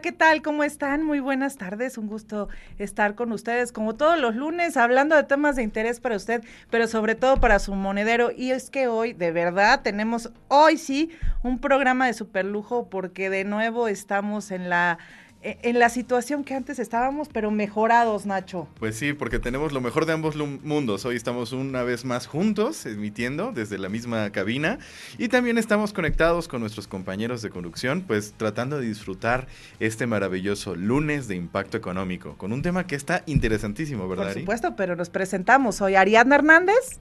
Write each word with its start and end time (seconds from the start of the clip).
¿Qué 0.00 0.10
tal? 0.10 0.40
¿Cómo 0.40 0.64
están? 0.64 1.02
Muy 1.02 1.20
buenas 1.20 1.58
tardes. 1.58 1.98
Un 1.98 2.06
gusto 2.06 2.48
estar 2.78 3.14
con 3.14 3.30
ustedes 3.30 3.72
como 3.72 3.94
todos 3.94 4.18
los 4.18 4.34
lunes 4.34 4.78
hablando 4.78 5.14
de 5.14 5.24
temas 5.24 5.54
de 5.56 5.62
interés 5.62 6.00
para 6.00 6.16
usted, 6.16 6.42
pero 6.70 6.86
sobre 6.86 7.14
todo 7.14 7.40
para 7.40 7.58
su 7.58 7.74
monedero. 7.74 8.30
Y 8.34 8.52
es 8.52 8.70
que 8.70 8.86
hoy, 8.88 9.12
de 9.12 9.32
verdad, 9.32 9.82
tenemos 9.82 10.30
hoy 10.48 10.78
sí 10.78 11.10
un 11.42 11.58
programa 11.58 12.06
de 12.06 12.14
super 12.14 12.46
lujo 12.46 12.88
porque 12.88 13.28
de 13.28 13.44
nuevo 13.44 13.86
estamos 13.86 14.50
en 14.50 14.70
la 14.70 14.98
en 15.42 15.78
la 15.78 15.88
situación 15.88 16.44
que 16.44 16.54
antes 16.54 16.78
estábamos, 16.78 17.28
pero 17.28 17.50
mejorados, 17.50 18.26
Nacho. 18.26 18.68
Pues 18.78 18.96
sí, 18.96 19.12
porque 19.12 19.38
tenemos 19.38 19.72
lo 19.72 19.80
mejor 19.80 20.06
de 20.06 20.12
ambos 20.12 20.36
mundos. 20.36 21.04
Hoy 21.04 21.16
estamos 21.16 21.52
una 21.52 21.82
vez 21.82 22.04
más 22.04 22.26
juntos, 22.26 22.86
emitiendo 22.86 23.52
desde 23.52 23.78
la 23.78 23.88
misma 23.88 24.30
cabina 24.30 24.78
y 25.18 25.28
también 25.28 25.58
estamos 25.58 25.92
conectados 25.92 26.46
con 26.46 26.60
nuestros 26.60 26.86
compañeros 26.86 27.42
de 27.42 27.50
conducción, 27.50 28.02
pues 28.02 28.34
tratando 28.36 28.78
de 28.78 28.86
disfrutar 28.86 29.48
este 29.80 30.06
maravilloso 30.06 30.76
lunes 30.76 31.26
de 31.26 31.34
impacto 31.34 31.76
económico, 31.76 32.36
con 32.36 32.52
un 32.52 32.62
tema 32.62 32.86
que 32.86 32.94
está 32.94 33.22
interesantísimo, 33.26 34.08
¿verdad? 34.08 34.32
Por 34.32 34.40
supuesto, 34.40 34.76
pero 34.76 34.94
nos 34.94 35.10
presentamos 35.10 35.80
hoy 35.80 35.96
Ariadna 35.96 36.36
Hernández 36.36 37.00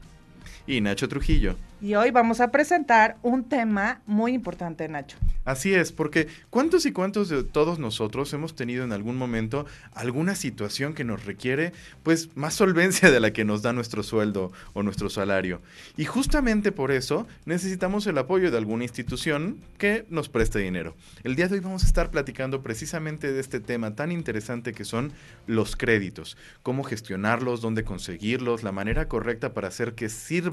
y 0.68 0.82
Nacho 0.82 1.08
Trujillo. 1.08 1.56
Y 1.82 1.96
hoy 1.96 2.12
vamos 2.12 2.42
a 2.42 2.52
presentar 2.52 3.18
un 3.24 3.50
tema 3.50 4.02
muy 4.06 4.34
importante, 4.34 4.88
Nacho. 4.88 5.18
Así 5.46 5.74
es, 5.74 5.92
porque 5.92 6.28
¿cuántos 6.52 6.86
y 6.86 6.92
cuántos 6.92 7.28
de 7.30 7.44
todos 7.44 7.80
nosotros 7.80 8.32
hemos 8.34 8.56
tenido 8.56 8.84
en 8.84 8.92
algún 8.92 9.18
momento 9.18 9.66
alguna 9.96 10.36
situación 10.36 10.94
que 10.94 11.04
nos 11.04 11.26
requiere 11.26 11.74
pues 12.04 12.38
más 12.38 12.54
solvencia 12.54 13.10
de 13.10 13.20
la 13.20 13.34
que 13.34 13.46
nos 13.46 13.64
da 13.64 13.74
nuestro 13.74 14.04
sueldo 14.04 14.52
o 14.74 14.84
nuestro 14.84 15.10
salario? 15.10 15.60
Y 15.98 16.06
justamente 16.06 16.72
por 16.72 16.92
eso 16.92 17.26
necesitamos 17.46 18.06
el 18.06 18.20
apoyo 18.20 18.52
de 18.52 18.58
alguna 18.58 18.84
institución 18.84 19.60
que 19.80 20.06
nos 20.10 20.30
preste 20.30 20.60
dinero. 20.60 20.96
El 21.24 21.36
día 21.36 21.48
de 21.48 21.56
hoy 21.56 21.62
vamos 21.62 21.84
a 21.84 21.88
estar 21.88 22.12
platicando 22.12 22.62
precisamente 22.62 23.34
de 23.34 23.40
este 23.40 23.60
tema 23.60 23.96
tan 23.96 24.12
interesante 24.12 24.74
que 24.74 24.86
son 24.86 25.14
los 25.48 25.76
créditos, 25.76 26.38
cómo 26.62 26.84
gestionarlos, 26.84 27.62
dónde 27.62 27.84
conseguirlos, 27.84 28.62
la 28.62 28.72
manera 28.72 29.08
correcta 29.08 29.56
para 29.56 29.70
hacer 29.70 29.96
que 29.96 30.08
sirvan 30.10 30.51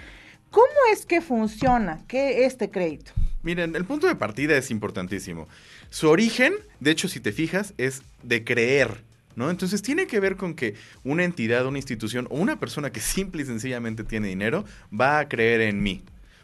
¿Cómo 0.49 0.67
es 0.91 1.05
que 1.05 1.21
funciona 1.21 1.99
¿Qué, 2.07 2.45
este 2.45 2.69
crédito? 2.69 3.13
Miren, 3.43 3.75
el 3.75 3.85
punto 3.85 4.07
de 4.07 4.15
partida 4.15 4.55
es 4.57 4.69
importantísimo. 4.69 5.47
Su 5.91 6.09
origen, 6.09 6.53
de 6.79 6.91
hecho, 6.91 7.09
si 7.09 7.19
te 7.19 7.33
fijas, 7.33 7.73
es 7.77 8.01
de 8.23 8.43
creer. 8.43 9.03
¿No? 9.35 9.49
Entonces 9.49 9.81
tiene 9.81 10.07
que 10.07 10.19
ver 10.19 10.35
con 10.35 10.55
que 10.55 10.75
una 11.03 11.23
entidad, 11.23 11.65
una 11.65 11.77
institución 11.77 12.27
o 12.29 12.37
una 12.37 12.59
persona 12.59 12.91
que 12.91 12.99
simple 13.01 13.43
y 13.43 13.45
sencillamente 13.45 14.03
tiene 14.03 14.27
dinero 14.27 14.65
va 14.97 15.19
a 15.19 15.29
creer 15.29 15.61
en 15.61 15.83
mí. 15.83 16.01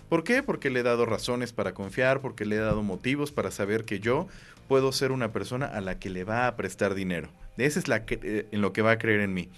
¿Por 0.09 0.23
qué? 0.23 0.41
Porque 0.43 0.69
le 0.69 0.79
he 0.79 0.83
dado 0.83 1.05
razones 1.05 1.51
para 1.53 1.73
confiar, 1.73 2.21
porque 2.21 2.45
le 2.45 2.55
he 2.55 2.59
dado 2.59 2.83
motivos 2.83 3.31
para 3.31 3.51
saber 3.51 3.83
que 3.83 3.99
yo 3.99 4.27
puedo 4.67 4.91
ser 4.91 5.11
una 5.11 5.31
persona 5.31 5.65
a 5.65 5.81
la 5.81 5.99
que 5.99 6.09
le 6.09 6.23
va 6.23 6.47
a 6.47 6.55
prestar 6.55 6.95
dinero. 6.95 7.29
Esa 7.57 7.79
es 7.79 7.87
la 7.87 8.05
que, 8.05 8.19
eh, 8.21 8.47
en 8.51 8.61
lo 8.61 8.71
que 8.71 8.81
va 8.81 8.91
a 8.91 8.97
creer 8.97 9.21
en 9.21 9.33
mí. 9.33 9.49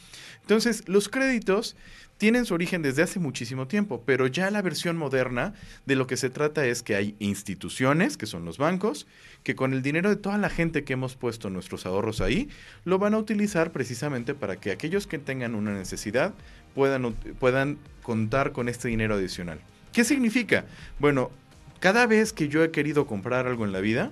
Entonces, 0.42 0.88
los 0.88 1.10
créditos 1.10 1.76
tienen 2.18 2.46
su 2.46 2.54
origen 2.54 2.82
desde 2.82 3.04
hace 3.04 3.20
muchísimo 3.20 3.68
tiempo, 3.68 4.04
pero 4.06 4.28
ya 4.28 4.52
la 4.52 4.62
versión 4.62 4.98
moderna 4.98 5.54
de 5.86 5.96
lo 5.96 6.08
que 6.08 6.18
se 6.18 6.30
trata 6.30 6.66
es 6.66 6.84
que 6.84 6.96
hay 6.96 7.16
instituciones, 7.20 8.18
que 8.18 8.26
son 8.26 8.46
los 8.46 8.58
bancos, 8.58 9.08
que 9.44 9.56
con 9.56 9.74
el 9.74 9.82
dinero 9.82 10.10
de 10.10 10.18
toda 10.18 10.38
la 10.38 10.50
gente 10.50 10.84
que 10.84 10.94
hemos 10.94 11.16
puesto 11.16 11.50
nuestros 11.50 11.86
ahorros 11.86 12.20
ahí, 12.20 12.50
lo 12.84 13.00
van 13.00 13.14
a 13.14 13.20
utilizar 13.20 13.72
precisamente 13.72 14.34
para 14.34 14.58
que 14.58 14.72
aquellos 14.72 15.08
que 15.08 15.18
tengan 15.18 15.56
una 15.56 15.72
necesidad 15.72 16.34
puedan, 16.76 17.14
puedan 17.40 17.78
contar 18.02 18.52
con 18.52 18.68
este 18.68 18.90
dinero 18.90 19.16
adicional. 19.16 19.60
¿Qué 19.94 20.04
significa? 20.04 20.66
Bueno, 21.00 21.32
cada 21.80 22.06
vez 22.06 22.32
que 22.32 22.48
yo 22.48 22.64
he 22.64 22.72
querido 22.72 23.08
comprar 23.08 23.48
algo 23.48 23.66
en 23.66 23.72
la 23.72 23.80
vida, 23.80 24.12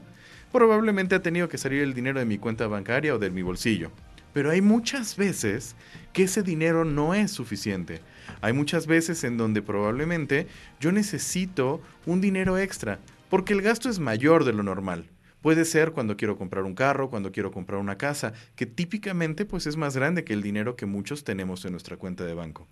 probablemente 0.51 1.13
ha 1.13 1.21
tenido 1.21 1.49
que 1.49 1.59
salir 1.59 1.83
el 1.83 1.93
dinero 1.93 2.19
de 2.19 2.25
mi 2.25 2.39
cuenta 2.39 2.67
bancaria 2.67 3.13
o 3.13 3.19
de 3.19 3.29
mi 3.29 3.43
bolsillo. 3.43 3.91
Pero 4.33 4.49
hay 4.49 4.61
muchas 4.61 5.16
veces 5.16 5.75
que 6.13 6.23
ese 6.23 6.41
dinero 6.41 6.83
no 6.83 7.13
es 7.13 7.31
suficiente. 7.31 8.01
Hay 8.41 8.53
muchas 8.53 8.87
veces 8.87 9.23
en 9.23 9.37
donde 9.37 9.61
probablemente 9.61 10.47
yo 10.79 10.91
necesito 10.91 11.81
un 12.07 12.21
dinero 12.21 12.57
extra, 12.57 12.99
porque 13.29 13.53
el 13.53 13.61
gasto 13.61 13.87
es 13.87 13.99
mayor 13.99 14.45
de 14.45 14.53
lo 14.53 14.63
normal. 14.63 15.05
Puede 15.41 15.66
ser 15.66 15.91
cuando 15.91 16.17
quiero 16.17 16.37
comprar 16.37 16.63
un 16.63 16.73
carro, 16.73 17.11
cuando 17.11 17.31
quiero 17.31 17.51
comprar 17.51 17.79
una 17.79 17.97
casa, 17.97 18.33
que 18.55 18.66
típicamente 18.66 19.45
pues 19.45 19.67
es 19.67 19.77
más 19.77 19.95
grande 19.95 20.23
que 20.23 20.33
el 20.33 20.41
dinero 20.41 20.75
que 20.75 20.87
muchos 20.87 21.23
tenemos 21.23 21.63
en 21.66 21.71
nuestra 21.71 21.97
cuenta 21.97 22.25
de 22.25 22.33
banco. 22.33 22.67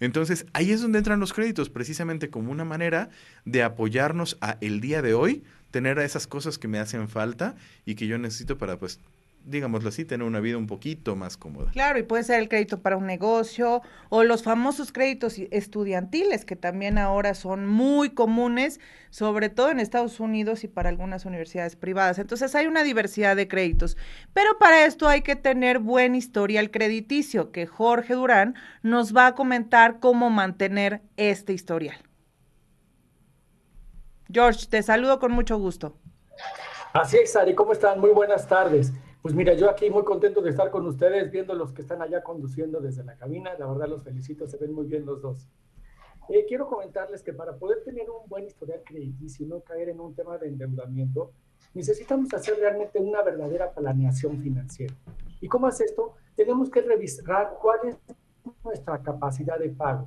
Entonces, 0.00 0.46
ahí 0.54 0.72
es 0.72 0.80
donde 0.80 0.98
entran 0.98 1.20
los 1.20 1.32
créditos, 1.32 1.68
precisamente 1.68 2.30
como 2.30 2.50
una 2.50 2.64
manera 2.64 3.10
de 3.44 3.62
apoyarnos 3.62 4.38
a 4.40 4.56
el 4.60 4.80
día 4.80 5.02
de 5.02 5.14
hoy, 5.14 5.44
tener 5.70 5.98
a 5.98 6.04
esas 6.04 6.26
cosas 6.26 6.58
que 6.58 6.68
me 6.68 6.78
hacen 6.78 7.08
falta 7.08 7.54
y 7.84 7.94
que 7.94 8.06
yo 8.06 8.18
necesito 8.18 8.58
para 8.58 8.78
pues 8.78 8.98
digámoslo 9.44 9.88
así, 9.88 10.04
tener 10.04 10.26
una 10.26 10.40
vida 10.40 10.56
un 10.56 10.66
poquito 10.66 11.16
más 11.16 11.36
cómoda. 11.36 11.70
Claro, 11.72 11.98
y 11.98 12.02
puede 12.02 12.22
ser 12.22 12.40
el 12.40 12.48
crédito 12.48 12.80
para 12.82 12.96
un 12.96 13.06
negocio 13.06 13.82
o 14.08 14.22
los 14.22 14.42
famosos 14.42 14.92
créditos 14.92 15.38
estudiantiles 15.50 16.44
que 16.44 16.56
también 16.56 16.98
ahora 16.98 17.34
son 17.34 17.66
muy 17.66 18.10
comunes, 18.10 18.80
sobre 19.10 19.48
todo 19.48 19.70
en 19.70 19.80
Estados 19.80 20.20
Unidos 20.20 20.64
y 20.64 20.68
para 20.68 20.88
algunas 20.88 21.24
universidades 21.24 21.76
privadas. 21.76 22.18
Entonces 22.18 22.54
hay 22.54 22.66
una 22.66 22.82
diversidad 22.82 23.36
de 23.36 23.48
créditos, 23.48 23.96
pero 24.32 24.58
para 24.58 24.84
esto 24.84 25.08
hay 25.08 25.22
que 25.22 25.36
tener 25.36 25.78
buen 25.78 26.14
historial 26.14 26.70
crediticio, 26.70 27.50
que 27.50 27.66
Jorge 27.66 28.14
Durán 28.14 28.54
nos 28.82 29.16
va 29.16 29.28
a 29.28 29.34
comentar 29.34 30.00
cómo 30.00 30.30
mantener 30.30 31.02
este 31.16 31.52
historial. 31.52 31.96
George, 34.32 34.66
te 34.68 34.82
saludo 34.82 35.18
con 35.18 35.32
mucho 35.32 35.58
gusto. 35.58 35.96
Así 36.92 37.16
es, 37.18 37.34
Ari, 37.36 37.54
¿cómo 37.54 37.72
están? 37.72 38.00
Muy 38.00 38.10
buenas 38.10 38.46
tardes. 38.48 38.92
Pues 39.22 39.34
mira, 39.34 39.52
yo 39.52 39.68
aquí 39.68 39.90
muy 39.90 40.02
contento 40.02 40.40
de 40.40 40.48
estar 40.48 40.70
con 40.70 40.86
ustedes, 40.86 41.30
viendo 41.30 41.52
los 41.52 41.74
que 41.74 41.82
están 41.82 42.00
allá 42.00 42.22
conduciendo 42.22 42.80
desde 42.80 43.04
la 43.04 43.16
cabina. 43.16 43.52
La 43.58 43.66
verdad 43.66 43.86
los 43.86 44.02
felicito, 44.02 44.46
se 44.46 44.56
ven 44.56 44.72
muy 44.72 44.86
bien 44.86 45.04
los 45.04 45.20
dos. 45.20 45.46
Eh, 46.30 46.46
quiero 46.48 46.66
comentarles 46.66 47.22
que 47.22 47.34
para 47.34 47.54
poder 47.56 47.82
tener 47.84 48.08
un 48.08 48.26
buen 48.28 48.46
historial 48.46 48.80
crediticio 48.82 49.44
y 49.44 49.48
no 49.50 49.60
caer 49.60 49.90
en 49.90 50.00
un 50.00 50.14
tema 50.14 50.38
de 50.38 50.48
endeudamiento, 50.48 51.32
necesitamos 51.74 52.32
hacer 52.32 52.56
realmente 52.58 52.98
una 52.98 53.22
verdadera 53.22 53.70
planeación 53.72 54.38
financiera. 54.40 54.94
¿Y 55.38 55.48
cómo 55.48 55.68
es 55.68 55.78
esto? 55.82 56.14
Tenemos 56.34 56.70
que 56.70 56.80
revisar 56.80 57.58
cuál 57.60 57.80
es 57.88 57.98
nuestra 58.64 59.02
capacidad 59.02 59.58
de 59.58 59.68
pago. 59.68 60.06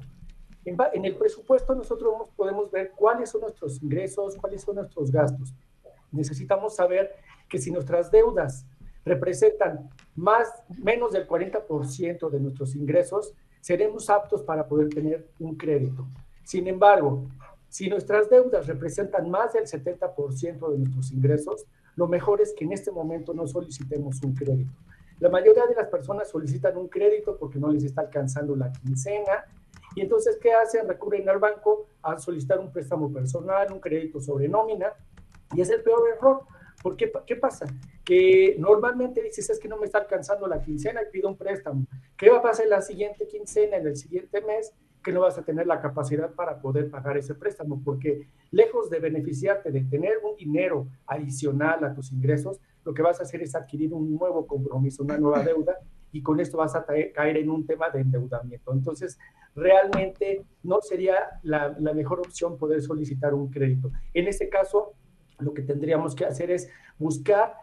En, 0.66 0.76
en 0.94 1.06
el 1.06 1.16
presupuesto 1.18 1.76
nosotros 1.76 2.32
podemos 2.36 2.72
ver 2.72 2.94
cuáles 2.96 3.30
son 3.30 3.42
nuestros 3.42 3.80
ingresos, 3.84 4.38
cuáles 4.38 4.64
son 4.64 4.78
nuestros 4.78 5.12
gastos. 5.12 5.54
Necesitamos 6.12 6.76
saber 6.76 7.12
que 7.48 7.60
si 7.60 7.70
nuestras 7.70 8.10
deudas 8.10 8.66
representan 9.06 9.90
más, 10.16 10.48
menos 10.82 11.12
del 11.12 11.28
40% 11.28 12.30
de 12.30 12.40
nuestros 12.40 12.76
ingresos, 12.76 13.34
seremos 13.62 14.10
aptos 14.10 14.44
para 14.44 14.68
poder 14.68 14.90
tener 14.90 15.28
un 15.40 15.56
crédito. 15.56 16.06
Sin 16.44 16.68
embargo, 16.68 17.26
Si 17.74 17.90
nuestras 17.90 18.30
deudas 18.30 18.68
representan 18.68 19.32
más 19.32 19.54
del 19.54 19.66
70% 19.66 20.72
de 20.72 20.78
nuestros 20.78 21.12
ingresos, 21.12 21.66
lo 21.96 22.08
mejor 22.08 22.40
es 22.40 22.54
que 22.54 22.66
en 22.66 22.72
este 22.72 22.92
momento 22.92 23.34
no 23.34 23.48
solicitemos 23.48 24.22
un 24.22 24.36
crédito. 24.36 24.72
La 25.20 25.28
mayoría 25.28 25.66
de 25.66 25.74
las 25.74 25.88
personas 25.88 26.30
solicitan 26.30 26.78
un 26.78 26.88
crédito 26.88 27.36
porque 27.36 27.58
no 27.58 27.72
les 27.72 27.84
está 27.84 28.02
alcanzando 28.02 28.56
la 28.56 28.72
quincena. 28.72 29.46
Y 29.96 30.02
entonces, 30.02 30.38
¿qué 30.40 30.54
hacen? 30.54 30.88
Recurren 30.88 31.28
al 31.28 31.40
banco 31.40 31.88
a 32.04 32.20
solicitar 32.20 32.60
un 32.60 32.72
préstamo 32.72 33.12
personal, 33.12 33.74
un 33.74 33.80
crédito 33.80 34.22
sobre 34.22 34.48
nómina. 34.48 34.94
Y 35.56 35.62
es 35.62 35.72
el 35.72 35.82
peor 35.82 36.04
error. 36.16 36.44
¿Por 36.84 36.98
qué, 36.98 37.12
qué 37.26 37.38
pasa? 37.38 37.66
Que 38.04 38.56
normalmente 38.60 39.24
dices, 39.24 39.50
es 39.50 39.60
que 39.60 39.70
no 39.70 39.78
me 39.78 39.86
está 39.86 39.98
alcanzando 39.98 40.46
la 40.48 40.62
quincena 40.62 41.02
y 41.02 41.12
pido 41.12 41.30
un 41.30 41.38
préstamo. 41.38 41.88
¿Qué 42.18 42.30
va 42.30 42.38
a 42.38 42.42
pasar 42.44 42.66
en 42.66 42.72
la 42.72 42.82
siguiente 42.82 43.26
quincena, 43.26 43.78
en 43.78 43.88
el 43.88 43.96
siguiente 43.96 44.42
mes? 44.42 44.74
que 45.04 45.12
no 45.12 45.20
vas 45.20 45.38
a 45.38 45.44
tener 45.44 45.68
la 45.68 45.82
capacidad 45.82 46.34
para 46.34 46.60
poder 46.62 46.90
pagar 46.90 47.18
ese 47.18 47.36
préstamo, 47.36 47.82
porque 47.84 48.26
lejos 48.52 48.90
de 48.90 49.00
beneficiarte 49.00 49.70
de 49.72 49.84
tener 49.84 50.14
un 50.24 50.36
dinero 50.38 50.88
adicional 51.06 51.84
a 51.84 51.94
tus 51.94 52.12
ingresos, 52.12 52.60
lo 52.86 52.94
que 52.94 53.02
vas 53.02 53.20
a 53.20 53.24
hacer 53.24 53.42
es 53.42 53.54
adquirir 53.54 53.94
un 53.94 54.16
nuevo 54.16 54.48
compromiso, 54.48 55.04
una 55.04 55.18
nueva 55.18 55.44
deuda, 55.44 55.78
y 56.12 56.22
con 56.22 56.40
esto 56.40 56.58
vas 56.58 56.76
a 56.76 56.86
caer 56.86 57.38
en 57.38 57.50
un 57.50 57.66
tema 57.66 57.90
de 57.90 58.02
endeudamiento. 58.02 58.72
Entonces, 58.72 59.18
realmente 59.56 60.46
no 60.62 60.80
sería 60.82 61.16
la, 61.42 61.76
la 61.80 61.94
mejor 61.94 62.20
opción 62.20 62.58
poder 62.58 62.82
solicitar 62.82 63.34
un 63.34 63.50
crédito. 63.50 63.92
En 64.14 64.28
este 64.28 64.48
caso, 64.48 64.94
lo 65.44 65.54
que 65.54 65.62
tendríamos 65.62 66.16
que 66.16 66.26
hacer 66.26 66.52
es 66.52 66.70
buscar 66.98 67.56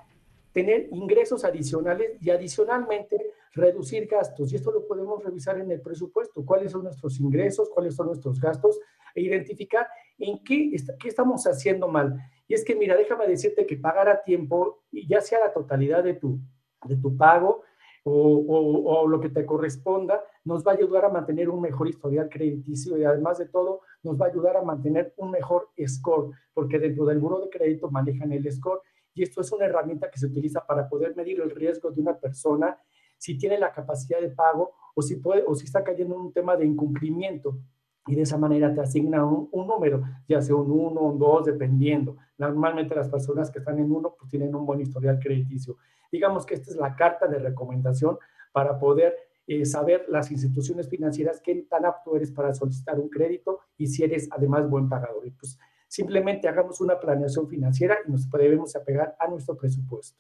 tener 0.53 0.88
ingresos 0.93 1.44
adicionales 1.44 2.12
y 2.21 2.31
adicionalmente 2.31 3.32
reducir 3.53 4.06
gastos. 4.06 4.53
Y 4.53 4.56
esto 4.56 4.71
lo 4.71 4.87
podemos 4.87 5.23
revisar 5.23 5.59
en 5.59 5.71
el 5.71 5.81
presupuesto, 5.81 6.44
cuáles 6.44 6.73
son 6.73 6.85
nuestros 6.85 7.19
ingresos, 7.21 7.69
cuáles 7.71 7.94
son 7.94 8.06
nuestros 8.06 8.41
gastos, 8.41 8.81
e 9.15 9.23
identificar 9.23 9.88
en 10.19 10.43
qué, 10.44 10.73
qué 10.99 11.09
estamos 11.09 11.47
haciendo 11.47 11.88
mal. 11.88 12.17
Y 12.47 12.55
es 12.55 12.65
que, 12.65 12.75
mira, 12.75 12.97
déjame 12.97 13.27
decirte 13.27 13.67
que 13.67 13.77
pagar 13.77 14.09
a 14.09 14.23
tiempo, 14.23 14.82
ya 14.93 15.21
sea 15.21 15.41
la 15.41 15.53
totalidad 15.53 16.05
de 16.05 16.15
tu, 16.15 16.38
de 16.85 16.97
tu 16.97 17.17
pago 17.17 17.62
o, 18.03 18.85
o, 18.87 19.06
lo 19.09 19.21
que 19.21 19.29
te 19.29 19.44
corresponda, 19.44 20.25
nos 20.45 20.67
va 20.67 20.73
a 20.73 20.75
ayudar 20.75 21.05
a 21.05 21.09
mantener 21.09 21.51
un 21.51 21.61
mejor 21.61 21.89
historial 21.89 22.29
crediticio 22.29 22.97
y 22.97 23.05
además 23.05 23.39
de 23.39 23.47
todo, 23.47 23.81
nos 24.03 24.21
va 24.21 24.27
a 24.27 24.29
ayudar 24.31 24.57
a 24.57 24.63
mantener 24.63 25.15
un 25.17 25.31
mejor 25.31 25.69
score, 25.87 26.31
porque 26.55 26.79
dentro 26.79 27.05
del 27.05 27.19
buro 27.19 27.41
de 27.41 27.51
crédito 27.51 27.91
manejan 27.91 28.33
el 28.33 28.51
score 28.51 28.81
y 29.15 29.23
esto 29.23 29.41
es 29.41 29.53
una 29.53 29.67
herramienta 29.67 30.11
que 30.11 30.19
se 30.19 30.27
utiliza 30.27 30.65
para 30.67 30.89
poder 30.89 31.17
medir 31.17 31.41
el 31.41 31.51
riesgo 31.51 31.91
de 31.91 32.01
una 32.01 32.17
persona 32.17 32.79
si 33.19 33.37
tiene 33.37 33.59
la 33.59 33.73
capacidad 33.73 34.21
de 34.21 34.31
pago 34.31 34.73
o 34.95 35.03
si, 35.03 35.17
puede, 35.17 35.45
o 35.47 35.55
si 35.55 35.67
está 35.67 35.85
cayendo 35.85 36.15
en 36.15 36.21
un 36.23 36.33
tema 36.33 36.57
de 36.57 36.65
incumplimiento. 36.65 37.59
Y 38.07 38.15
de 38.15 38.23
esa 38.23 38.39
manera 38.39 38.73
te 38.75 38.81
asigna 38.81 39.25
un, 39.25 39.51
número, 39.53 40.03
ya 40.27 40.41
sea 40.41 40.55
un 40.55 40.71
1, 40.71 41.01
un 41.01 41.19
2, 41.19 41.45
dependiendo. 41.45 42.17
Normalmente 42.39 42.95
las 42.95 43.09
personas 43.09 43.51
que 43.51 43.59
están 43.59 43.79
en 43.79 43.93
1 43.93 44.17
pues 44.19 44.31
tienen 44.31 44.55
un 44.55 44.65
buen 44.65 44.81
historial 44.81 45.19
crediticio. 45.19 45.77
Digamos 46.11 46.47
que 46.47 46.55
esta 46.55 46.71
es 46.71 46.77
la 46.77 46.97
carta 46.97 47.27
de 47.27 47.39
recomendación 47.39 48.19
para 48.53 48.79
poder 48.79 49.15
eh, 49.52 49.64
saber 49.67 50.06
las 50.08 50.31
instituciones 50.31 50.88
financieras 50.88 51.41
qué 51.43 51.67
tan 51.69 51.85
apto 51.85 52.14
eres 52.14 52.31
para 52.31 52.55
solicitar 52.55 53.00
un 53.00 53.08
crédito 53.08 53.58
y 53.76 53.88
si 53.88 54.05
eres 54.05 54.29
además 54.31 54.70
buen 54.70 54.88
pagador. 54.88 55.26
Y 55.26 55.32
pues 55.32 55.58
simplemente 55.88 56.47
hagamos 56.47 56.81
una 56.81 57.00
planeación 57.00 57.49
financiera 57.49 57.99
y 58.06 58.12
nos 58.12 58.31
debemos 58.31 58.76
apegar 58.76 59.17
a 59.19 59.26
nuestro 59.26 59.56
presupuesto 59.56 60.17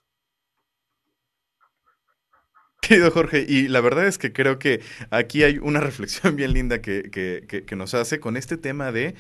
querido 2.90 3.12
Jorge, 3.12 3.46
y 3.48 3.68
la 3.68 3.80
verdad 3.80 4.08
es 4.08 4.18
que 4.18 4.32
creo 4.32 4.58
que 4.58 4.80
aquí 5.10 5.44
hay 5.44 5.58
una 5.58 5.78
reflexión 5.90 6.34
bien 6.34 6.52
linda 6.52 6.82
que, 6.82 7.08
que, 7.12 7.64
que, 7.64 7.76
nos 7.76 7.94
hace 7.94 8.18
con 8.18 8.36
este 8.36 8.56
tema 8.56 8.90
de 8.90 9.14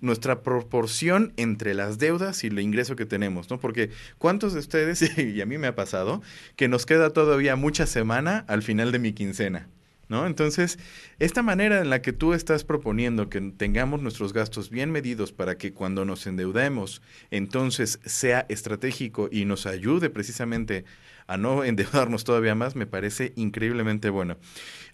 nuestra 0.00 0.42
proporción 0.42 1.32
entre 1.36 1.74
las 1.74 1.98
deudas 1.98 2.42
y 2.44 2.48
el 2.48 2.58
ingreso 2.58 2.96
que 2.96 3.06
tenemos, 3.06 3.50
¿no? 3.50 3.60
Porque 3.60 3.90
¿cuántos 4.18 4.52
de 4.54 4.60
ustedes, 4.60 5.02
y 5.18 5.40
a 5.40 5.46
mí 5.46 5.58
me 5.58 5.66
ha 5.66 5.74
pasado, 5.74 6.22
que 6.56 6.68
nos 6.68 6.86
queda 6.86 7.10
todavía 7.10 7.56
mucha 7.56 7.86
semana 7.86 8.44
al 8.48 8.62
final 8.62 8.92
de 8.92 8.98
mi 8.98 9.12
quincena? 9.12 9.68
¿No? 10.08 10.26
Entonces, 10.26 10.76
esta 11.20 11.40
manera 11.40 11.80
en 11.80 11.88
la 11.88 12.02
que 12.02 12.12
tú 12.12 12.34
estás 12.34 12.64
proponiendo 12.64 13.28
que 13.28 13.40
tengamos 13.56 14.02
nuestros 14.02 14.32
gastos 14.32 14.68
bien 14.68 14.90
medidos 14.90 15.30
para 15.30 15.56
que 15.56 15.72
cuando 15.72 16.04
nos 16.04 16.26
endeudemos, 16.26 17.00
entonces 17.30 18.00
sea 18.04 18.44
estratégico 18.48 19.28
y 19.30 19.44
nos 19.44 19.66
ayude 19.66 20.10
precisamente 20.10 20.84
a 21.30 21.36
no 21.36 21.62
endeudarnos 21.64 22.24
todavía 22.24 22.54
más, 22.54 22.74
me 22.74 22.86
parece 22.86 23.32
increíblemente 23.36 24.10
bueno. 24.10 24.36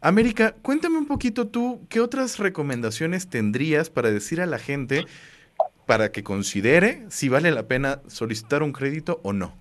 América, 0.02 0.54
cuéntame 0.62 0.98
un 0.98 1.06
poquito 1.06 1.48
tú, 1.48 1.86
¿qué 1.88 2.00
otras 2.00 2.38
recomendaciones 2.38 3.28
tendrías 3.28 3.88
para 3.88 4.10
decir 4.10 4.42
a 4.42 4.46
la 4.46 4.58
gente 4.58 5.06
para 5.86 6.12
que 6.12 6.22
considere 6.22 7.06
si 7.08 7.30
vale 7.30 7.50
la 7.50 7.62
pena 7.62 8.02
solicitar 8.06 8.62
un 8.62 8.72
crédito 8.72 9.20
o 9.22 9.32
no? 9.32 9.54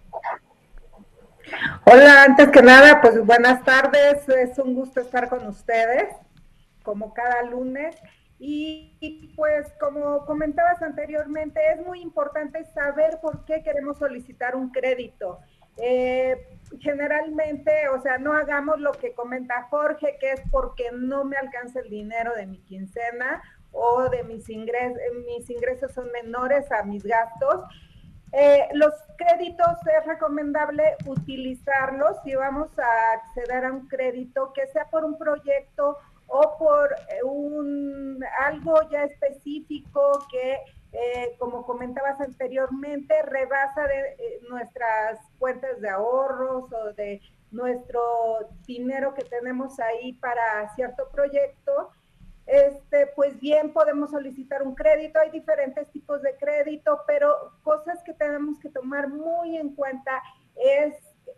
Hola, 1.86 2.24
antes 2.24 2.50
que 2.50 2.62
nada, 2.62 3.00
pues 3.02 3.24
buenas 3.26 3.64
tardes, 3.64 4.28
es 4.28 4.60
un 4.60 4.74
gusto 4.74 5.00
estar 5.00 5.30
con 5.30 5.48
ustedes, 5.48 6.10
como 6.84 7.14
cada 7.14 7.44
lunes. 7.44 7.96
Y, 8.38 9.32
pues 9.36 9.66
como 9.80 10.26
comentabas 10.26 10.82
anteriormente, 10.82 11.62
es 11.74 11.86
muy 11.86 12.02
importante 12.02 12.66
saber 12.66 13.20
por 13.22 13.46
qué 13.46 13.64
queremos 13.64 13.98
solicitar 13.98 14.58
un 14.58 14.72
crédito. 14.72 15.40
Eh, 15.78 16.48
generalmente, 16.80 17.90
o 17.90 18.02
sea, 18.02 18.18
no 18.18 18.34
hagamos 18.34 18.80
lo 18.80 18.92
que 18.94 19.14
comenta 19.14 19.68
Jorge, 19.70 20.18
que 20.20 20.34
es 20.34 20.42
porque 20.52 20.92
no 20.92 21.26
me 21.26 21.38
alcanza 21.38 21.80
el 21.80 21.90
dinero 21.90 22.34
de 22.36 22.46
mi 22.48 22.60
quincena 22.60 23.42
o 23.72 24.10
de 24.10 24.24
mis 24.24 24.50
ingresos, 24.50 24.98
mis 25.28 25.50
ingresos 25.50 25.92
son 25.94 26.12
menores 26.12 26.72
a 26.72 26.84
mis 26.84 27.04
gastos. 27.04 27.66
Eh, 28.32 28.68
los 28.74 28.94
créditos 29.18 29.78
es 29.98 30.06
recomendable 30.06 30.96
utilizarlos 31.06 32.18
si 32.24 32.36
vamos 32.36 32.70
a 32.80 33.14
acceder 33.14 33.66
a 33.66 33.72
un 33.72 33.88
crédito, 33.88 34.52
que 34.54 34.68
sea 34.68 34.86
por 34.90 35.06
un 35.06 35.18
proyecto 35.18 35.98
o 36.28 36.58
por 36.58 36.96
un 37.24 38.24
algo 38.42 38.90
ya 38.90 39.04
específico 39.04 40.26
que 40.32 40.58
eh, 40.98 41.36
como 41.38 41.66
comentabas 41.66 42.20
anteriormente, 42.22 43.22
rebasa 43.24 43.88
de 43.88 44.00
eh, 44.18 44.40
nuestras 44.50 45.20
cuentas 45.38 45.82
de 45.82 45.90
ahorros 45.90 46.72
o 46.72 46.94
de 46.94 47.22
nuestro 47.52 48.02
dinero 48.66 49.14
que 49.14 49.24
tenemos 49.24 49.80
ahí 49.80 50.14
para 50.14 50.74
cierto 50.76 51.10
proyecto, 51.12 51.92
este, 52.46 53.08
pues 53.16 53.40
bien 53.40 53.74
podemos 53.74 54.12
solicitar 54.12 54.64
un 54.64 54.76
crédito. 54.76 55.20
Hay 55.20 55.32
diferentes 55.32 55.90
tipos 55.92 56.22
de 56.22 56.36
crédito, 56.38 57.02
pero 57.08 57.54
cosas 57.64 58.02
que 58.04 58.14
tenemos 58.14 58.60
que 58.60 58.70
tomar 58.70 59.10
muy 59.10 59.58
en 59.58 59.76
cuenta 59.76 60.22
es 60.56 60.96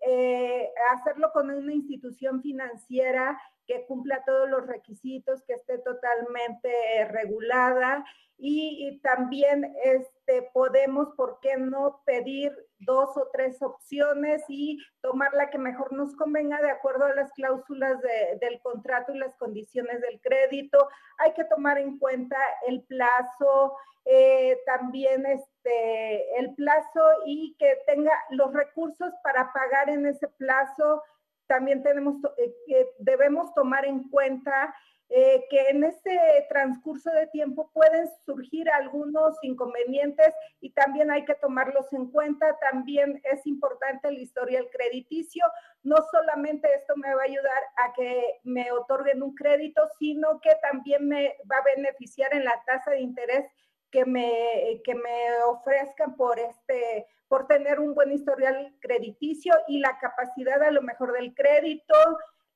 eh, 0.09 0.71
hacerlo 0.93 1.31
con 1.33 1.51
una 1.51 1.73
institución 1.73 2.41
financiera 2.41 3.37
que 3.67 3.85
cumpla 3.85 4.23
todos 4.25 4.49
los 4.49 4.65
requisitos, 4.65 5.43
que 5.43 5.55
esté 5.55 5.79
totalmente 5.79 6.71
regulada 7.09 8.05
y, 8.37 9.01
también 9.03 9.75
este, 9.83 10.43
podemos, 10.53 11.09
¿por 11.17 11.39
qué 11.41 11.57
no 11.57 12.01
pedir 12.05 12.53
dos 12.79 13.15
o 13.17 13.29
tres 13.33 13.61
opciones 13.61 14.43
y 14.47 14.79
tomar 15.01 15.33
la 15.33 15.49
que 15.49 15.57
mejor 15.57 15.93
nos 15.93 16.15
convenga 16.15 16.61
de 16.61 16.69
acuerdo 16.69 17.05
a 17.05 17.15
las 17.15 17.31
cláusulas 17.33 17.97
del 18.39 18.59
contrato 18.61 19.13
y 19.13 19.17
las 19.17 19.35
condiciones 19.35 20.01
del 20.01 20.19
crédito? 20.21 20.87
Hay 21.19 21.33
que 21.33 21.45
tomar 21.45 21.77
en 21.77 21.97
cuenta 21.97 22.37
el 22.67 22.83
plazo, 22.83 23.75
eh, 24.05 24.57
también 24.65 25.25
este, 25.25 26.39
el 26.39 26.55
plazo 26.55 27.01
y 27.25 27.55
que 27.59 27.77
tenga 27.85 28.13
los 28.29 28.53
recursos 28.53 29.13
para 29.23 29.51
pagar 29.51 29.89
en 29.89 30.05
ese 30.05 30.27
plazo. 30.29 31.03
También 31.47 31.83
tenemos, 31.83 32.15
eh, 32.37 32.87
debemos 32.99 33.53
tomar 33.53 33.85
en 33.85 34.07
cuenta 34.09 34.73
eh, 35.09 35.45
que 35.49 35.69
en 35.69 35.85
este 35.85 36.19
transcurso 36.49 37.09
de 37.11 37.27
tiempo 37.27 37.71
pueden 37.73 38.09
surgir 38.25 38.69
algunos 38.69 39.37
inconvenientes 39.41 40.33
y 40.59 40.71
también 40.71 41.09
hay 41.11 41.23
que 41.23 41.35
tomarlos 41.35 41.91
en 41.93 42.11
cuenta. 42.11 42.57
También 42.59 43.21
es 43.23 43.47
importante 43.47 44.09
el 44.09 44.19
historial 44.19 44.67
crediticio. 44.69 45.45
No 45.83 45.95
solamente 46.11 46.67
esto 46.73 46.93
me 46.97 47.15
va 47.15 47.21
a 47.21 47.25
ayudar 47.25 47.63
a 47.77 47.93
que 47.93 48.39
me 48.43 48.69
otorguen 48.73 49.23
un 49.23 49.33
crédito, 49.33 49.81
sino 49.97 50.41
que 50.41 50.51
también 50.61 51.07
me 51.07 51.37
va 51.49 51.57
a 51.57 51.75
beneficiar 51.75 52.33
en 52.33 52.43
la 52.43 52.61
tasa 52.65 52.91
de 52.91 52.99
interés 52.99 53.45
que 53.89 54.03
me, 54.03 54.81
que 54.83 54.93
me 54.93 55.41
ofrezcan 55.43 56.17
por 56.17 56.37
este 56.37 57.07
por 57.27 57.47
tener 57.47 57.79
un 57.79 57.93
buen 57.93 58.11
historial 58.11 58.73
crediticio 58.79 59.53
y 59.67 59.79
la 59.79 59.97
capacidad 59.99 60.63
a 60.63 60.71
lo 60.71 60.81
mejor 60.81 61.11
del 61.11 61.33
crédito, 61.33 61.93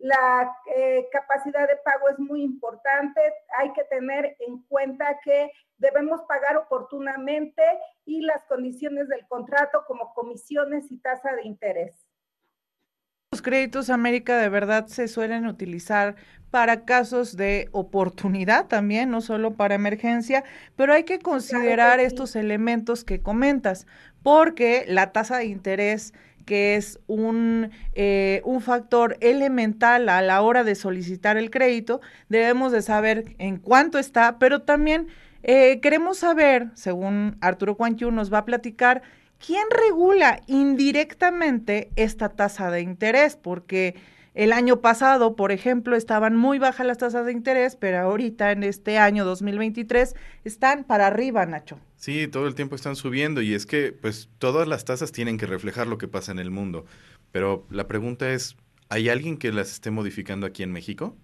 la 0.02 0.52
eh, 0.76 1.08
capacidad 1.12 1.68
de 1.68 1.78
pago 1.86 2.10
es 2.10 2.20
muy 2.20 2.42
importante. 2.44 3.22
Hay 3.58 3.72
que 3.74 3.84
tener 3.86 4.36
en 4.40 4.64
cuenta 4.64 5.20
que 5.24 5.52
debemos 5.78 6.22
pagar 6.28 6.58
oportunamente 6.58 7.62
y 8.06 8.22
las 8.22 8.44
condiciones 8.46 9.08
del 9.08 9.28
contrato 9.28 9.84
como 9.88 10.14
comisiones 10.14 10.92
y 10.92 10.98
tasa 10.98 11.34
de 11.34 11.44
interés. 11.44 12.08
Los 13.32 13.42
créditos 13.42 13.90
América 13.90 14.38
de 14.38 14.50
verdad 14.50 14.88
se 14.88 15.08
suelen 15.08 15.46
utilizar 15.46 16.16
para 16.50 16.84
casos 16.84 17.38
de 17.38 17.70
oportunidad 17.72 18.68
también, 18.68 19.10
no 19.10 19.22
solo 19.22 19.54
para 19.54 19.76
emergencia, 19.76 20.44
pero 20.76 20.94
hay 20.94 21.06
que 21.06 21.20
considerar 21.20 22.02
estos 22.02 22.36
elementos 22.36 23.06
que 23.06 23.22
comentas, 23.22 23.88
porque 24.22 24.84
la 24.88 25.14
tasa 25.14 25.38
de 25.38 25.46
interés 25.46 26.14
que 26.46 26.76
es 26.76 27.00
un, 27.08 27.72
eh, 27.94 28.42
un 28.44 28.62
factor 28.62 29.18
elemental 29.22 30.10
a 30.10 30.22
la 30.22 30.42
hora 30.42 30.64
de 30.64 30.76
solicitar 30.76 31.38
el 31.38 31.50
crédito, 31.50 32.02
debemos 32.30 32.72
de 32.72 32.82
saber 32.82 33.36
en 33.38 33.58
cuánto 33.58 34.00
está, 34.00 34.40
pero 34.40 34.62
también 34.62 35.08
eh, 35.44 35.80
queremos 35.82 36.18
saber, 36.20 36.68
según 36.76 37.38
Arturo 37.42 37.76
Cuanchu 37.76 38.12
nos 38.12 38.32
va 38.32 38.40
a 38.40 38.46
platicar, 38.46 39.02
quién 39.46 39.64
regula 39.72 40.42
indirectamente 40.48 41.90
esta 41.96 42.30
tasa 42.30 42.70
de 42.70 42.82
interés, 42.82 43.36
porque 43.36 43.96
el 44.34 44.54
año 44.54 44.80
pasado, 44.80 45.36
por 45.36 45.52
ejemplo, 45.52 45.96
estaban 45.96 46.38
muy 46.38 46.58
bajas 46.58 46.86
las 46.86 46.98
tasas 46.98 47.26
de 47.26 47.34
interés, 47.34 47.76
pero 47.76 48.00
ahorita 48.00 48.52
en 48.52 48.64
este 48.64 48.98
año 48.98 49.26
2023 49.26 50.16
están 50.46 50.86
para 50.86 51.08
arriba, 51.08 51.46
Nacho. 51.46 51.80
Sí, 51.98 52.28
todo 52.28 52.48
el 52.48 52.56
tiempo 52.56 52.76
están 52.76 52.96
subiendo 52.96 53.42
y 53.42 53.54
es 53.54 53.66
que 53.66 53.92
pues 53.92 54.30
todas 54.38 54.68
las 54.68 54.86
tasas 54.86 55.12
tienen 55.12 55.38
que 55.38 55.46
reflejar 55.46 55.88
lo 55.88 55.98
que 55.98 56.08
pasa 56.08 56.32
en 56.32 56.40
el 56.40 56.50
mundo. 56.50 56.86
Pero 57.32 57.66
la 57.70 57.88
pregunta 57.88 58.32
es, 58.32 58.56
¿hay 58.90 59.10
alguien 59.10 59.38
que 59.38 59.52
las 59.52 59.72
esté 59.72 59.92
modificando 59.92 60.48
aquí 60.48 60.64
en 60.64 60.72
México? 60.72 61.16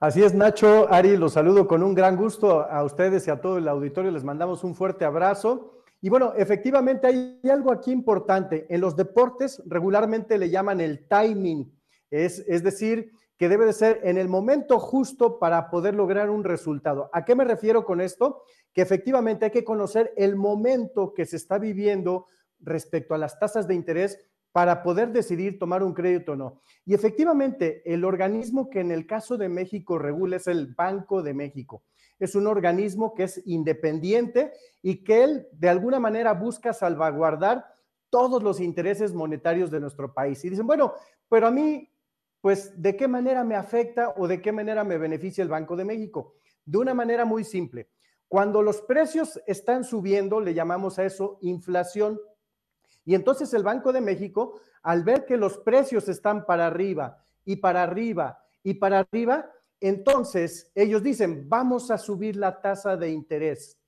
Así 0.00 0.22
es, 0.22 0.34
Nacho, 0.34 0.92
Ari, 0.92 1.16
los 1.16 1.34
saludo 1.34 1.66
con 1.66 1.82
un 1.82 1.94
gran 1.94 2.16
gusto 2.16 2.62
a 2.70 2.82
ustedes 2.84 3.26
y 3.26 3.30
a 3.30 3.40
todo 3.40 3.58
el 3.58 3.68
auditorio. 3.68 4.10
Les 4.10 4.24
mandamos 4.24 4.64
un 4.64 4.74
fuerte 4.74 5.04
abrazo. 5.04 5.75
Y 6.06 6.08
bueno, 6.08 6.34
efectivamente 6.36 7.08
hay 7.08 7.40
algo 7.50 7.72
aquí 7.72 7.90
importante. 7.90 8.64
En 8.68 8.80
los 8.80 8.94
deportes 8.94 9.60
regularmente 9.66 10.38
le 10.38 10.50
llaman 10.50 10.80
el 10.80 11.08
timing, 11.08 11.76
es, 12.12 12.44
es 12.46 12.62
decir, 12.62 13.10
que 13.36 13.48
debe 13.48 13.66
de 13.66 13.72
ser 13.72 13.98
en 14.04 14.16
el 14.16 14.28
momento 14.28 14.78
justo 14.78 15.40
para 15.40 15.68
poder 15.68 15.96
lograr 15.96 16.30
un 16.30 16.44
resultado. 16.44 17.10
¿A 17.12 17.24
qué 17.24 17.34
me 17.34 17.42
refiero 17.42 17.84
con 17.84 18.00
esto? 18.00 18.44
Que 18.72 18.82
efectivamente 18.82 19.46
hay 19.46 19.50
que 19.50 19.64
conocer 19.64 20.14
el 20.16 20.36
momento 20.36 21.12
que 21.12 21.26
se 21.26 21.34
está 21.34 21.58
viviendo 21.58 22.26
respecto 22.60 23.12
a 23.16 23.18
las 23.18 23.36
tasas 23.40 23.66
de 23.66 23.74
interés 23.74 24.16
para 24.52 24.84
poder 24.84 25.10
decidir 25.10 25.58
tomar 25.58 25.82
un 25.82 25.92
crédito 25.92 26.34
o 26.34 26.36
no. 26.36 26.60
Y 26.84 26.94
efectivamente, 26.94 27.82
el 27.84 28.04
organismo 28.04 28.70
que 28.70 28.78
en 28.78 28.92
el 28.92 29.08
caso 29.08 29.36
de 29.36 29.48
México 29.48 29.98
regula 29.98 30.36
es 30.36 30.46
el 30.46 30.72
Banco 30.72 31.20
de 31.24 31.34
México 31.34 31.82
es 32.18 32.34
un 32.34 32.46
organismo 32.46 33.14
que 33.14 33.24
es 33.24 33.42
independiente 33.46 34.52
y 34.82 35.04
que 35.04 35.24
él 35.24 35.48
de 35.52 35.68
alguna 35.68 36.00
manera 36.00 36.32
busca 36.32 36.72
salvaguardar 36.72 37.66
todos 38.10 38.42
los 38.42 38.60
intereses 38.60 39.12
monetarios 39.12 39.70
de 39.70 39.80
nuestro 39.80 40.14
país. 40.14 40.44
Y 40.44 40.50
dicen, 40.50 40.66
bueno, 40.66 40.94
pero 41.28 41.46
a 41.46 41.50
mí, 41.50 41.90
pues, 42.40 42.80
¿de 42.80 42.96
qué 42.96 43.08
manera 43.08 43.44
me 43.44 43.56
afecta 43.56 44.14
o 44.16 44.26
de 44.28 44.40
qué 44.40 44.52
manera 44.52 44.84
me 44.84 44.98
beneficia 44.98 45.42
el 45.42 45.48
Banco 45.48 45.76
de 45.76 45.84
México? 45.84 46.34
De 46.64 46.78
una 46.78 46.94
manera 46.94 47.24
muy 47.24 47.44
simple. 47.44 47.90
Cuando 48.28 48.62
los 48.62 48.80
precios 48.82 49.40
están 49.46 49.84
subiendo, 49.84 50.40
le 50.40 50.54
llamamos 50.54 50.98
a 50.98 51.04
eso 51.04 51.38
inflación. 51.42 52.20
Y 53.04 53.14
entonces 53.14 53.52
el 53.54 53.62
Banco 53.62 53.92
de 53.92 54.00
México, 54.00 54.60
al 54.82 55.04
ver 55.04 55.26
que 55.26 55.36
los 55.36 55.58
precios 55.58 56.08
están 56.08 56.44
para 56.46 56.66
arriba 56.66 57.22
y 57.44 57.56
para 57.56 57.82
arriba 57.82 58.40
y 58.62 58.74
para 58.74 59.00
arriba, 59.00 59.50
entonces, 59.86 60.70
ellos 60.74 61.02
dicen, 61.02 61.48
vamos 61.48 61.90
a 61.90 61.98
subir 61.98 62.36
la 62.36 62.60
tasa 62.60 62.96
de 62.96 63.10
interés. 63.10 63.78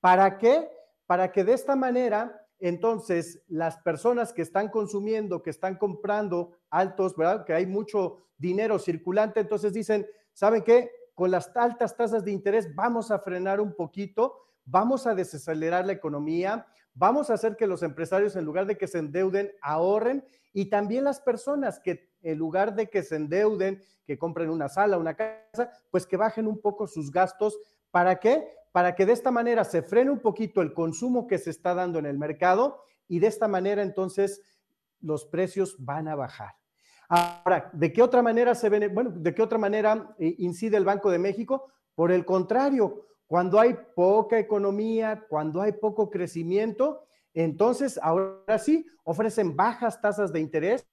¿Para 0.00 0.38
qué? 0.38 0.68
Para 1.06 1.32
que 1.32 1.44
de 1.44 1.52
esta 1.52 1.76
manera, 1.76 2.46
entonces, 2.58 3.42
las 3.48 3.76
personas 3.78 4.32
que 4.32 4.42
están 4.42 4.68
consumiendo, 4.68 5.42
que 5.42 5.50
están 5.50 5.76
comprando 5.76 6.52
altos, 6.70 7.16
¿verdad? 7.16 7.44
Que 7.44 7.52
hay 7.52 7.66
mucho 7.66 8.18
dinero 8.38 8.78
circulante, 8.78 9.40
entonces 9.40 9.72
dicen, 9.72 10.06
¿saben 10.32 10.62
qué? 10.62 10.90
Con 11.14 11.30
las 11.30 11.56
altas 11.56 11.96
tasas 11.96 12.24
de 12.24 12.32
interés 12.32 12.74
vamos 12.74 13.10
a 13.10 13.20
frenar 13.20 13.60
un 13.60 13.74
poquito, 13.74 14.36
vamos 14.64 15.06
a 15.06 15.14
desacelerar 15.14 15.86
la 15.86 15.92
economía, 15.92 16.66
vamos 16.94 17.30
a 17.30 17.34
hacer 17.34 17.56
que 17.56 17.66
los 17.66 17.82
empresarios, 17.82 18.36
en 18.36 18.44
lugar 18.44 18.66
de 18.66 18.76
que 18.76 18.88
se 18.88 18.98
endeuden, 18.98 19.52
ahorren 19.62 20.24
y 20.52 20.66
también 20.66 21.04
las 21.04 21.20
personas 21.20 21.80
que 21.80 22.10
en 22.22 22.38
lugar 22.38 22.74
de 22.74 22.88
que 22.88 23.02
se 23.02 23.16
endeuden, 23.16 23.80
que 24.06 24.18
compren 24.18 24.50
una 24.50 24.68
sala, 24.68 24.98
una 24.98 25.14
casa, 25.14 25.70
pues 25.90 26.06
que 26.06 26.16
bajen 26.16 26.46
un 26.46 26.60
poco 26.60 26.86
sus 26.86 27.10
gastos. 27.10 27.58
¿Para 27.90 28.18
qué? 28.18 28.48
Para 28.72 28.94
que 28.94 29.06
de 29.06 29.12
esta 29.12 29.30
manera 29.30 29.64
se 29.64 29.82
frene 29.82 30.10
un 30.10 30.20
poquito 30.20 30.62
el 30.62 30.72
consumo 30.72 31.26
que 31.26 31.38
se 31.38 31.50
está 31.50 31.74
dando 31.74 31.98
en 31.98 32.06
el 32.06 32.18
mercado 32.18 32.80
y 33.06 33.18
de 33.18 33.26
esta 33.26 33.46
manera 33.46 33.82
entonces 33.82 34.40
los 35.00 35.26
precios 35.26 35.76
van 35.78 36.08
a 36.08 36.14
bajar. 36.14 36.54
Ahora, 37.16 37.70
¿de 37.72 37.92
qué 37.92 38.02
otra 38.02 38.22
manera 38.22 38.56
se 38.56 38.68
ve, 38.68 38.88
bueno, 38.88 39.12
de 39.14 39.32
qué 39.32 39.40
otra 39.40 39.56
manera 39.56 40.16
eh, 40.18 40.34
incide 40.38 40.76
el 40.76 40.84
Banco 40.84 41.12
de 41.12 41.18
México? 41.20 41.70
Por 41.94 42.10
el 42.10 42.24
contrario, 42.24 43.06
cuando 43.28 43.60
hay 43.60 43.76
poca 43.94 44.36
economía, 44.36 45.24
cuando 45.28 45.62
hay 45.62 45.70
poco 45.70 46.10
crecimiento, 46.10 47.06
entonces 47.32 48.00
ahora 48.02 48.58
sí 48.58 48.84
ofrecen 49.04 49.54
bajas 49.54 50.00
tasas 50.00 50.32
de 50.32 50.40
interés 50.40 50.88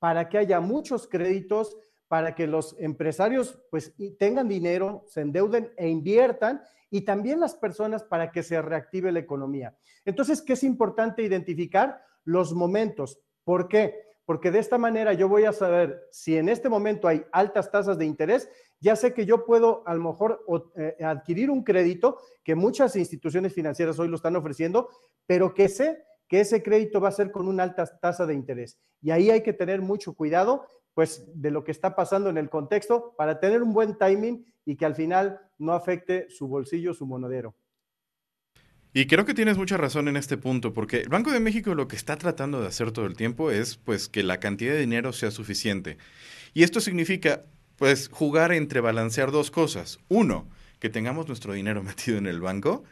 para 0.00 0.28
que 0.28 0.38
haya 0.38 0.58
muchos 0.58 1.06
créditos, 1.06 1.76
para 2.08 2.34
que 2.34 2.48
los 2.48 2.74
empresarios 2.80 3.62
pues 3.70 3.94
tengan 4.18 4.48
dinero, 4.48 5.04
se 5.06 5.20
endeuden 5.20 5.72
e 5.76 5.88
inviertan 5.88 6.62
y 6.90 7.02
también 7.02 7.38
las 7.38 7.54
personas 7.54 8.02
para 8.02 8.32
que 8.32 8.42
se 8.42 8.60
reactive 8.60 9.12
la 9.12 9.20
economía. 9.20 9.76
Entonces, 10.04 10.42
¿qué 10.42 10.54
es 10.54 10.64
importante 10.64 11.22
identificar? 11.22 12.02
Los 12.24 12.52
momentos. 12.54 13.20
¿Por 13.44 13.68
qué? 13.68 14.09
Porque 14.30 14.52
de 14.52 14.60
esta 14.60 14.78
manera 14.78 15.12
yo 15.12 15.28
voy 15.28 15.44
a 15.44 15.52
saber 15.52 16.06
si 16.12 16.36
en 16.36 16.48
este 16.48 16.68
momento 16.68 17.08
hay 17.08 17.24
altas 17.32 17.68
tasas 17.72 17.98
de 17.98 18.04
interés, 18.04 18.48
ya 18.78 18.94
sé 18.94 19.12
que 19.12 19.26
yo 19.26 19.44
puedo 19.44 19.82
a 19.86 19.94
lo 19.96 20.04
mejor 20.04 20.44
eh, 20.76 20.94
adquirir 21.02 21.50
un 21.50 21.64
crédito 21.64 22.16
que 22.44 22.54
muchas 22.54 22.94
instituciones 22.94 23.52
financieras 23.52 23.98
hoy 23.98 24.06
lo 24.06 24.14
están 24.14 24.36
ofreciendo, 24.36 24.88
pero 25.26 25.52
que 25.52 25.68
sé 25.68 26.04
que 26.28 26.38
ese 26.38 26.62
crédito 26.62 27.00
va 27.00 27.08
a 27.08 27.10
ser 27.10 27.32
con 27.32 27.48
una 27.48 27.64
alta 27.64 27.84
tasa 27.98 28.24
de 28.24 28.34
interés. 28.34 28.78
Y 29.02 29.10
ahí 29.10 29.30
hay 29.30 29.42
que 29.42 29.52
tener 29.52 29.82
mucho 29.82 30.14
cuidado, 30.14 30.64
pues, 30.94 31.24
de 31.34 31.50
lo 31.50 31.64
que 31.64 31.72
está 31.72 31.96
pasando 31.96 32.30
en 32.30 32.38
el 32.38 32.48
contexto 32.48 33.16
para 33.16 33.40
tener 33.40 33.64
un 33.64 33.72
buen 33.72 33.98
timing 33.98 34.46
y 34.64 34.76
que 34.76 34.86
al 34.86 34.94
final 34.94 35.40
no 35.58 35.72
afecte 35.72 36.30
su 36.30 36.46
bolsillo, 36.46 36.94
su 36.94 37.04
monedero. 37.04 37.56
Y 38.92 39.06
creo 39.06 39.24
que 39.24 39.34
tienes 39.34 39.56
mucha 39.56 39.76
razón 39.76 40.08
en 40.08 40.16
este 40.16 40.36
punto, 40.36 40.72
porque 40.72 40.98
el 40.98 41.08
Banco 41.08 41.30
de 41.30 41.38
México 41.38 41.74
lo 41.74 41.86
que 41.86 41.94
está 41.94 42.16
tratando 42.16 42.60
de 42.60 42.66
hacer 42.66 42.90
todo 42.90 43.06
el 43.06 43.16
tiempo 43.16 43.52
es 43.52 43.76
pues 43.76 44.08
que 44.08 44.24
la 44.24 44.40
cantidad 44.40 44.72
de 44.72 44.80
dinero 44.80 45.12
sea 45.12 45.30
suficiente. 45.30 45.96
Y 46.54 46.64
esto 46.64 46.80
significa 46.80 47.44
pues 47.76 48.08
jugar 48.08 48.52
entre 48.52 48.80
balancear 48.80 49.30
dos 49.30 49.50
cosas. 49.50 50.00
Uno, 50.08 50.48
que 50.80 50.90
tengamos 50.90 51.28
nuestro 51.28 51.52
dinero 51.52 51.82
metido 51.84 52.18
en 52.18 52.26
el 52.26 52.40
banco 52.40 52.84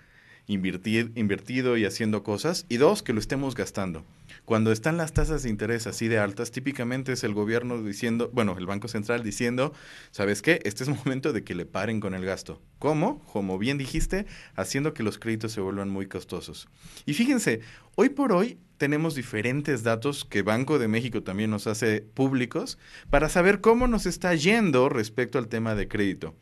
invertido 0.47 1.77
y 1.77 1.85
haciendo 1.85 2.23
cosas. 2.23 2.65
Y 2.69 2.79
dos, 2.79 3.03
que 3.03 3.13
lo 3.13 3.21
estemos 3.21 3.55
gastando. 3.55 4.05
Cuando 4.49 4.73
están 4.73 4.97
las 4.97 5.13
tasas 5.13 5.43
de 5.43 5.51
interés 5.51 5.87
así 5.87 6.09
de 6.09 6.19
altas, 6.19 6.51
típicamente 6.51 7.13
es 7.13 7.23
el 7.23 7.35
gobierno 7.35 7.83
diciendo, 7.83 8.31
bueno, 8.33 8.57
el 8.57 8.65
Banco 8.65 8.89
Central 8.89 9.23
diciendo, 9.23 9.75
¿sabes 10.11 10.41
qué? 10.41 10.61
Este 10.65 10.85
es 10.85 10.89
momento 11.05 11.35
de 11.35 11.45
que 11.45 11.55
le 11.55 11.67
paren 11.67 12.01
con 12.01 12.15
el 12.15 12.25
gasto. 12.25 12.63
¿Cómo? 12.79 13.23
Como 13.27 13.59
bien 13.59 13.77
dijiste, 13.77 14.25
haciendo 14.55 14.95
que 14.95 15.03
los 15.03 15.19
créditos 15.19 15.53
se 15.53 15.61
vuelvan 15.61 15.91
muy 15.91 16.07
costosos. 16.07 16.67
Y 17.05 17.13
fíjense, 17.13 17.61
hoy 17.95 18.09
por 18.09 18.33
hoy 18.33 18.57
tenemos 18.79 19.15
diferentes 19.15 19.83
datos 19.83 20.25
que 20.25 20.41
Banco 20.41 20.79
de 20.79 20.89
México 20.89 21.23
también 21.23 21.51
nos 21.51 21.67
hace 21.67 22.01
públicos 22.01 22.79
para 23.11 23.29
saber 23.29 23.61
cómo 23.61 23.87
nos 23.87 24.07
está 24.07 24.35
yendo 24.35 24.89
respecto 24.89 25.39
al 25.39 25.49
tema 25.49 25.75
de 25.75 25.89
crédito. 25.89 26.35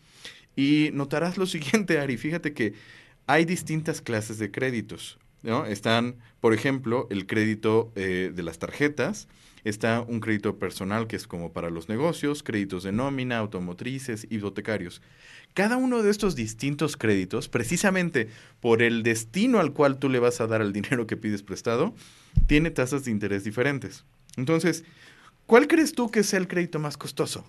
Y 0.55 0.91
notarás 0.93 1.39
lo 1.39 1.47
siguiente, 1.47 1.99
Ari, 1.99 2.19
fíjate 2.19 2.55
que 2.55 2.75
hay 3.27 3.45
distintas 3.45 4.01
clases 4.01 4.39
de 4.39 4.53
créditos. 4.53 5.19
Están, 5.69 6.17
por 6.41 6.55
ejemplo, 6.55 7.07
el 7.11 7.27
crédito 7.27 7.93
eh, 7.95 8.33
de 8.35 8.43
las 8.43 8.59
tarjetas, 8.59 9.29
está 9.63 10.01
un 10.01 10.21
crédito 10.21 10.59
personal 10.59 11.07
que 11.07 11.17
es 11.17 11.27
como 11.27 11.53
para 11.53 11.71
los 11.71 11.89
negocios, 11.89 12.43
créditos 12.43 12.83
de 12.83 12.93
nómina, 12.93 13.39
automotrices, 13.39 14.27
hipotecarios. 14.31 15.03
Cada 15.55 15.77
uno 15.77 16.03
de 16.03 16.11
estos 16.11 16.35
distintos 16.37 16.97
créditos, 16.97 17.49
precisamente 17.49 18.29
por 18.61 18.83
el 18.83 19.03
destino 19.03 19.59
al 19.59 19.73
cual 19.73 19.99
tú 19.99 20.09
le 20.09 20.19
vas 20.19 20.41
a 20.41 20.47
dar 20.47 20.61
el 20.61 20.73
dinero 20.73 21.07
que 21.07 21.17
pides 21.17 21.43
prestado, 21.43 21.95
tiene 22.47 22.71
tasas 22.71 23.05
de 23.05 23.11
interés 23.11 23.45
diferentes. 23.45 24.05
Entonces, 24.37 24.85
¿cuál 25.47 25.67
crees 25.69 25.93
tú 25.93 26.11
que 26.11 26.23
sea 26.23 26.39
el 26.39 26.49
crédito 26.49 26.79
más 26.79 26.97
costoso? 26.97 27.45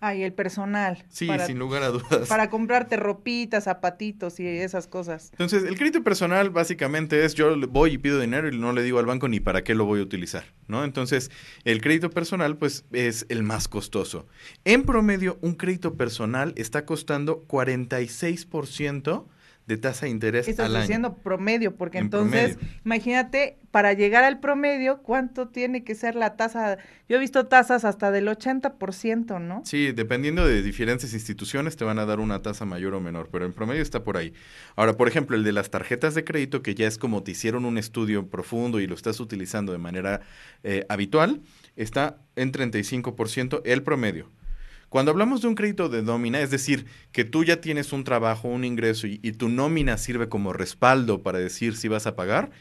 Ay, 0.00 0.22
el 0.22 0.32
personal. 0.32 1.04
Sí, 1.08 1.28
sin 1.46 1.58
lugar 1.58 1.82
a 1.82 1.88
dudas. 1.88 2.28
Para 2.28 2.50
comprarte 2.50 2.96
ropitas, 2.96 3.64
zapatitos 3.64 4.38
y 4.38 4.46
esas 4.46 4.86
cosas. 4.86 5.30
Entonces, 5.32 5.64
el 5.64 5.76
crédito 5.76 6.02
personal 6.02 6.50
básicamente 6.50 7.24
es 7.24 7.34
yo 7.34 7.56
voy 7.68 7.92
y 7.92 7.98
pido 7.98 8.20
dinero 8.20 8.48
y 8.48 8.58
no 8.58 8.72
le 8.72 8.82
digo 8.82 8.98
al 8.98 9.06
banco 9.06 9.28
ni 9.28 9.40
para 9.40 9.64
qué 9.64 9.74
lo 9.74 9.86
voy 9.86 10.00
a 10.00 10.02
utilizar, 10.02 10.44
¿no? 10.68 10.84
Entonces, 10.84 11.30
el 11.64 11.80
crédito 11.80 12.10
personal 12.10 12.56
pues 12.56 12.84
es 12.92 13.26
el 13.28 13.42
más 13.42 13.68
costoso. 13.68 14.26
En 14.64 14.82
promedio, 14.82 15.38
un 15.40 15.54
crédito 15.54 15.94
personal 15.94 16.52
está 16.56 16.84
costando 16.84 17.44
46% 17.46 19.26
de 19.66 19.78
tasa 19.78 20.04
de 20.06 20.10
interés 20.12 20.46
Estás 20.46 20.66
al 20.66 20.76
año. 20.76 20.82
diciendo 20.82 21.14
promedio, 21.16 21.74
porque 21.74 21.98
En 21.98 22.04
entonces, 22.04 22.56
promedio. 22.56 22.78
imagínate, 22.84 23.58
para 23.70 23.92
llegar 23.94 24.22
al 24.22 24.38
promedio, 24.38 25.02
¿cuánto 25.02 25.48
tiene 25.48 25.84
que 25.84 25.94
ser 25.94 26.16
la 26.16 26.36
tasa? 26.36 26.76
Yo 27.08 27.16
he 27.16 27.18
visto 27.20 27.46
tasas 27.46 27.84
hasta 27.86 28.10
del 28.10 28.28
80%, 28.28 29.40
¿no? 29.40 29.62
Sí, 29.64 29.92
dependiendo 29.92 30.46
de 30.46 30.62
diferentes 30.62 31.14
instituciones 31.14 31.76
te 31.76 31.84
van 31.84 31.98
a 31.98 32.04
dar 32.06 32.20
una 32.20 32.42
tasa 32.42 32.64
mayor 32.66 32.94
o 32.94 33.00
menor, 33.00 33.28
pero 33.32 33.46
en 33.46 33.52
promedio 33.52 33.80
está 33.82 34.04
por 34.04 34.16
ahí. 34.16 34.34
Ahora, 34.76 34.96
por 34.96 35.08
ejemplo, 35.08 35.36
el 35.36 35.44
de 35.44 35.52
las 35.52 35.70
tarjetas 35.70 36.14
de 36.14 36.24
crédito, 36.24 36.62
que 36.62 36.74
ya 36.74 36.86
es 36.86 36.98
como 36.98 37.22
te 37.22 37.30
hicieron 37.30 37.64
un 37.64 37.78
estudio 37.78 38.28
profundo 38.28 38.80
y 38.80 38.86
lo 38.86 38.94
estás 38.94 39.18
utilizando 39.18 39.72
de 39.72 39.78
manera 39.78 40.20
eh, 40.62 40.84
habitual, 40.90 41.40
está 41.76 42.18
en 42.36 42.52
35% 42.52 43.62
el 43.64 43.82
promedio. 43.82 44.30
Cuando 44.94 45.10
hablamos 45.10 45.42
de 45.42 45.48
un 45.48 45.56
crédito 45.56 45.88
de 45.88 46.04
nómina, 46.04 46.40
es 46.40 46.52
decir, 46.52 46.86
que 47.10 47.24
tú 47.24 47.42
ya 47.42 47.60
tienes 47.60 47.92
un 47.92 48.04
trabajo, 48.04 48.46
un 48.46 48.64
ingreso 48.64 49.08
y, 49.08 49.18
tu 49.32 49.48
nómina 49.48 49.98
sirve 49.98 50.28
como 50.28 50.52
respaldo 50.52 51.20
para 51.20 51.40
decir 51.40 51.76
si 51.76 51.88
vas 51.88 52.06
a 52.06 52.14
pagar, 52.14 52.52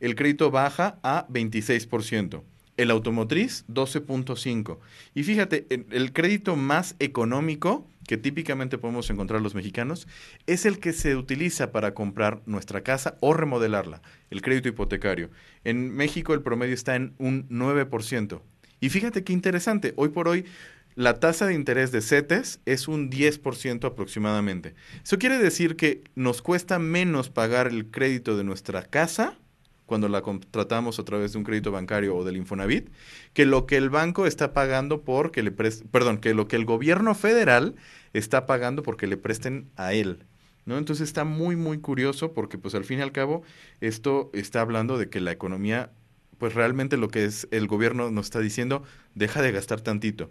el 0.00 0.14
crédito 0.14 0.50
baja 0.50 0.98
a 1.02 1.28
26%. 1.28 2.44
El 2.78 2.90
automotriz, 2.90 3.66
12.5. 3.68 4.78
Y 5.14 5.22
fíjate, 5.22 5.66
el 5.68 6.14
crédito 6.14 6.56
más 6.56 6.96
económico 6.98 7.86
que 8.08 8.16
típicamente 8.16 8.78
podemos 8.78 9.10
encontrar 9.10 9.42
los 9.42 9.54
mexicanos 9.54 10.08
es 10.46 10.64
el 10.64 10.78
que 10.78 10.94
se 10.94 11.14
utiliza 11.14 11.72
para 11.72 11.92
comprar 11.92 12.40
nuestra 12.46 12.80
casa 12.82 13.18
o 13.20 13.34
remodelarla, 13.34 14.00
el 14.30 14.40
crédito 14.40 14.70
hipotecario. 14.70 15.28
En 15.62 15.94
México 15.94 16.32
el 16.32 16.40
promedio 16.40 16.72
está 16.72 16.96
en 16.96 17.12
un 17.18 17.46
9%. 17.50 18.40
Y 18.80 18.88
fíjate 18.88 19.22
qué 19.24 19.34
interesante, 19.34 19.92
hoy 19.96 20.08
por 20.08 20.26
hoy 20.26 20.46
la 20.94 21.20
tasa 21.20 21.46
de 21.46 21.54
interés 21.54 21.90
de 21.92 22.02
CETES 22.02 22.60
es 22.66 22.88
un 22.88 23.10
10% 23.10 23.86
aproximadamente. 23.86 24.74
Eso 25.02 25.18
quiere 25.18 25.38
decir 25.38 25.76
que 25.76 26.04
nos 26.14 26.42
cuesta 26.42 26.78
menos 26.78 27.30
pagar 27.30 27.68
el 27.68 27.86
crédito 27.90 28.36
de 28.36 28.44
nuestra 28.44 28.82
casa 28.82 29.38
cuando 29.86 30.08
la 30.08 30.22
contratamos 30.22 30.98
a 30.98 31.04
través 31.04 31.32
de 31.32 31.38
un 31.38 31.44
crédito 31.44 31.70
bancario 31.72 32.16
o 32.16 32.24
del 32.24 32.36
Infonavit, 32.36 32.88
que 33.34 33.44
lo 33.46 33.66
que 33.66 33.76
el 33.76 33.90
banco 33.90 34.26
está 34.26 34.52
pagando 34.52 35.02
porque 35.02 35.42
le 35.42 35.54
pres- 35.54 35.82
perdón, 35.90 36.18
que 36.18 36.34
lo 36.34 36.48
que 36.48 36.56
el 36.56 36.64
gobierno 36.64 37.14
federal 37.14 37.74
está 38.12 38.46
pagando 38.46 38.82
porque 38.82 39.06
le 39.06 39.16
presten 39.16 39.70
a 39.76 39.92
él. 39.92 40.24
¿No? 40.64 40.78
Entonces 40.78 41.08
está 41.08 41.24
muy, 41.24 41.56
muy 41.56 41.78
curioso 41.78 42.32
porque 42.32 42.56
pues 42.56 42.76
al 42.76 42.84
fin 42.84 43.00
y 43.00 43.02
al 43.02 43.10
cabo 43.10 43.42
esto 43.80 44.30
está 44.32 44.60
hablando 44.60 44.96
de 44.96 45.10
que 45.10 45.20
la 45.20 45.32
economía, 45.32 45.90
pues 46.38 46.54
realmente 46.54 46.96
lo 46.96 47.08
que 47.08 47.24
es 47.24 47.48
el 47.50 47.66
gobierno 47.66 48.12
nos 48.12 48.26
está 48.26 48.38
diciendo, 48.38 48.84
deja 49.16 49.42
de 49.42 49.50
gastar 49.50 49.80
tantito 49.80 50.30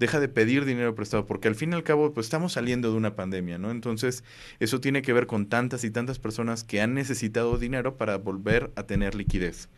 deja 0.00 0.18
de 0.18 0.28
pedir 0.28 0.64
dinero 0.64 0.94
prestado, 0.94 1.26
porque 1.26 1.46
al 1.46 1.54
fin 1.54 1.72
y 1.72 1.74
al 1.76 1.84
cabo, 1.84 2.12
pues 2.14 2.26
estamos 2.26 2.54
saliendo 2.54 2.90
de 2.90 2.96
una 2.96 3.14
pandemia, 3.14 3.58
¿no? 3.58 3.70
Entonces, 3.70 4.24
eso 4.58 4.80
tiene 4.80 5.02
que 5.02 5.12
ver 5.12 5.26
con 5.26 5.46
tantas 5.46 5.84
y 5.84 5.90
tantas 5.90 6.18
personas 6.18 6.64
que 6.64 6.80
han 6.80 6.94
necesitado 6.94 7.58
dinero 7.58 7.98
para 7.98 8.16
volver 8.16 8.72
a 8.76 8.84
tener 8.84 9.14
liquidez. 9.14 9.68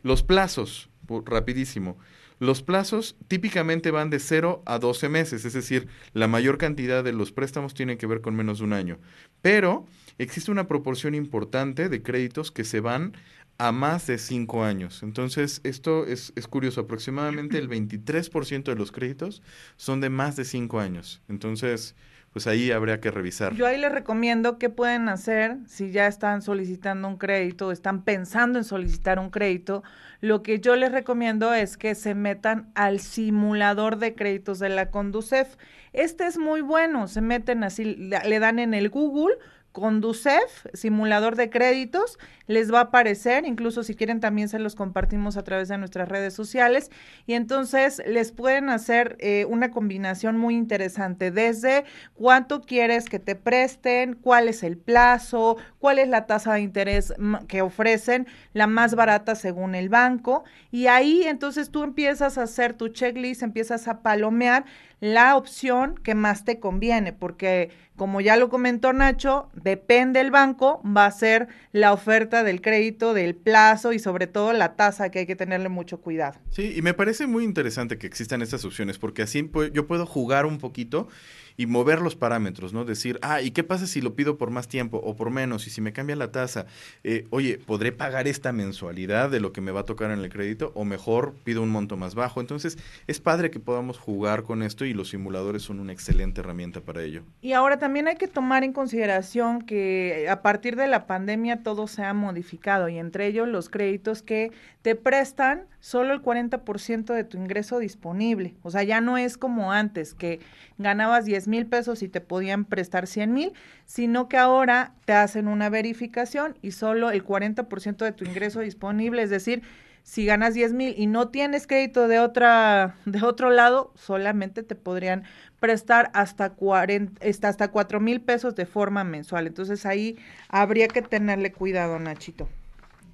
Los 0.00 0.22
plazos, 0.22 0.88
rapidísimo. 1.26 1.98
Los 2.38 2.62
plazos 2.62 3.14
típicamente 3.28 3.90
van 3.90 4.08
de 4.08 4.18
0 4.18 4.62
a 4.64 4.78
12 4.78 5.10
meses, 5.10 5.44
es 5.44 5.52
decir, 5.52 5.86
la 6.14 6.28
mayor 6.28 6.56
cantidad 6.56 7.04
de 7.04 7.12
los 7.12 7.30
préstamos 7.30 7.74
tiene 7.74 7.98
que 7.98 8.06
ver 8.06 8.22
con 8.22 8.34
menos 8.34 8.58
de 8.58 8.64
un 8.64 8.72
año. 8.72 8.98
Pero 9.42 9.84
existe 10.16 10.50
una 10.50 10.66
proporción 10.66 11.14
importante 11.14 11.90
de 11.90 12.02
créditos 12.02 12.50
que 12.50 12.64
se 12.64 12.80
van 12.80 13.12
a 13.58 13.72
más 13.72 14.06
de 14.06 14.18
5 14.18 14.64
años. 14.64 15.02
Entonces, 15.02 15.60
esto 15.64 16.06
es, 16.06 16.32
es 16.36 16.46
curioso, 16.48 16.82
aproximadamente 16.82 17.58
el 17.58 17.68
23% 17.70 18.64
de 18.64 18.74
los 18.74 18.92
créditos 18.92 19.42
son 19.76 20.00
de 20.00 20.10
más 20.10 20.36
de 20.36 20.44
5 20.44 20.80
años. 20.80 21.22
Entonces, 21.28 21.94
pues 22.32 22.46
ahí 22.46 22.70
habría 22.70 23.00
que 23.00 23.10
revisar. 23.10 23.54
Yo 23.54 23.66
ahí 23.66 23.78
les 23.78 23.92
recomiendo 23.92 24.58
qué 24.58 24.70
pueden 24.70 25.08
hacer 25.08 25.58
si 25.66 25.90
ya 25.90 26.06
están 26.06 26.40
solicitando 26.40 27.06
un 27.06 27.18
crédito 27.18 27.68
o 27.68 27.72
están 27.72 28.02
pensando 28.02 28.58
en 28.58 28.64
solicitar 28.64 29.18
un 29.18 29.28
crédito. 29.28 29.82
Lo 30.20 30.42
que 30.42 30.58
yo 30.58 30.74
les 30.76 30.92
recomiendo 30.92 31.52
es 31.52 31.76
que 31.76 31.94
se 31.94 32.14
metan 32.14 32.70
al 32.74 33.00
simulador 33.00 33.98
de 33.98 34.14
créditos 34.14 34.58
de 34.58 34.70
la 34.70 34.90
Conducef. 34.90 35.56
Este 35.92 36.26
es 36.26 36.38
muy 36.38 36.62
bueno, 36.62 37.06
se 37.06 37.20
meten 37.20 37.64
así, 37.64 37.84
le 37.84 38.38
dan 38.38 38.58
en 38.58 38.72
el 38.72 38.88
Google 38.88 39.36
Conducef, 39.72 40.66
simulador 40.74 41.34
de 41.36 41.48
créditos, 41.50 42.18
les 42.46 42.72
va 42.72 42.78
a 42.80 42.82
aparecer, 42.82 43.46
incluso 43.46 43.82
si 43.82 43.94
quieren 43.94 44.20
también 44.20 44.48
se 44.48 44.58
los 44.58 44.74
compartimos 44.74 45.36
a 45.36 45.44
través 45.44 45.68
de 45.68 45.78
nuestras 45.78 46.08
redes 46.08 46.34
sociales 46.34 46.90
y 47.26 47.34
entonces 47.34 48.02
les 48.06 48.32
pueden 48.32 48.68
hacer 48.68 49.16
eh, 49.20 49.46
una 49.48 49.70
combinación 49.70 50.36
muy 50.36 50.56
interesante, 50.56 51.30
desde 51.30 51.84
cuánto 52.14 52.60
quieres 52.60 53.08
que 53.08 53.18
te 53.18 53.34
presten, 53.34 54.14
cuál 54.14 54.48
es 54.48 54.62
el 54.62 54.76
plazo, 54.76 55.56
cuál 55.78 55.98
es 55.98 56.08
la 56.08 56.26
tasa 56.26 56.54
de 56.54 56.60
interés 56.60 57.14
ma- 57.18 57.46
que 57.46 57.62
ofrecen, 57.62 58.26
la 58.52 58.66
más 58.66 58.94
barata 58.94 59.34
según 59.34 59.74
el 59.74 59.88
banco 59.88 60.44
y 60.70 60.86
ahí 60.86 61.22
entonces 61.24 61.70
tú 61.70 61.82
empiezas 61.82 62.38
a 62.38 62.42
hacer 62.42 62.74
tu 62.74 62.88
checklist, 62.88 63.42
empiezas 63.42 63.88
a 63.88 64.02
palomear 64.02 64.64
la 65.02 65.34
opción 65.36 65.96
que 65.96 66.14
más 66.14 66.44
te 66.44 66.60
conviene, 66.60 67.12
porque 67.12 67.70
como 67.96 68.20
ya 68.20 68.36
lo 68.36 68.48
comentó 68.48 68.92
Nacho, 68.92 69.48
depende 69.52 70.20
el 70.20 70.30
banco, 70.30 70.80
va 70.84 71.06
a 71.06 71.10
ser 71.10 71.48
la 71.72 71.92
oferta 71.92 72.44
del 72.44 72.60
crédito, 72.60 73.12
del 73.12 73.34
plazo 73.34 73.92
y 73.92 73.98
sobre 73.98 74.28
todo 74.28 74.52
la 74.52 74.76
tasa 74.76 75.10
que 75.10 75.18
hay 75.18 75.26
que 75.26 75.34
tenerle 75.34 75.68
mucho 75.68 76.00
cuidado. 76.00 76.38
Sí, 76.50 76.72
y 76.76 76.82
me 76.82 76.94
parece 76.94 77.26
muy 77.26 77.42
interesante 77.42 77.98
que 77.98 78.06
existan 78.06 78.42
estas 78.42 78.64
opciones, 78.64 78.98
porque 79.00 79.22
así 79.22 79.42
pu- 79.42 79.72
yo 79.72 79.88
puedo 79.88 80.06
jugar 80.06 80.46
un 80.46 80.58
poquito 80.58 81.08
y 81.56 81.66
mover 81.66 82.00
los 82.00 82.16
parámetros, 82.16 82.72
¿no? 82.72 82.84
Decir, 82.84 83.18
ah, 83.22 83.40
¿y 83.40 83.50
qué 83.50 83.64
pasa 83.64 83.86
si 83.86 84.00
lo 84.00 84.14
pido 84.14 84.38
por 84.38 84.50
más 84.50 84.68
tiempo 84.68 85.00
o 85.02 85.16
por 85.16 85.30
menos? 85.30 85.66
Y 85.66 85.70
si 85.70 85.80
me 85.80 85.92
cambia 85.92 86.16
la 86.16 86.32
tasa, 86.32 86.66
eh, 87.04 87.26
oye, 87.30 87.58
¿podré 87.58 87.92
pagar 87.92 88.28
esta 88.28 88.52
mensualidad 88.52 89.30
de 89.30 89.40
lo 89.40 89.52
que 89.52 89.60
me 89.60 89.72
va 89.72 89.80
a 89.80 89.84
tocar 89.84 90.10
en 90.10 90.20
el 90.20 90.28
crédito? 90.28 90.72
O 90.74 90.84
mejor 90.84 91.34
pido 91.44 91.62
un 91.62 91.70
monto 91.70 91.96
más 91.96 92.14
bajo. 92.14 92.40
Entonces, 92.40 92.78
es 93.06 93.20
padre 93.20 93.50
que 93.50 93.60
podamos 93.60 93.98
jugar 93.98 94.44
con 94.44 94.62
esto 94.62 94.84
y 94.84 94.94
los 94.94 95.10
simuladores 95.10 95.62
son 95.62 95.80
una 95.80 95.92
excelente 95.92 96.40
herramienta 96.40 96.80
para 96.80 97.02
ello. 97.02 97.22
Y 97.40 97.52
ahora 97.52 97.78
también 97.78 98.08
hay 98.08 98.16
que 98.16 98.28
tomar 98.28 98.64
en 98.64 98.72
consideración 98.72 99.62
que 99.62 100.26
a 100.28 100.42
partir 100.42 100.76
de 100.76 100.86
la 100.86 101.06
pandemia 101.06 101.62
todo 101.62 101.86
se 101.86 102.02
ha 102.04 102.14
modificado 102.14 102.88
y 102.88 102.98
entre 102.98 103.26
ellos 103.26 103.48
los 103.48 103.68
créditos 103.68 104.22
que 104.22 104.52
te 104.82 104.94
prestan 104.94 105.66
solo 105.82 106.14
el 106.14 106.22
40% 106.22 107.12
de 107.12 107.24
tu 107.24 107.36
ingreso 107.36 107.80
disponible. 107.80 108.54
O 108.62 108.70
sea, 108.70 108.84
ya 108.84 109.00
no 109.00 109.18
es 109.18 109.36
como 109.36 109.72
antes 109.72 110.14
que 110.14 110.38
ganabas 110.78 111.24
10 111.24 111.48
mil 111.48 111.66
pesos 111.66 112.04
y 112.04 112.08
te 112.08 112.20
podían 112.20 112.64
prestar 112.64 113.08
100 113.08 113.32
mil, 113.34 113.52
sino 113.84 114.28
que 114.28 114.36
ahora 114.36 114.94
te 115.06 115.12
hacen 115.12 115.48
una 115.48 115.70
verificación 115.70 116.56
y 116.62 116.70
solo 116.70 117.10
el 117.10 117.24
40% 117.24 117.96
de 117.96 118.12
tu 118.12 118.24
ingreso 118.24 118.60
disponible, 118.60 119.22
es 119.22 119.30
decir, 119.30 119.62
si 120.04 120.24
ganas 120.24 120.54
10 120.54 120.72
mil 120.72 120.94
y 120.96 121.08
no 121.08 121.28
tienes 121.28 121.66
crédito 121.66 122.06
de 122.06 122.20
otra 122.20 122.94
de 123.04 123.22
otro 123.24 123.50
lado, 123.50 123.92
solamente 123.96 124.62
te 124.62 124.76
podrían 124.76 125.24
prestar 125.58 126.12
hasta 126.14 126.50
40, 126.50 127.26
hasta, 127.26 127.48
hasta 127.48 127.68
4 127.72 127.98
mil 127.98 128.20
pesos 128.20 128.54
de 128.54 128.66
forma 128.66 129.02
mensual. 129.02 129.48
Entonces 129.48 129.84
ahí 129.84 130.16
habría 130.48 130.86
que 130.86 131.02
tenerle 131.02 131.50
cuidado, 131.50 131.98
Nachito. 131.98 132.48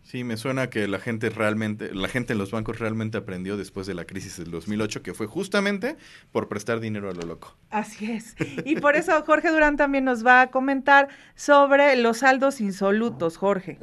Sí, 0.08 0.24
me 0.24 0.38
suena 0.38 0.70
que 0.70 0.88
la 0.88 0.98
gente 0.98 1.28
realmente, 1.28 1.94
la 1.94 2.08
gente 2.08 2.32
en 2.32 2.38
los 2.38 2.50
bancos 2.50 2.78
realmente 2.78 3.18
aprendió 3.18 3.58
después 3.58 3.86
de 3.86 3.92
la 3.92 4.06
crisis 4.06 4.38
del 4.38 4.50
2008, 4.50 5.02
que 5.02 5.12
fue 5.12 5.26
justamente 5.26 5.98
por 6.32 6.48
prestar 6.48 6.80
dinero 6.80 7.10
a 7.10 7.12
lo 7.12 7.26
loco. 7.26 7.58
Así 7.68 8.10
es. 8.10 8.34
Y 8.64 8.76
por 8.76 8.96
eso 8.96 9.12
Jorge 9.26 9.50
Durán 9.50 9.76
también 9.76 10.04
nos 10.04 10.24
va 10.24 10.40
a 10.40 10.50
comentar 10.50 11.08
sobre 11.34 11.94
los 11.96 12.20
saldos 12.20 12.62
insolutos, 12.62 13.36
Jorge. 13.36 13.78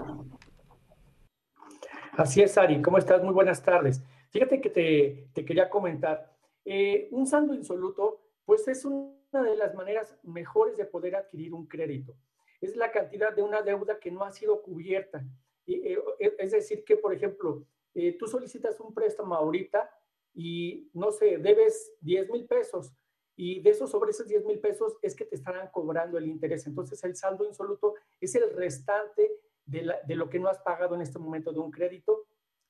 Así 2.13 2.41
es, 2.41 2.57
Ari. 2.57 2.81
¿Cómo 2.81 2.97
estás? 2.97 3.21
Muy 3.21 3.33
buenas 3.35 3.61
tardes. 3.61 4.01
Fíjate 4.31 4.61
que 4.61 4.71
te, 4.71 5.27
te 5.31 5.45
quería 5.45 5.69
comentar. 5.69 6.35
eh, 6.65 7.07
un 7.11 7.27
saldo 7.27 7.53
insoluto, 7.53 8.19
pues 8.45 8.67
es 8.67 8.83
una 8.83 9.43
de 9.43 9.55
las 9.57 9.75
maneras 9.75 10.17
mejores 10.23 10.75
de 10.75 10.85
poder 10.85 11.17
adquirir 11.17 11.53
un 11.53 11.67
crédito. 11.67 12.15
Es 12.61 12.75
la 12.75 12.91
cantidad 12.91 13.31
de 13.35 13.43
una 13.43 13.61
deuda 13.61 13.99
que 13.99 14.09
no 14.09 14.23
ha 14.23 14.31
sido 14.31 14.63
cubierta. 14.63 15.23
Y, 15.65 15.87
eh, 15.87 15.99
es 16.37 16.51
decir, 16.51 16.83
que, 16.83 16.97
por 16.97 17.13
ejemplo, 17.13 17.65
eh, 17.93 18.17
tú 18.17 18.27
solicitas 18.27 18.79
un 18.79 18.93
préstamo 18.93 19.35
ahorita 19.35 19.89
y, 20.33 20.89
no 20.93 21.11
sé, 21.11 21.37
debes 21.37 21.93
10 22.01 22.29
mil 22.29 22.45
pesos 22.45 22.93
y 23.37 23.61
de 23.61 23.69
esos 23.71 23.89
sobre 23.89 24.11
esos 24.11 24.27
10 24.27 24.45
mil 24.45 24.59
pesos 24.59 24.97
es 25.01 25.15
que 25.15 25.25
te 25.25 25.35
estarán 25.35 25.69
cobrando 25.71 26.17
el 26.17 26.27
interés. 26.27 26.65
Entonces, 26.67 27.03
el 27.03 27.15
saldo 27.15 27.45
insoluto 27.45 27.95
es 28.19 28.33
el 28.35 28.53
restante 28.53 29.39
de, 29.65 29.93
de 30.05 30.15
lo 30.15 30.29
que 30.29 30.39
no 30.39 30.47
has 30.47 30.59
pagado 30.59 30.95
en 30.95 31.01
este 31.01 31.19
momento 31.19 31.51
de 31.51 31.59
un 31.59 31.71
crédito 31.71 32.27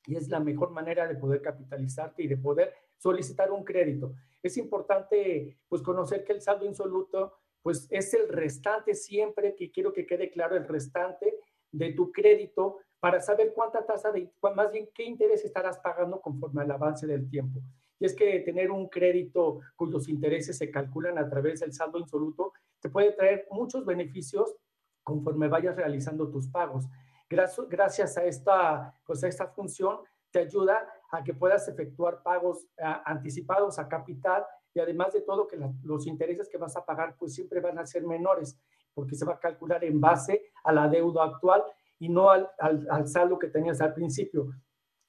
y 0.07 0.15
es 0.15 0.29
la 0.29 0.39
mejor 0.39 0.71
manera 0.71 1.07
de 1.07 1.15
poder 1.15 1.41
capitalizarte 1.41 2.23
y 2.23 2.27
de 2.27 2.37
poder 2.37 2.73
solicitar 2.97 3.51
un 3.51 3.63
crédito. 3.63 4.13
Es 4.41 4.57
importante 4.57 5.57
pues 5.67 5.81
conocer 5.81 6.23
que 6.23 6.33
el 6.33 6.41
saldo 6.41 6.65
insoluto 6.65 7.33
pues 7.61 7.87
es 7.89 8.13
el 8.13 8.29
restante 8.29 8.93
siempre 8.93 9.55
que 9.55 9.71
quiero 9.71 9.91
que 9.91 10.05
quede 10.05 10.29
claro 10.29 10.55
el 10.55 10.67
restante 10.67 11.34
de 11.77 11.93
tu 11.93 12.11
crédito 12.11 12.77
para 12.99 13.21
saber 13.21 13.53
cuánta 13.53 13.85
tasa 13.85 14.11
de 14.11 14.31
más 14.55 14.71
bien 14.71 14.89
qué 14.93 15.03
interés 15.03 15.43
estarás 15.45 15.77
pagando 15.79 16.19
conforme 16.21 16.63
al 16.63 16.71
avance 16.71 17.05
del 17.05 17.29
tiempo. 17.29 17.61
Y 17.99 18.05
es 18.05 18.15
que 18.15 18.39
tener 18.39 18.71
un 18.71 18.89
crédito 18.89 19.59
cuyos 19.75 20.09
intereses 20.09 20.57
se 20.57 20.71
calculan 20.71 21.17
a 21.17 21.29
través 21.29 21.59
del 21.59 21.73
saldo 21.73 21.99
insoluto 21.99 22.53
te 22.79 22.89
puede 22.89 23.11
traer 23.11 23.47
muchos 23.51 23.85
beneficios 23.85 24.55
conforme 25.03 25.47
vayas 25.47 25.75
realizando 25.75 26.29
tus 26.29 26.47
pagos. 26.47 26.85
Gracias 27.29 28.17
a 28.17 28.25
esta, 28.25 28.93
pues 29.05 29.23
a 29.23 29.27
esta 29.27 29.47
función 29.47 29.99
te 30.31 30.39
ayuda 30.39 30.87
a 31.11 31.23
que 31.23 31.33
puedas 31.33 31.67
efectuar 31.67 32.21
pagos 32.23 32.67
anticipados 33.05 33.79
a 33.79 33.87
capital 33.87 34.45
y 34.73 34.79
además 34.79 35.13
de 35.13 35.21
todo 35.21 35.47
que 35.47 35.57
los 35.83 36.05
intereses 36.05 36.49
que 36.49 36.57
vas 36.57 36.75
a 36.75 36.85
pagar 36.85 37.15
pues 37.17 37.33
siempre 37.33 37.61
van 37.61 37.79
a 37.79 37.85
ser 37.85 38.03
menores 38.03 38.59
porque 38.95 39.15
se 39.15 39.25
va 39.25 39.33
a 39.33 39.39
calcular 39.39 39.83
en 39.83 40.01
base 40.01 40.51
a 40.63 40.73
la 40.73 40.87
deuda 40.87 41.25
actual 41.25 41.63
y 41.99 42.09
no 42.09 42.31
al, 42.31 42.49
al 42.57 43.07
saldo 43.07 43.37
que 43.37 43.49
tenías 43.49 43.79
al 43.81 43.93
principio. 43.93 44.49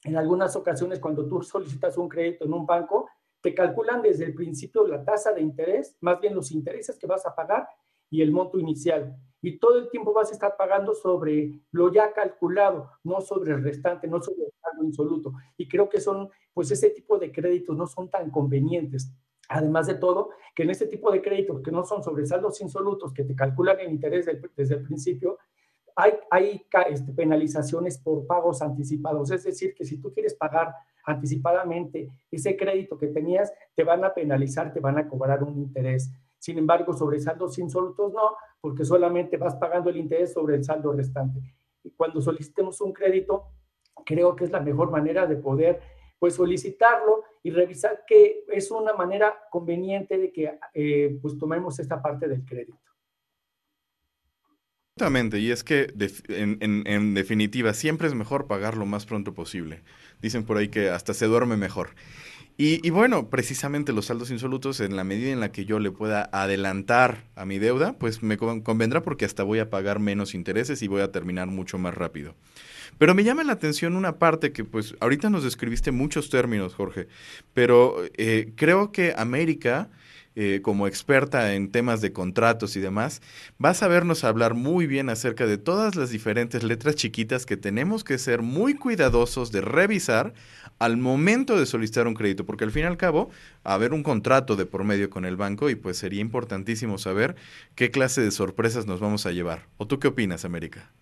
En 0.04 0.16
algunas 0.16 0.54
ocasiones 0.56 1.00
cuando 1.00 1.26
tú 1.26 1.40
solicitas 1.42 1.96
un 1.96 2.08
crédito 2.08 2.44
en 2.44 2.52
un 2.52 2.66
banco, 2.66 3.08
te 3.40 3.54
calculan 3.54 4.02
desde 4.02 4.24
el 4.24 4.34
principio 4.34 4.86
la 4.86 5.04
tasa 5.04 5.32
de 5.32 5.40
interés, 5.40 5.96
más 6.00 6.20
bien 6.20 6.34
los 6.34 6.50
intereses 6.50 6.98
que 6.98 7.06
vas 7.06 7.24
a 7.26 7.34
pagar 7.34 7.66
y 8.10 8.22
el 8.22 8.32
monto 8.32 8.58
inicial. 8.58 9.16
Y 9.40 9.58
todo 9.58 9.78
el 9.78 9.88
tiempo 9.90 10.12
vas 10.12 10.30
a 10.30 10.34
estar 10.34 10.56
pagando 10.56 10.94
sobre 10.94 11.60
lo 11.70 11.92
ya 11.92 12.12
calculado, 12.12 12.90
no 13.04 13.20
sobre 13.20 13.52
el 13.52 13.62
restante, 13.62 14.08
no 14.08 14.20
sobre 14.20 14.46
el 14.46 14.52
saldo 14.60 14.84
insoluto. 14.84 15.32
Y 15.56 15.68
creo 15.68 15.88
que 15.88 16.00
son, 16.00 16.28
pues 16.52 16.70
ese 16.70 16.90
tipo 16.90 17.18
de 17.18 17.30
créditos 17.30 17.76
no 17.76 17.86
son 17.86 18.10
tan 18.10 18.30
convenientes. 18.30 19.12
Además 19.48 19.86
de 19.86 19.94
todo, 19.94 20.30
que 20.54 20.64
en 20.64 20.70
este 20.70 20.86
tipo 20.86 21.10
de 21.10 21.22
créditos 21.22 21.60
que 21.62 21.70
no 21.70 21.84
son 21.84 22.02
sobre 22.02 22.26
saldos 22.26 22.60
insolutos, 22.60 23.12
que 23.12 23.24
te 23.24 23.34
calculan 23.34 23.78
el 23.80 23.90
interés 23.90 24.26
desde 24.56 24.74
el 24.74 24.82
principio, 24.82 25.38
hay, 25.96 26.12
hay 26.30 26.66
este, 26.90 27.12
penalizaciones 27.12 27.98
por 27.98 28.26
pagos 28.26 28.60
anticipados. 28.60 29.30
Es 29.30 29.44
decir, 29.44 29.74
que 29.74 29.84
si 29.84 29.96
tú 29.96 30.12
quieres 30.12 30.34
pagar 30.34 30.74
anticipadamente 31.04 32.10
ese 32.30 32.56
crédito 32.56 32.98
que 32.98 33.08
tenías, 33.08 33.52
te 33.74 33.82
van 33.82 34.04
a 34.04 34.12
penalizar, 34.12 34.72
te 34.72 34.80
van 34.80 34.98
a 34.98 35.08
cobrar 35.08 35.42
un 35.42 35.56
interés. 35.56 36.10
Sin 36.38 36.58
embargo, 36.58 36.92
sobre 36.92 37.18
saldos 37.18 37.58
insolutos 37.58 38.12
no, 38.12 38.36
porque 38.60 38.84
solamente 38.84 39.38
vas 39.38 39.56
pagando 39.56 39.88
el 39.88 39.96
interés 39.96 40.34
sobre 40.34 40.56
el 40.56 40.64
saldo 40.64 40.92
restante. 40.92 41.40
Y 41.82 41.90
cuando 41.92 42.20
solicitemos 42.20 42.80
un 42.82 42.92
crédito, 42.92 43.44
creo 44.04 44.36
que 44.36 44.44
es 44.44 44.50
la 44.50 44.60
mejor 44.60 44.90
manera 44.90 45.26
de 45.26 45.36
poder 45.36 45.80
pues 46.18 46.34
solicitarlo 46.34 47.24
y 47.46 47.50
revisar 47.50 48.02
que 48.08 48.44
es 48.48 48.72
una 48.72 48.92
manera 48.94 49.32
conveniente 49.52 50.18
de 50.18 50.32
que 50.32 50.58
eh, 50.74 51.16
pues 51.22 51.38
tomemos 51.38 51.78
esta 51.78 52.02
parte 52.02 52.26
del 52.26 52.44
crédito. 52.44 52.76
Exactamente, 54.96 55.38
y 55.38 55.52
es 55.52 55.62
que 55.62 55.94
en, 56.28 57.14
definitiva 57.14 57.72
siempre 57.72 58.08
es 58.08 58.14
mejor 58.14 58.48
pagar 58.48 58.76
lo 58.76 58.84
más 58.84 59.06
pronto 59.06 59.32
posible. 59.32 59.84
Dicen 60.20 60.42
por 60.42 60.56
ahí 60.56 60.70
que 60.70 60.90
hasta 60.90 61.14
se 61.14 61.26
duerme 61.26 61.56
mejor. 61.56 61.90
Y, 62.58 62.90
bueno, 62.90 63.30
precisamente 63.30 63.92
los 63.92 64.06
saldos 64.06 64.30
insolutos, 64.30 64.80
en 64.80 64.96
la 64.96 65.04
medida 65.04 65.30
en 65.30 65.38
la 65.38 65.52
que 65.52 65.66
yo 65.66 65.78
le 65.78 65.92
pueda 65.92 66.28
adelantar 66.32 67.28
a 67.36 67.44
mi 67.44 67.58
deuda, 67.60 67.92
pues 67.98 68.24
me 68.24 68.38
convendrá 68.38 69.04
porque 69.04 69.24
hasta 69.24 69.44
voy 69.44 69.60
a 69.60 69.70
pagar 69.70 70.00
menos 70.00 70.34
intereses 70.34 70.82
y 70.82 70.88
voy 70.88 71.02
a 71.02 71.12
terminar 71.12 71.46
mucho 71.46 71.78
más 71.78 71.94
rápido. 71.94 72.34
Pero 72.98 73.14
me 73.14 73.24
llama 73.24 73.44
la 73.44 73.52
atención 73.52 73.96
una 73.96 74.18
parte 74.18 74.52
que, 74.52 74.64
pues, 74.64 74.94
ahorita 75.00 75.30
nos 75.30 75.44
describiste 75.44 75.90
muchos 75.92 76.30
términos, 76.30 76.74
Jorge, 76.74 77.08
pero 77.54 77.96
eh, 78.16 78.52
creo 78.56 78.92
que 78.92 79.14
América 79.16 79.90
eh, 80.38 80.60
como 80.62 80.86
experta 80.86 81.54
en 81.54 81.70
temas 81.70 82.02
de 82.02 82.12
contratos 82.12 82.76
y 82.76 82.80
demás, 82.80 83.22
vas 83.56 83.82
a 83.82 83.88
vernos 83.88 84.22
hablar 84.22 84.52
muy 84.52 84.86
bien 84.86 85.08
acerca 85.08 85.46
de 85.46 85.56
todas 85.56 85.96
las 85.96 86.10
diferentes 86.10 86.62
letras 86.62 86.94
chiquitas 86.94 87.46
que 87.46 87.56
tenemos 87.56 88.04
que 88.04 88.18
ser 88.18 88.42
muy 88.42 88.74
cuidadosos 88.74 89.50
de 89.50 89.62
revisar 89.62 90.34
al 90.78 90.98
momento 90.98 91.58
de 91.58 91.64
solicitar 91.64 92.06
un 92.06 92.12
crédito, 92.12 92.44
porque 92.44 92.64
al 92.64 92.70
fin 92.70 92.82
y 92.82 92.86
al 92.86 92.98
cabo, 92.98 93.30
haber 93.64 93.94
un 93.94 94.02
contrato 94.02 94.56
de 94.56 94.66
por 94.66 94.84
medio 94.84 95.08
con 95.08 95.24
el 95.24 95.36
banco 95.36 95.70
y 95.70 95.74
pues 95.74 95.96
sería 95.96 96.20
importantísimo 96.20 96.98
saber 96.98 97.34
qué 97.74 97.90
clase 97.90 98.20
de 98.20 98.30
sorpresas 98.30 98.84
nos 98.84 99.00
vamos 99.00 99.24
a 99.24 99.32
llevar. 99.32 99.68
¿O 99.78 99.86
tú 99.86 99.98
qué 99.98 100.08
opinas, 100.08 100.44
América? 100.44 100.92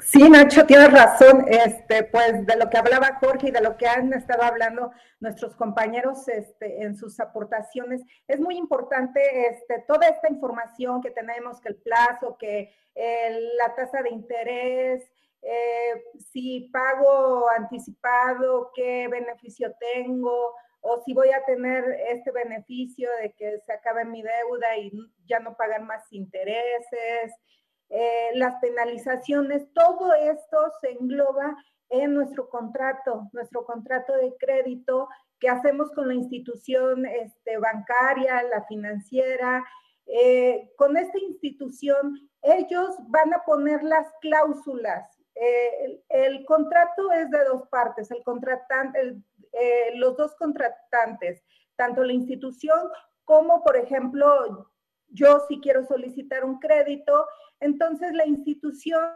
Sí, 0.00 0.28
Nacho, 0.28 0.64
tienes 0.66 0.90
razón. 0.92 1.44
Este, 1.48 2.04
pues 2.04 2.46
de 2.46 2.56
lo 2.56 2.68
que 2.70 2.78
hablaba 2.78 3.18
Jorge 3.20 3.48
y 3.48 3.50
de 3.50 3.60
lo 3.60 3.76
que 3.76 3.86
han 3.86 4.12
estado 4.12 4.42
hablando 4.42 4.92
nuestros 5.20 5.54
compañeros 5.56 6.26
este, 6.28 6.82
en 6.82 6.96
sus 6.96 7.20
aportaciones, 7.20 8.02
es 8.26 8.40
muy 8.40 8.56
importante 8.56 9.20
este, 9.48 9.84
toda 9.86 10.08
esta 10.08 10.28
información 10.28 11.02
que 11.02 11.10
tenemos, 11.10 11.60
que 11.60 11.68
el 11.68 11.76
plazo, 11.76 12.36
que 12.38 12.74
la 12.94 13.74
tasa 13.74 14.02
de 14.02 14.10
interés, 14.10 15.10
eh, 15.42 16.04
si 16.32 16.68
pago 16.72 17.48
anticipado, 17.50 18.72
qué 18.74 19.08
beneficio 19.08 19.74
tengo, 19.94 20.54
o 20.82 21.02
si 21.04 21.12
voy 21.12 21.30
a 21.30 21.44
tener 21.44 21.84
este 22.08 22.30
beneficio 22.30 23.08
de 23.22 23.32
que 23.32 23.60
se 23.66 23.72
acabe 23.72 24.04
mi 24.04 24.22
deuda 24.22 24.76
y 24.76 24.92
ya 25.26 25.40
no 25.40 25.56
pagar 25.56 25.82
más 25.82 26.10
intereses. 26.10 27.32
Eh, 27.90 28.30
las 28.34 28.54
penalizaciones, 28.60 29.66
todo 29.74 30.14
esto 30.14 30.58
se 30.80 30.92
engloba 30.92 31.56
en 31.88 32.14
nuestro 32.14 32.48
contrato, 32.48 33.28
nuestro 33.32 33.64
contrato 33.64 34.12
de 34.12 34.32
crédito 34.38 35.08
que 35.40 35.48
hacemos 35.48 35.90
con 35.90 36.06
la 36.06 36.14
institución 36.14 37.04
este, 37.04 37.58
bancaria, 37.58 38.44
la 38.44 38.64
financiera. 38.66 39.64
Eh, 40.06 40.72
con 40.76 40.96
esta 40.96 41.18
institución, 41.18 42.30
ellos 42.42 42.94
van 43.08 43.34
a 43.34 43.42
poner 43.44 43.82
las 43.82 44.06
cláusulas. 44.20 45.18
Eh, 45.34 46.00
el, 46.10 46.44
contrato 46.44 47.10
es 47.10 47.28
de 47.30 47.44
dos 47.44 47.66
partes, 47.68 48.08
el 48.12 48.22
contratante, 48.22 49.16
los 49.96 50.16
dos 50.16 50.36
contratantes, 50.36 51.42
tanto 51.74 52.04
la 52.04 52.12
institución 52.12 52.78
como, 53.24 53.64
por 53.64 53.76
ejemplo, 53.76 54.70
yo 55.08 55.40
si 55.48 55.60
quiero 55.60 55.84
solicitar 55.84 56.44
un 56.44 56.60
crédito, 56.60 57.26
entonces 57.60 58.12
la 58.12 58.26
institución 58.26 59.08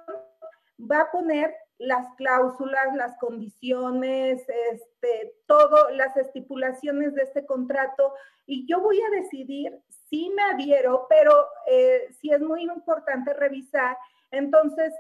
va 0.79 1.01
a 1.01 1.11
poner 1.11 1.55
las 1.79 2.07
cláusulas, 2.17 2.95
las 2.95 3.17
condiciones, 3.19 4.43
este, 4.73 5.35
todo, 5.47 5.91
las 5.91 6.17
estipulaciones 6.17 7.15
de 7.15 7.23
este 7.23 7.45
contrato. 7.47 8.15
Y 8.47 8.67
yo 8.67 8.81
voy 8.81 9.01
a 9.01 9.11
decidir 9.11 9.81
si 10.09 10.31
me 10.31 10.43
adhiero, 10.43 11.07
pero 11.09 11.49
eh, 11.67 12.09
si 12.21 12.31
es 12.31 12.41
muy 12.41 12.63
importante 12.63 13.33
revisar, 13.35 13.97
entonces, 14.31 14.93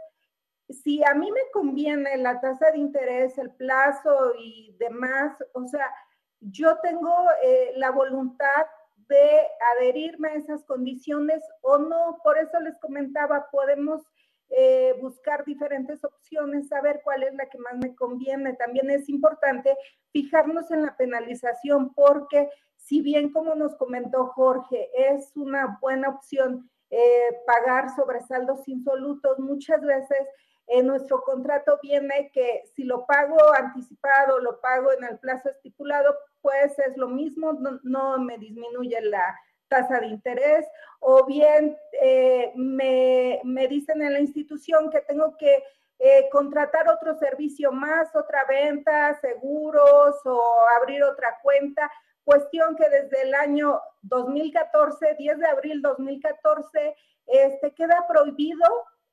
si 0.68 1.04
a 1.04 1.14
mí 1.14 1.30
me 1.30 1.50
conviene 1.52 2.16
la 2.16 2.40
tasa 2.40 2.70
de 2.70 2.78
interés, 2.78 3.36
el 3.38 3.50
plazo 3.50 4.32
y 4.38 4.74
demás, 4.78 5.36
o 5.52 5.66
sea, 5.66 5.92
yo 6.40 6.78
tengo 6.78 7.12
eh, 7.42 7.72
la 7.76 7.90
voluntad 7.90 8.66
de 9.08 9.46
adherirme 9.76 10.28
a 10.28 10.34
esas 10.34 10.64
condiciones 10.64 11.42
o 11.62 11.78
no. 11.78 12.18
Por 12.22 12.38
eso 12.38 12.60
les 12.60 12.78
comentaba, 12.78 13.48
podemos 13.50 14.02
eh, 14.50 14.94
buscar 15.00 15.44
diferentes 15.44 16.04
opciones, 16.04 16.68
saber 16.68 17.00
cuál 17.02 17.22
es 17.22 17.34
la 17.34 17.46
que 17.46 17.58
más 17.58 17.76
me 17.76 17.94
conviene. 17.94 18.54
También 18.54 18.90
es 18.90 19.08
importante 19.08 19.76
fijarnos 20.12 20.70
en 20.70 20.82
la 20.82 20.96
penalización 20.96 21.92
porque 21.94 22.48
si 22.76 23.00
bien 23.00 23.32
como 23.32 23.54
nos 23.54 23.74
comentó 23.76 24.26
Jorge, 24.26 24.90
es 24.94 25.32
una 25.36 25.78
buena 25.80 26.10
opción 26.10 26.70
eh, 26.90 27.40
pagar 27.46 27.94
sobresaldos 27.96 28.68
insolutos, 28.68 29.38
muchas 29.38 29.80
veces 29.80 30.18
en 30.66 30.86
nuestro 30.86 31.22
contrato 31.22 31.78
viene 31.82 32.30
que 32.32 32.62
si 32.74 32.84
lo 32.84 33.06
pago 33.06 33.36
anticipado, 33.54 34.38
lo 34.38 34.60
pago 34.60 34.92
en 34.92 35.04
el 35.04 35.18
plazo 35.18 35.48
estipulado, 35.48 36.14
pues 36.44 36.78
es 36.78 36.94
lo 36.98 37.08
mismo, 37.08 37.58
no, 37.84 38.18
me 38.18 38.36
disminuye 38.36 39.00
la 39.00 39.34
tasa 39.66 39.98
de 39.98 40.08
interés, 40.08 40.66
o 41.00 41.24
bien 41.24 41.74
eh, 42.02 42.52
me, 42.54 43.40
dicen 43.66 44.02
en 44.02 44.12
la 44.12 44.20
institución 44.20 44.90
que 44.90 45.00
tengo 45.00 45.38
que 45.38 45.64
eh, 45.98 46.28
contratar 46.30 46.86
otro 46.90 47.18
servicio 47.18 47.72
más, 47.72 48.14
otra 48.14 48.44
venta, 48.46 49.18
seguros 49.22 50.16
o 50.26 50.66
abrir 50.78 51.02
otra 51.02 51.38
cuenta, 51.42 51.90
cuestión 52.24 52.76
que 52.76 52.90
desde 52.90 53.22
el 53.22 53.34
año 53.34 53.80
2014, 54.02 55.14
10 55.18 55.38
de 55.38 55.46
abril 55.46 55.80
2014, 55.80 56.94
este, 57.26 57.72
queda 57.72 58.06
prohibido 58.06 58.66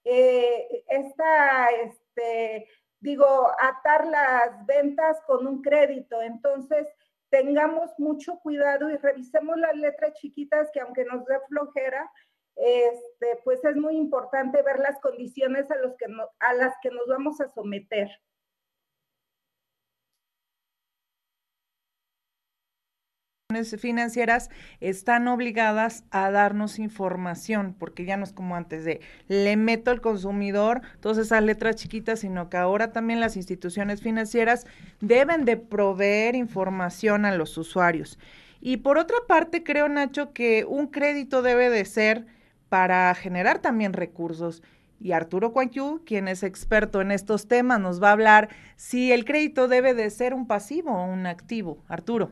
eh, 0.04 0.84
esta, 0.90 1.70
este, 1.86 2.68
digo, 3.00 3.50
atar 3.58 4.06
las 4.06 4.66
ventas 4.66 5.22
con 5.26 5.48
un 5.48 5.62
crédito. 5.62 6.22
Entonces, 6.22 6.90
tengamos 7.32 7.90
mucho 7.98 8.40
cuidado 8.40 8.90
y 8.90 8.98
revisemos 8.98 9.58
las 9.58 9.76
letras 9.76 10.14
chiquitas 10.14 10.70
que 10.72 10.82
aunque 10.82 11.06
nos 11.06 11.26
dé 11.26 11.40
flojera, 11.48 12.12
este, 12.56 13.40
pues 13.44 13.64
es 13.64 13.76
muy 13.78 13.96
importante 13.96 14.62
ver 14.62 14.80
las 14.80 15.00
condiciones 15.00 15.72
a, 15.72 15.78
los 15.78 15.96
que 15.96 16.06
a 16.40 16.54
las 16.54 16.76
que 16.82 16.92
nos 16.92 17.08
vamos 17.08 17.40
a 17.42 17.48
someter. 17.48 18.10
Financieras 23.80 24.50
están 24.80 25.28
obligadas 25.28 26.04
a 26.12 26.32
darnos 26.32 26.80
información, 26.80 27.76
porque 27.78 28.06
ya 28.06 28.18
no 28.18 28.24
es 28.24 28.34
como 28.34 28.56
antes 28.56 28.86
de 28.86 29.02
le 29.28 29.58
meto 29.58 29.92
al 29.92 30.02
consumidor 30.02 30.82
todas 31.00 31.18
esas 31.18 31.44
letras 31.44 31.76
chiquitas, 31.76 32.20
sino 32.20 32.50
que 32.50 32.58
ahora 32.58 32.92
también 32.92 33.20
las 33.20 33.36
instituciones 33.36 34.02
financieras 34.02 34.66
deben 35.00 35.46
de 35.46 35.58
proveer 35.58 36.36
información 36.36 37.26
a 37.26 37.36
los 37.36 37.58
usuarios. 37.58 38.18
Y 38.62 38.78
por 38.78 38.98
otra 38.98 39.18
parte, 39.28 39.64
creo, 39.64 39.90
Nacho, 39.90 40.34
que 40.34 40.66
un 40.66 40.88
crédito 40.88 41.42
debe 41.42 41.70
de 41.70 41.84
ser 41.86 42.26
para 42.70 43.14
generar 43.16 43.60
también 43.60 43.94
recursos. 43.94 44.62
Y 45.00 45.14
Arturo 45.14 45.52
Cuanquiu, 45.52 46.04
quien 46.06 46.28
es 46.28 46.44
experto 46.44 47.02
en 47.02 47.12
estos 47.12 47.48
temas, 47.48 47.80
nos 47.80 48.02
va 48.02 48.10
a 48.10 48.12
hablar 48.12 48.50
si 48.76 49.12
el 49.12 49.26
crédito 49.26 49.68
debe 49.68 49.96
de 49.96 50.10
ser 50.12 50.36
un 50.36 50.46
pasivo 50.46 50.92
o 50.92 51.06
un 51.06 51.26
activo. 51.26 51.84
Arturo. 51.88 52.32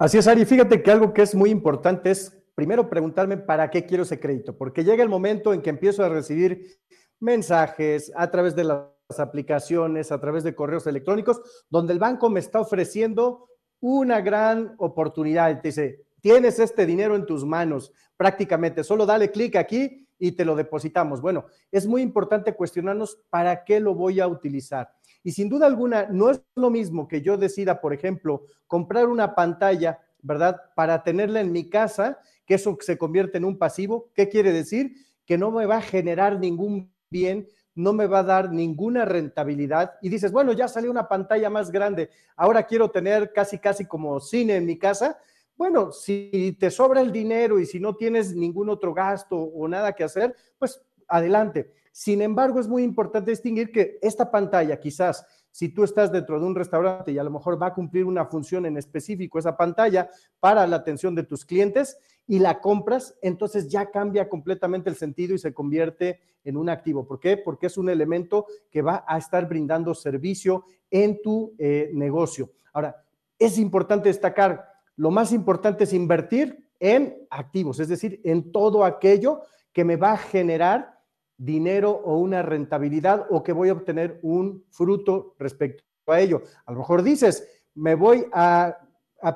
Así 0.00 0.16
es, 0.16 0.26
Ari. 0.26 0.46
Fíjate 0.46 0.82
que 0.82 0.90
algo 0.90 1.12
que 1.12 1.20
es 1.20 1.34
muy 1.34 1.50
importante 1.50 2.10
es 2.10 2.34
primero 2.54 2.88
preguntarme 2.88 3.36
para 3.36 3.70
qué 3.70 3.84
quiero 3.84 4.04
ese 4.04 4.18
crédito, 4.18 4.56
porque 4.56 4.82
llega 4.82 5.02
el 5.02 5.10
momento 5.10 5.52
en 5.52 5.60
que 5.60 5.68
empiezo 5.68 6.02
a 6.02 6.08
recibir 6.08 6.80
mensajes 7.18 8.10
a 8.16 8.30
través 8.30 8.56
de 8.56 8.64
las 8.64 8.88
aplicaciones, 9.18 10.10
a 10.10 10.18
través 10.18 10.42
de 10.42 10.54
correos 10.54 10.86
electrónicos, 10.86 11.42
donde 11.68 11.92
el 11.92 11.98
banco 11.98 12.30
me 12.30 12.40
está 12.40 12.60
ofreciendo 12.60 13.50
una 13.78 14.22
gran 14.22 14.74
oportunidad. 14.78 15.54
Dice, 15.62 16.06
tienes 16.22 16.58
este 16.60 16.86
dinero 16.86 17.14
en 17.14 17.26
tus 17.26 17.44
manos 17.44 17.92
prácticamente, 18.16 18.82
solo 18.84 19.04
dale 19.04 19.30
clic 19.30 19.56
aquí 19.56 20.08
y 20.18 20.32
te 20.32 20.46
lo 20.46 20.56
depositamos. 20.56 21.20
Bueno, 21.20 21.44
es 21.70 21.86
muy 21.86 22.00
importante 22.00 22.54
cuestionarnos 22.54 23.20
para 23.28 23.64
qué 23.64 23.80
lo 23.80 23.94
voy 23.94 24.20
a 24.20 24.28
utilizar. 24.28 24.88
Y 25.22 25.32
sin 25.32 25.48
duda 25.48 25.66
alguna, 25.66 26.06
no 26.10 26.30
es 26.30 26.42
lo 26.56 26.70
mismo 26.70 27.06
que 27.06 27.22
yo 27.22 27.36
decida, 27.36 27.80
por 27.80 27.92
ejemplo, 27.92 28.44
comprar 28.66 29.06
una 29.06 29.34
pantalla, 29.34 30.00
¿verdad? 30.22 30.60
Para 30.74 31.02
tenerla 31.02 31.40
en 31.40 31.52
mi 31.52 31.68
casa, 31.68 32.18
que 32.46 32.54
eso 32.54 32.76
se 32.80 32.98
convierte 32.98 33.38
en 33.38 33.44
un 33.44 33.58
pasivo. 33.58 34.10
¿Qué 34.14 34.28
quiere 34.28 34.52
decir? 34.52 34.94
Que 35.26 35.38
no 35.38 35.50
me 35.50 35.66
va 35.66 35.76
a 35.76 35.82
generar 35.82 36.38
ningún 36.38 36.92
bien, 37.10 37.48
no 37.74 37.92
me 37.92 38.06
va 38.06 38.20
a 38.20 38.24
dar 38.24 38.52
ninguna 38.52 39.04
rentabilidad. 39.04 39.92
Y 40.02 40.08
dices, 40.08 40.32
bueno, 40.32 40.52
ya 40.52 40.68
salió 40.68 40.90
una 40.90 41.08
pantalla 41.08 41.50
más 41.50 41.70
grande, 41.70 42.10
ahora 42.36 42.64
quiero 42.64 42.90
tener 42.90 43.32
casi, 43.32 43.58
casi 43.58 43.84
como 43.84 44.20
cine 44.20 44.56
en 44.56 44.66
mi 44.66 44.78
casa. 44.78 45.18
Bueno, 45.56 45.92
si 45.92 46.56
te 46.58 46.70
sobra 46.70 47.02
el 47.02 47.12
dinero 47.12 47.60
y 47.60 47.66
si 47.66 47.78
no 47.80 47.94
tienes 47.94 48.34
ningún 48.34 48.70
otro 48.70 48.94
gasto 48.94 49.36
o 49.36 49.68
nada 49.68 49.92
que 49.92 50.04
hacer, 50.04 50.34
pues 50.58 50.82
adelante. 51.06 51.72
Sin 51.92 52.22
embargo, 52.22 52.60
es 52.60 52.68
muy 52.68 52.82
importante 52.82 53.30
distinguir 53.30 53.72
que 53.72 53.98
esta 54.00 54.30
pantalla, 54.30 54.78
quizás 54.78 55.26
si 55.50 55.68
tú 55.68 55.82
estás 55.82 56.12
dentro 56.12 56.38
de 56.38 56.46
un 56.46 56.54
restaurante 56.54 57.10
y 57.10 57.18
a 57.18 57.24
lo 57.24 57.30
mejor 57.30 57.60
va 57.60 57.68
a 57.68 57.74
cumplir 57.74 58.04
una 58.04 58.26
función 58.26 58.66
en 58.66 58.76
específico 58.76 59.38
esa 59.38 59.56
pantalla 59.56 60.08
para 60.38 60.66
la 60.66 60.76
atención 60.76 61.14
de 61.14 61.24
tus 61.24 61.44
clientes 61.44 61.98
y 62.26 62.38
la 62.38 62.60
compras, 62.60 63.18
entonces 63.22 63.68
ya 63.68 63.90
cambia 63.90 64.28
completamente 64.28 64.88
el 64.88 64.96
sentido 64.96 65.34
y 65.34 65.38
se 65.38 65.52
convierte 65.52 66.20
en 66.44 66.56
un 66.56 66.68
activo. 66.68 67.06
¿Por 67.06 67.18
qué? 67.18 67.36
Porque 67.36 67.66
es 67.66 67.76
un 67.76 67.90
elemento 67.90 68.46
que 68.70 68.82
va 68.82 69.04
a 69.06 69.18
estar 69.18 69.48
brindando 69.48 69.94
servicio 69.94 70.64
en 70.90 71.20
tu 71.20 71.54
eh, 71.58 71.90
negocio. 71.92 72.52
Ahora, 72.72 73.04
es 73.38 73.58
importante 73.58 74.08
destacar, 74.08 74.64
lo 74.96 75.10
más 75.10 75.32
importante 75.32 75.84
es 75.84 75.92
invertir 75.92 76.68
en 76.78 77.26
activos, 77.30 77.80
es 77.80 77.88
decir, 77.88 78.20
en 78.22 78.52
todo 78.52 78.84
aquello 78.84 79.42
que 79.72 79.84
me 79.84 79.96
va 79.96 80.12
a 80.12 80.18
generar 80.18 80.99
dinero 81.40 81.90
o 81.90 82.18
una 82.18 82.42
rentabilidad 82.42 83.26
o 83.30 83.42
que 83.42 83.54
voy 83.54 83.70
a 83.70 83.72
obtener 83.72 84.20
un 84.22 84.62
fruto 84.68 85.34
respecto 85.38 85.82
a 86.06 86.20
ello. 86.20 86.42
A 86.66 86.72
lo 86.72 86.80
mejor 86.80 87.02
dices, 87.02 87.62
me 87.74 87.94
voy 87.94 88.26
a, 88.32 88.76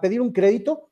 pedir 0.02 0.20
un 0.20 0.30
crédito 0.30 0.90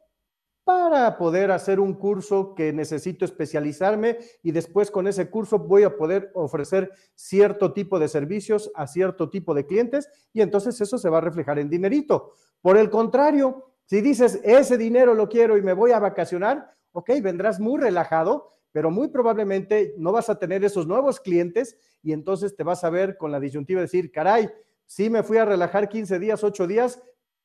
para 0.64 1.18
poder 1.18 1.51
hacer 1.51 1.81
un 1.81 1.94
curso 1.94 2.55
que 2.55 2.72
necesito 2.72 3.27
especializarme 3.27 4.18
y 4.42 4.53
después 4.53 4.90
con 4.90 5.07
ese 5.07 5.29
curso 5.29 5.59
voy 5.59 5.83
a 5.83 5.96
poder 5.96 6.31
ofrecer 6.35 6.90
cierto 7.14 7.75
tipo 7.75 7.98
de 7.98 8.09
servicios 8.09 8.70
a 8.75 8.87
cierto 8.87 9.29
tipo 9.29 9.55
de 9.55 9.66
clientes 9.66 10.09
y 10.33 10.40
entonces 10.40 10.81
eso 10.81 10.96
se 10.96 11.11
va 11.11 11.18
a 11.18 11.22
reflejar 11.22 11.59
en 11.59 11.68
dinerito. 11.68 12.33
Por 12.62 12.79
el 12.79 12.88
contrario, 12.88 13.72
si 13.85 14.01
dices, 14.01 14.40
ese 14.44 14.79
dinero 14.79 15.14
lo 15.14 15.29
quiero 15.29 15.59
y 15.59 15.62
me 15.62 15.75
voy 15.75 15.90
a 15.90 15.98
vacacionar, 15.98 16.75
ok, 16.92 17.11
vendrás 17.20 17.61
muy 17.61 17.79
relajado 17.81 18.48
pero 18.72 18.90
muy 18.90 19.08
probablemente 19.08 19.94
no 19.98 20.12
vas 20.12 20.28
a 20.28 20.38
tener 20.38 20.64
esos 20.64 20.87
nuevos 20.87 21.20
clientes 21.20 21.76
y 22.02 22.12
entonces 22.12 22.56
te 22.56 22.64
vas 22.64 22.82
a 22.85 22.90
ver 22.90 23.16
con 23.16 23.30
la 23.30 23.38
disyuntiva 23.38 23.80
de 23.80 23.87
decir, 23.87 24.11
caray, 24.11 24.50
sí 24.87 25.08
me 25.08 25.22
fui 25.22 25.37
a 25.37 25.44
relajar 25.44 25.88
15 25.88 26.18
días, 26.18 26.42
8 26.42 26.66
días, 26.66 27.00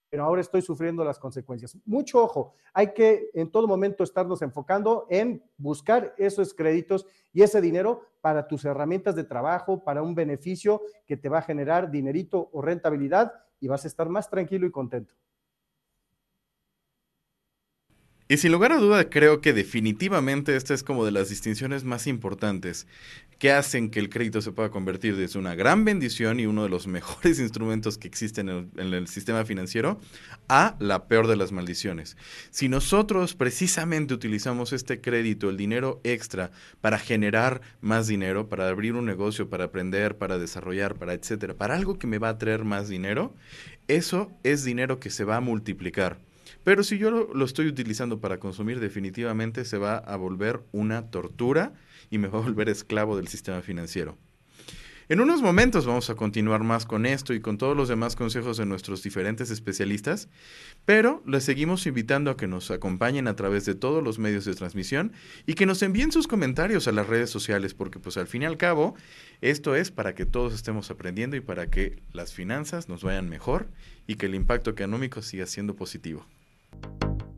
pero 0.09 0.23
ahora 0.23 0.41
estoy 0.41 0.61
sufriendo 0.61 1.03
las 1.03 1.19
consecuencias. 1.19 1.77
Mucho 1.85 2.23
ojo, 2.23 2.53
hay 2.73 2.93
que 2.93 3.29
en 3.33 3.51
todo 3.51 3.67
momento 3.67 4.03
estarnos 4.03 4.41
enfocando 4.41 5.05
en 5.09 5.43
buscar 5.57 6.15
esos 6.17 6.53
créditos 6.53 7.05
y 7.33 7.41
ese 7.41 7.59
dinero 7.59 8.01
para 8.21 8.47
tus 8.47 8.63
herramientas 8.65 9.15
de 9.15 9.25
trabajo, 9.25 9.83
para 9.83 10.01
un 10.01 10.15
beneficio 10.15 10.81
que 11.05 11.17
te 11.17 11.29
va 11.29 11.39
a 11.39 11.43
generar 11.43 11.91
dinerito 11.91 12.49
o 12.53 12.61
rentabilidad 12.61 13.33
y 13.59 13.67
vas 13.67 13.83
a 13.83 13.87
estar 13.87 14.07
más 14.07 14.29
tranquilo 14.29 14.65
y 14.65 14.71
contento. 14.71 15.15
Y 18.29 18.37
sin 18.37 18.51
lugar 18.51 18.73
a 18.73 18.77
duda 18.77 19.09
creo 19.09 19.39
que 19.39 19.53
definitivamente 19.53 20.57
esta 20.57 20.73
es 20.73 20.83
como 20.83 21.05
de 21.05 21.11
las 21.11 21.29
distinciones 21.29 21.85
más 21.85 22.07
importantes 22.07 22.85
que 23.39 23.51
hacen 23.51 23.89
que 23.89 23.99
el 23.99 24.09
crédito 24.09 24.41
se 24.41 24.51
pueda 24.51 24.69
convertir 24.69 25.15
desde 25.15 25.39
una 25.39 25.55
gran 25.55 25.85
bendición 25.85 26.39
y 26.39 26.45
uno 26.45 26.63
de 26.63 26.69
los 26.69 26.87
mejores 26.87 27.39
instrumentos 27.39 27.97
que 27.97 28.07
existen 28.09 28.49
en 28.49 28.71
el, 28.75 28.87
en 28.87 28.93
el, 28.93 29.07
sistema 29.07 29.45
financiero 29.45 30.01
a 30.49 30.75
la 30.79 31.07
peor 31.07 31.27
de 31.27 31.37
las 31.37 31.53
maldiciones. 31.53 32.17
Si 32.49 32.67
nosotros 32.67 33.33
precisamente 33.33 34.13
utilizamos 34.13 34.73
este 34.73 34.99
crédito, 34.99 35.49
el 35.49 35.55
dinero 35.55 36.01
extra, 36.03 36.51
para 36.81 36.99
generar 36.99 37.61
más 37.79 38.07
dinero, 38.07 38.49
para 38.49 38.67
abrir 38.67 38.95
un 38.95 39.05
negocio, 39.05 39.49
para 39.49 39.65
aprender, 39.65 40.17
para 40.17 40.37
desarrollar, 40.37 40.95
para 40.95 41.13
etcétera, 41.13 41.53
para 41.53 41.75
algo 41.75 41.97
que 41.97 42.07
me 42.07 42.17
va 42.17 42.29
a 42.29 42.37
traer 42.37 42.65
más 42.65 42.89
dinero, 42.89 43.33
eso 43.87 44.31
es 44.43 44.65
dinero 44.65 44.99
que 44.99 45.11
se 45.11 45.23
va 45.23 45.37
a 45.37 45.41
multiplicar 45.41 46.26
pero 46.67 46.83
si 46.83 46.97
yo 46.97 47.09
lo, 47.11 47.45
estoy 47.45 47.67
utilizando 47.67 48.19
para 48.19 48.41
consumir, 48.41 48.81
definitivamente 48.81 49.63
se 49.63 49.77
va 49.77 49.99
a 49.99 50.17
volver 50.17 50.65
una 50.73 51.09
tortura 51.09 51.71
y 52.09 52.17
me 52.17 52.27
va 52.27 52.39
a 52.39 52.41
volver 52.41 52.67
esclavo 52.67 53.15
del 53.15 53.29
sistema 53.29 53.61
financiero. 53.61 54.17
En 55.07 55.21
unos 55.21 55.41
momentos 55.41 55.85
vamos 55.85 56.09
a 56.09 56.15
continuar 56.15 56.65
más 56.65 56.85
con 56.85 57.05
esto 57.05 57.33
y 57.33 57.39
con 57.39 57.57
todos 57.57 57.77
los 57.77 57.87
demás 57.87 58.17
consejos 58.17 58.57
de 58.57 58.65
nuestros 58.65 59.01
diferentes 59.01 59.49
especialistas, 59.49 60.27
pero 60.83 61.23
les 61.25 61.45
seguimos 61.45 61.87
invitando 61.87 62.31
a 62.31 62.35
que 62.35 62.47
nos 62.47 62.69
acompañen 62.69 63.29
a 63.29 63.37
través 63.37 63.63
de 63.63 63.73
todos 63.73 64.03
los 64.03 64.19
medios 64.19 64.43
de 64.43 64.53
transmisión 64.53 65.13
y 65.45 65.53
que 65.53 65.65
nos 65.65 65.81
envíen 65.83 66.11
sus 66.11 66.27
comentarios 66.27 66.89
a 66.89 66.91
las 66.91 67.07
redes 67.07 67.29
sociales, 67.29 67.75
porque 67.75 67.99
pues 67.99 68.17
al 68.17 68.27
fin 68.27 68.41
y 68.41 68.45
al 68.45 68.57
cabo 68.57 68.93
esto 69.39 69.73
es 69.73 69.89
para 69.89 70.15
que 70.15 70.25
todos 70.25 70.53
estemos 70.53 70.91
aprendiendo 70.91 71.37
y 71.37 71.39
para 71.39 71.69
que 71.69 72.03
las 72.11 72.33
finanzas 72.33 72.89
nos 72.89 73.05
vayan 73.05 73.29
mejor 73.29 73.69
y 74.05 74.15
que 74.15 74.25
el 74.25 74.35
impacto 74.35 74.69
económico 74.69 75.21
siga 75.21 75.45
siendo 75.45 75.73
positivo. 75.77 76.25
Y 76.71 77.36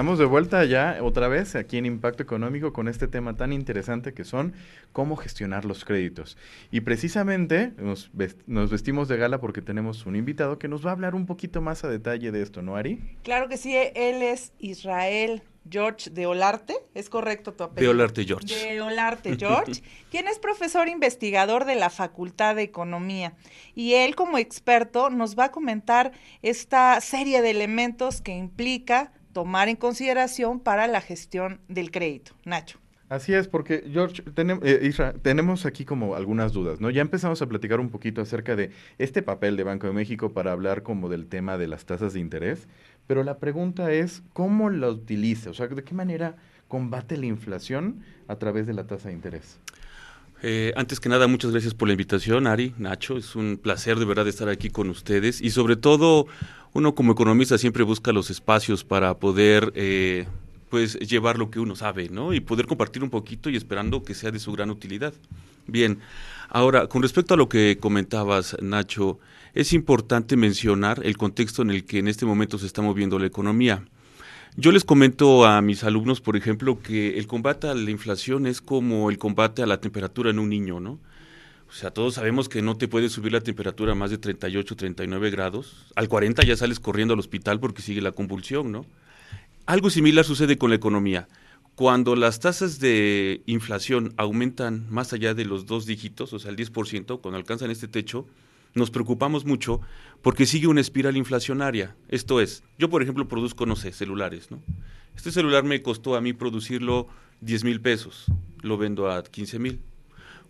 estamos 0.00 0.18
de 0.18 0.24
vuelta 0.24 0.64
ya 0.64 0.96
otra 1.02 1.28
vez 1.28 1.54
aquí 1.54 1.76
en 1.76 1.84
Impacto 1.84 2.22
Económico 2.22 2.72
con 2.72 2.88
este 2.88 3.06
tema 3.06 3.36
tan 3.36 3.52
interesante 3.52 4.14
que 4.14 4.24
son 4.24 4.54
cómo 4.92 5.14
gestionar 5.14 5.66
los 5.66 5.84
créditos. 5.84 6.38
Y 6.70 6.80
precisamente 6.80 7.74
nos, 7.76 8.10
vestimos 8.14 9.08
de 9.08 9.18
gala 9.18 9.40
porque 9.40 9.60
tenemos 9.60 10.06
un 10.06 10.16
invitado 10.16 10.58
que 10.58 10.68
nos 10.68 10.86
va 10.86 10.88
a 10.88 10.92
hablar 10.94 11.14
un 11.14 11.26
poquito 11.26 11.60
más 11.60 11.84
a 11.84 11.88
detalle 11.90 12.32
de 12.32 12.40
esto, 12.40 12.62
¿no, 12.62 12.76
Ari? 12.76 12.98
Claro 13.24 13.50
que 13.50 13.58
sí, 13.58 13.76
él 13.76 14.22
es 14.22 14.54
Israel 14.58 15.42
George 15.68 16.08
de 16.08 16.24
Olarte, 16.24 16.76
¿es 16.94 17.10
correcto 17.10 17.52
tu 17.52 17.64
apellido? 17.64 17.92
De 17.92 17.98
Olarte 17.98 18.24
George. 18.24 18.54
De 18.54 18.80
Olarte 18.80 19.36
George, 19.36 19.82
quien 20.10 20.28
es 20.28 20.38
profesor 20.38 20.88
investigador 20.88 21.66
de 21.66 21.74
la 21.74 21.90
Facultad 21.90 22.56
de 22.56 22.62
Economía. 22.62 23.34
Y 23.74 23.92
él 23.92 24.16
como 24.16 24.38
experto 24.38 25.10
nos 25.10 25.38
va 25.38 25.44
a 25.44 25.52
comentar 25.52 26.12
esta 26.40 26.98
serie 27.02 27.42
de 27.42 27.50
elementos 27.50 28.22
que 28.22 28.34
implica 28.34 29.12
tomar 29.32 29.68
en 29.68 29.76
consideración 29.76 30.60
para 30.60 30.86
la 30.86 31.00
gestión 31.00 31.60
del 31.68 31.90
crédito. 31.90 32.32
Nacho. 32.44 32.78
Así 33.10 33.34
es, 33.34 33.48
porque 33.48 33.84
George, 33.92 34.22
eh, 34.36 34.92
tenemos 35.20 35.66
aquí 35.66 35.84
como 35.84 36.14
algunas 36.14 36.52
dudas, 36.52 36.80
¿no? 36.80 36.90
Ya 36.90 37.02
empezamos 37.02 37.42
a 37.42 37.46
platicar 37.48 37.80
un 37.80 37.90
poquito 37.90 38.20
acerca 38.20 38.54
de 38.54 38.70
este 38.98 39.20
papel 39.20 39.56
de 39.56 39.64
Banco 39.64 39.88
de 39.88 39.92
México 39.92 40.32
para 40.32 40.52
hablar 40.52 40.84
como 40.84 41.08
del 41.08 41.26
tema 41.26 41.58
de 41.58 41.66
las 41.66 41.86
tasas 41.86 42.12
de 42.12 42.20
interés, 42.20 42.68
pero 43.08 43.24
la 43.24 43.38
pregunta 43.38 43.90
es, 43.90 44.22
¿cómo 44.32 44.70
la 44.70 44.88
utiliza? 44.90 45.50
O 45.50 45.54
sea, 45.54 45.66
¿de 45.66 45.82
qué 45.82 45.92
manera 45.92 46.36
combate 46.68 47.16
la 47.16 47.26
inflación 47.26 48.04
a 48.28 48.36
través 48.36 48.68
de 48.68 48.74
la 48.74 48.86
tasa 48.86 49.08
de 49.08 49.14
interés? 49.16 49.58
Eh, 50.42 50.72
antes 50.74 51.00
que 51.00 51.08
nada, 51.08 51.26
muchas 51.26 51.50
gracias 51.50 51.74
por 51.74 51.88
la 51.88 51.92
invitación, 51.92 52.46
Ari, 52.46 52.74
Nacho. 52.78 53.16
Es 53.16 53.36
un 53.36 53.58
placer 53.62 53.98
de 53.98 54.06
verdad 54.06 54.26
estar 54.26 54.48
aquí 54.48 54.70
con 54.70 54.88
ustedes. 54.88 55.40
Y 55.40 55.50
sobre 55.50 55.76
todo, 55.76 56.26
uno 56.72 56.94
como 56.94 57.12
economista 57.12 57.58
siempre 57.58 57.84
busca 57.84 58.12
los 58.12 58.30
espacios 58.30 58.84
para 58.84 59.18
poder 59.18 59.72
eh, 59.74 60.26
pues 60.70 60.98
llevar 60.98 61.38
lo 61.38 61.50
que 61.50 61.60
uno 61.60 61.76
sabe, 61.76 62.08
¿no? 62.08 62.32
Y 62.32 62.40
poder 62.40 62.66
compartir 62.66 63.02
un 63.02 63.10
poquito 63.10 63.50
y 63.50 63.56
esperando 63.56 64.02
que 64.02 64.14
sea 64.14 64.30
de 64.30 64.38
su 64.38 64.52
gran 64.52 64.70
utilidad. 64.70 65.12
Bien, 65.66 65.98
ahora, 66.48 66.86
con 66.86 67.02
respecto 67.02 67.34
a 67.34 67.36
lo 67.36 67.48
que 67.48 67.76
comentabas, 67.78 68.56
Nacho, 68.62 69.18
es 69.52 69.72
importante 69.72 70.36
mencionar 70.36 71.00
el 71.04 71.16
contexto 71.16 71.62
en 71.62 71.70
el 71.70 71.84
que 71.84 71.98
en 71.98 72.08
este 72.08 72.24
momento 72.24 72.56
se 72.56 72.66
está 72.66 72.82
moviendo 72.82 73.18
la 73.18 73.26
economía. 73.26 73.84
Yo 74.60 74.72
les 74.72 74.84
comento 74.84 75.46
a 75.46 75.62
mis 75.62 75.84
alumnos, 75.84 76.20
por 76.20 76.36
ejemplo, 76.36 76.82
que 76.82 77.16
el 77.18 77.26
combate 77.26 77.66
a 77.68 77.74
la 77.74 77.90
inflación 77.90 78.46
es 78.46 78.60
como 78.60 79.08
el 79.08 79.16
combate 79.16 79.62
a 79.62 79.66
la 79.66 79.80
temperatura 79.80 80.28
en 80.28 80.38
un 80.38 80.50
niño, 80.50 80.80
¿no? 80.80 80.98
O 81.70 81.72
sea, 81.72 81.92
todos 81.92 82.16
sabemos 82.16 82.50
que 82.50 82.60
no 82.60 82.76
te 82.76 82.86
puede 82.86 83.08
subir 83.08 83.32
la 83.32 83.40
temperatura 83.40 83.92
a 83.92 83.94
más 83.94 84.10
de 84.10 84.18
38, 84.18 84.76
39 84.76 85.30
grados. 85.30 85.86
Al 85.96 86.10
40 86.10 86.44
ya 86.44 86.58
sales 86.58 86.78
corriendo 86.78 87.14
al 87.14 87.20
hospital 87.20 87.58
porque 87.58 87.80
sigue 87.80 88.02
la 88.02 88.12
convulsión, 88.12 88.70
¿no? 88.70 88.84
Algo 89.64 89.88
similar 89.88 90.26
sucede 90.26 90.58
con 90.58 90.68
la 90.68 90.76
economía. 90.76 91.26
Cuando 91.74 92.14
las 92.14 92.38
tasas 92.40 92.80
de 92.80 93.40
inflación 93.46 94.12
aumentan 94.18 94.84
más 94.90 95.14
allá 95.14 95.32
de 95.32 95.46
los 95.46 95.64
dos 95.64 95.86
dígitos, 95.86 96.34
o 96.34 96.38
sea, 96.38 96.50
el 96.50 96.58
10%, 96.58 97.22
cuando 97.22 97.38
alcanzan 97.38 97.70
este 97.70 97.88
techo, 97.88 98.26
nos 98.74 98.90
preocupamos 98.90 99.44
mucho 99.46 99.80
porque 100.22 100.46
sigue 100.46 100.66
una 100.66 100.80
espiral 100.80 101.16
inflacionaria. 101.16 101.96
Esto 102.08 102.40
es, 102.40 102.62
yo 102.78 102.90
por 102.90 103.02
ejemplo 103.02 103.28
produzco, 103.28 103.66
no 103.66 103.76
sé, 103.76 103.92
celulares, 103.92 104.50
¿no? 104.50 104.62
Este 105.16 105.32
celular 105.32 105.64
me 105.64 105.82
costó 105.82 106.16
a 106.16 106.20
mí 106.20 106.32
producirlo 106.32 107.08
10 107.40 107.64
mil 107.64 107.80
pesos, 107.80 108.26
lo 108.62 108.78
vendo 108.78 109.10
a 109.10 109.22
15 109.22 109.58
mil. 109.58 109.80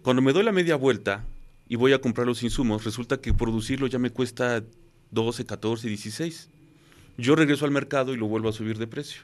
Cuando 0.02 0.22
me 0.22 0.32
doy 0.32 0.44
la 0.44 0.52
media 0.52 0.76
vuelta 0.76 1.24
y 1.68 1.76
voy 1.76 1.92
a 1.92 2.00
comprar 2.00 2.26
los 2.26 2.42
insumos, 2.42 2.84
resulta 2.84 3.20
que 3.20 3.32
producirlo 3.32 3.86
ya 3.86 3.98
me 3.98 4.10
cuesta 4.10 4.62
12, 5.10 5.44
14, 5.44 5.88
16. 5.88 6.50
Yo 7.18 7.36
regreso 7.36 7.64
al 7.64 7.70
mercado 7.70 8.14
y 8.14 8.16
lo 8.16 8.26
vuelvo 8.26 8.48
a 8.48 8.52
subir 8.52 8.78
de 8.78 8.86
precio. 8.86 9.22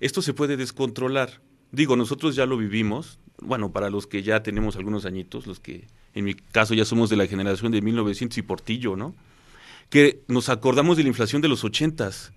Esto 0.00 0.22
se 0.22 0.34
puede 0.34 0.56
descontrolar. 0.56 1.40
Digo, 1.72 1.96
nosotros 1.96 2.36
ya 2.36 2.46
lo 2.46 2.56
vivimos, 2.56 3.18
bueno, 3.40 3.72
para 3.72 3.90
los 3.90 4.06
que 4.06 4.22
ya 4.22 4.42
tenemos 4.42 4.76
algunos 4.76 5.04
añitos, 5.04 5.46
los 5.46 5.58
que 5.58 5.86
en 6.14 6.24
mi 6.24 6.34
caso 6.34 6.74
ya 6.74 6.84
somos 6.84 7.10
de 7.10 7.16
la 7.16 7.26
generación 7.26 7.72
de 7.72 7.82
1900 7.82 8.38
y 8.38 8.42
Portillo, 8.42 8.96
¿no? 8.96 9.14
Que 9.88 10.22
nos 10.28 10.48
acordamos 10.48 10.96
de 10.96 11.02
la 11.04 11.08
inflación 11.08 11.42
de 11.42 11.48
los 11.48 11.64
80s. 11.64 12.32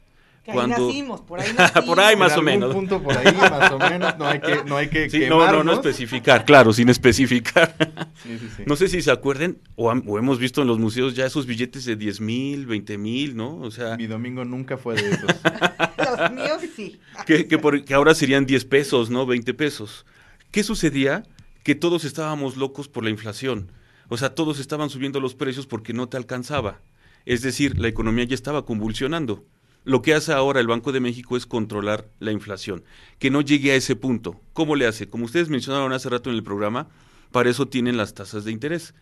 cuando... 0.45 0.75
ahí 0.75 0.88
nacimos, 0.88 1.21
por 1.21 1.39
ahí 1.39 1.51
nacimos. 1.57 1.85
por 1.85 1.99
ahí 1.99 2.15
más 2.15 2.38
o 2.38 2.41
menos. 2.41 2.73
punto 2.73 3.01
por 3.01 3.17
ahí, 3.17 3.33
más 3.35 3.71
o 3.71 3.79
menos, 3.79 4.17
no 4.17 4.27
hay 4.27 4.39
que, 4.39 4.63
no 4.65 4.77
hay 4.77 4.89
que 4.89 5.09
sí, 5.12 5.25
no, 5.27 5.51
no, 5.51 5.63
no 5.63 5.73
especificar, 5.73 6.45
claro, 6.45 6.73
sin 6.73 6.89
especificar. 6.89 7.75
Sí, 8.23 8.38
sí, 8.39 8.63
no 8.65 8.75
sé 8.75 8.88
si 8.88 9.01
se 9.01 9.12
acuerden 9.12 9.59
o, 9.75 9.91
hemos 9.91 10.39
visto 10.39 10.62
en 10.62 10.67
los 10.67 10.79
museos 10.79 11.15
ya 11.15 11.25
esos 11.25 11.45
billetes 11.45 11.85
de 11.85 11.95
10 11.95 12.21
mil, 12.21 12.65
20 12.65 12.97
mil, 12.97 13.35
¿no? 13.35 13.57
O 13.57 13.71
sea... 13.71 13.97
Mi 13.97 14.07
domingo 14.07 14.45
nunca 14.45 14.77
fue 14.77 14.95
de 14.95 15.09
esos. 15.09 15.29
los 16.19 16.31
míos 16.31 16.62
sí. 16.75 16.99
Que, 17.25 17.47
que, 17.47 17.57
por, 17.57 17.83
que 17.83 17.93
ahora 17.93 18.13
serían 18.13 18.45
10 18.45 18.65
pesos, 18.65 19.09
¿no? 19.09 19.25
20 19.25 19.53
pesos. 19.53 20.05
¿Qué 20.51 20.63
sucedía? 20.63 21.23
que 21.63 21.75
todos 21.75 22.03
estábamos 22.03 22.57
locos 22.57 22.88
por 22.88 23.03
la 23.03 23.09
inflación. 23.09 23.71
O 24.07 24.17
sea, 24.17 24.33
todos 24.33 24.59
estaban 24.59 24.89
subiendo 24.89 25.19
los 25.19 25.35
precios 25.35 25.67
porque 25.67 25.93
no 25.93 26.09
te 26.09 26.17
alcanzaba. 26.17 26.81
Es 27.29 27.43
decir, 27.43 27.77
la 27.77 27.87
economía 27.87 28.23
ya 28.23 28.33
estaba 28.33 28.65
convulsionando. 28.65 29.45
Lo 29.83 30.01
que 30.01 30.15
hace 30.15 30.33
ahora 30.33 30.61
el 30.61 30.65
Banco 30.65 30.91
de 30.91 30.99
México 30.99 31.37
es 31.37 31.45
controlar 31.45 32.09
la 32.17 32.31
inflación, 32.31 32.83
que 33.19 33.29
no 33.29 33.41
llegue 33.41 33.71
a 33.71 33.75
ese 33.75 33.95
punto. 33.95 34.41
¿Cómo 34.51 34.75
le 34.75 34.87
hace? 34.87 35.07
Como 35.07 35.25
ustedes 35.25 35.47
mencionaron 35.47 35.93
hace 35.93 36.09
rato 36.09 36.31
en 36.31 36.35
el 36.37 36.41
programa, 36.41 36.89
para 37.31 37.51
eso 37.51 37.67
tienen 37.67 37.97
las 37.97 38.15
tasas 38.15 38.45
de 38.45 38.51
interés, 38.51 38.95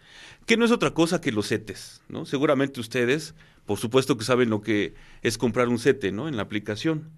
que 0.46 0.58
no 0.58 0.66
es 0.66 0.72
otra 0.72 0.94
cosa 0.94 1.22
que 1.22 1.32
los 1.32 1.48
CETES, 1.48 2.02
¿no? 2.10 2.26
Seguramente 2.26 2.82
ustedes, 2.82 3.34
por 3.66 3.80
supuesto 3.80 4.18
que 4.18 4.26
saben 4.26 4.50
lo 4.50 4.60
que 4.60 4.94
es 5.22 5.38
comprar 5.38 5.70
un 5.70 5.80
CETE, 5.80 6.12
¿no? 6.12 6.28
En 6.28 6.36
la 6.36 6.44
aplicación. 6.44 7.10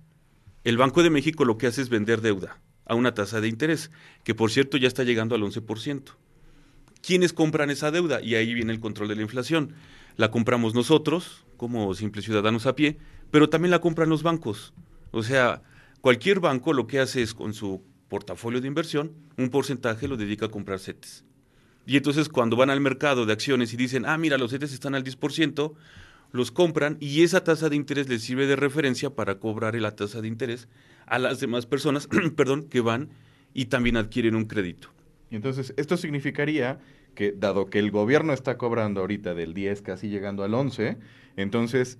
El 0.63 0.77
Banco 0.77 1.01
de 1.01 1.09
México 1.09 1.43
lo 1.43 1.57
que 1.57 1.65
hace 1.65 1.81
es 1.81 1.89
vender 1.89 2.21
deuda 2.21 2.59
a 2.85 2.93
una 2.93 3.15
tasa 3.15 3.41
de 3.41 3.47
interés, 3.47 3.89
que 4.23 4.35
por 4.35 4.51
cierto 4.51 4.77
ya 4.77 4.87
está 4.87 5.03
llegando 5.03 5.33
al 5.33 5.41
11%. 5.41 6.03
¿Quiénes 7.01 7.33
compran 7.33 7.71
esa 7.71 7.89
deuda? 7.89 8.21
Y 8.21 8.35
ahí 8.35 8.53
viene 8.53 8.73
el 8.73 8.79
control 8.79 9.07
de 9.07 9.15
la 9.15 9.23
inflación. 9.23 9.73
La 10.19 10.32
compramos 10.32 10.75
nosotros, 10.75 11.45
como 11.55 11.93
simples 11.93 12.25
ciudadanos 12.25 12.65
a 12.65 12.75
pie, 12.75 12.97
pero 13.32 13.47
también 13.47 13.71
la 13.71 13.79
compran 13.79 14.10
los 14.10 14.21
bancos. 14.21 14.73
O 15.12 15.23
sea, 15.23 15.62
cualquier 16.01 16.41
banco 16.41 16.73
lo 16.73 16.88
que 16.88 16.99
hace 16.99 17.21
es 17.21 17.34
con 17.34 17.53
su 17.53 17.82
portafolio 18.10 18.60
de 18.60 18.67
inversión, 18.67 19.13
un 19.38 19.47
porcentaje 19.47 20.10
lo 20.10 20.17
dedica 20.17 20.47
a 20.47 20.51
comprar 20.51 20.79
CETES. 20.79 21.23
Y 21.86 21.95
entonces 21.95 22.27
cuando 22.27 22.58
van 22.58 22.69
al 22.69 22.82
mercado 22.82 23.25
de 23.25 23.32
acciones 23.32 23.73
y 23.73 23.77
dicen, 23.77 24.05
ah, 24.05 24.17
mira, 24.17 24.38
los 24.38 24.51
CETES 24.51 24.73
están 24.73 24.93
al 24.93 25.05
10%, 25.05 25.73
los 26.34 26.51
compran 26.51 26.97
y 26.99 27.23
esa 27.23 27.45
tasa 27.45 27.69
de 27.69 27.77
interés 27.77 28.10
les 28.10 28.21
sirve 28.21 28.45
de 28.45 28.58
referencia 28.58 29.12
para 29.12 29.39
cobrar 29.39 29.73
la 29.75 29.95
tasa 29.95 30.19
de 30.19 30.27
interés 30.27 30.67
a 31.05 31.17
las 31.17 31.39
demás 31.39 31.65
personas, 31.65 32.10
perdón, 32.36 32.63
que 32.63 32.82
van 32.82 33.08
y 33.53 33.67
también 33.67 33.95
adquieren 33.95 34.36
un 34.36 34.47
crédito. 34.47 34.89
Y 35.32 35.38
entonces, 35.38 35.73
esto 35.77 35.95
significaría 35.95 36.82
que, 37.19 37.34
dado 37.34 37.69
que 37.69 37.79
el 37.79 37.91
gobierno 37.91 38.32
está 38.32 38.58
cobrando 38.58 39.01
ahorita 39.01 39.36
del 39.36 39.53
10, 39.53 39.82
casi 39.82 40.08
llegando 40.08 40.45
al 40.45 40.53
11, 40.53 40.97
entonces 41.36 41.99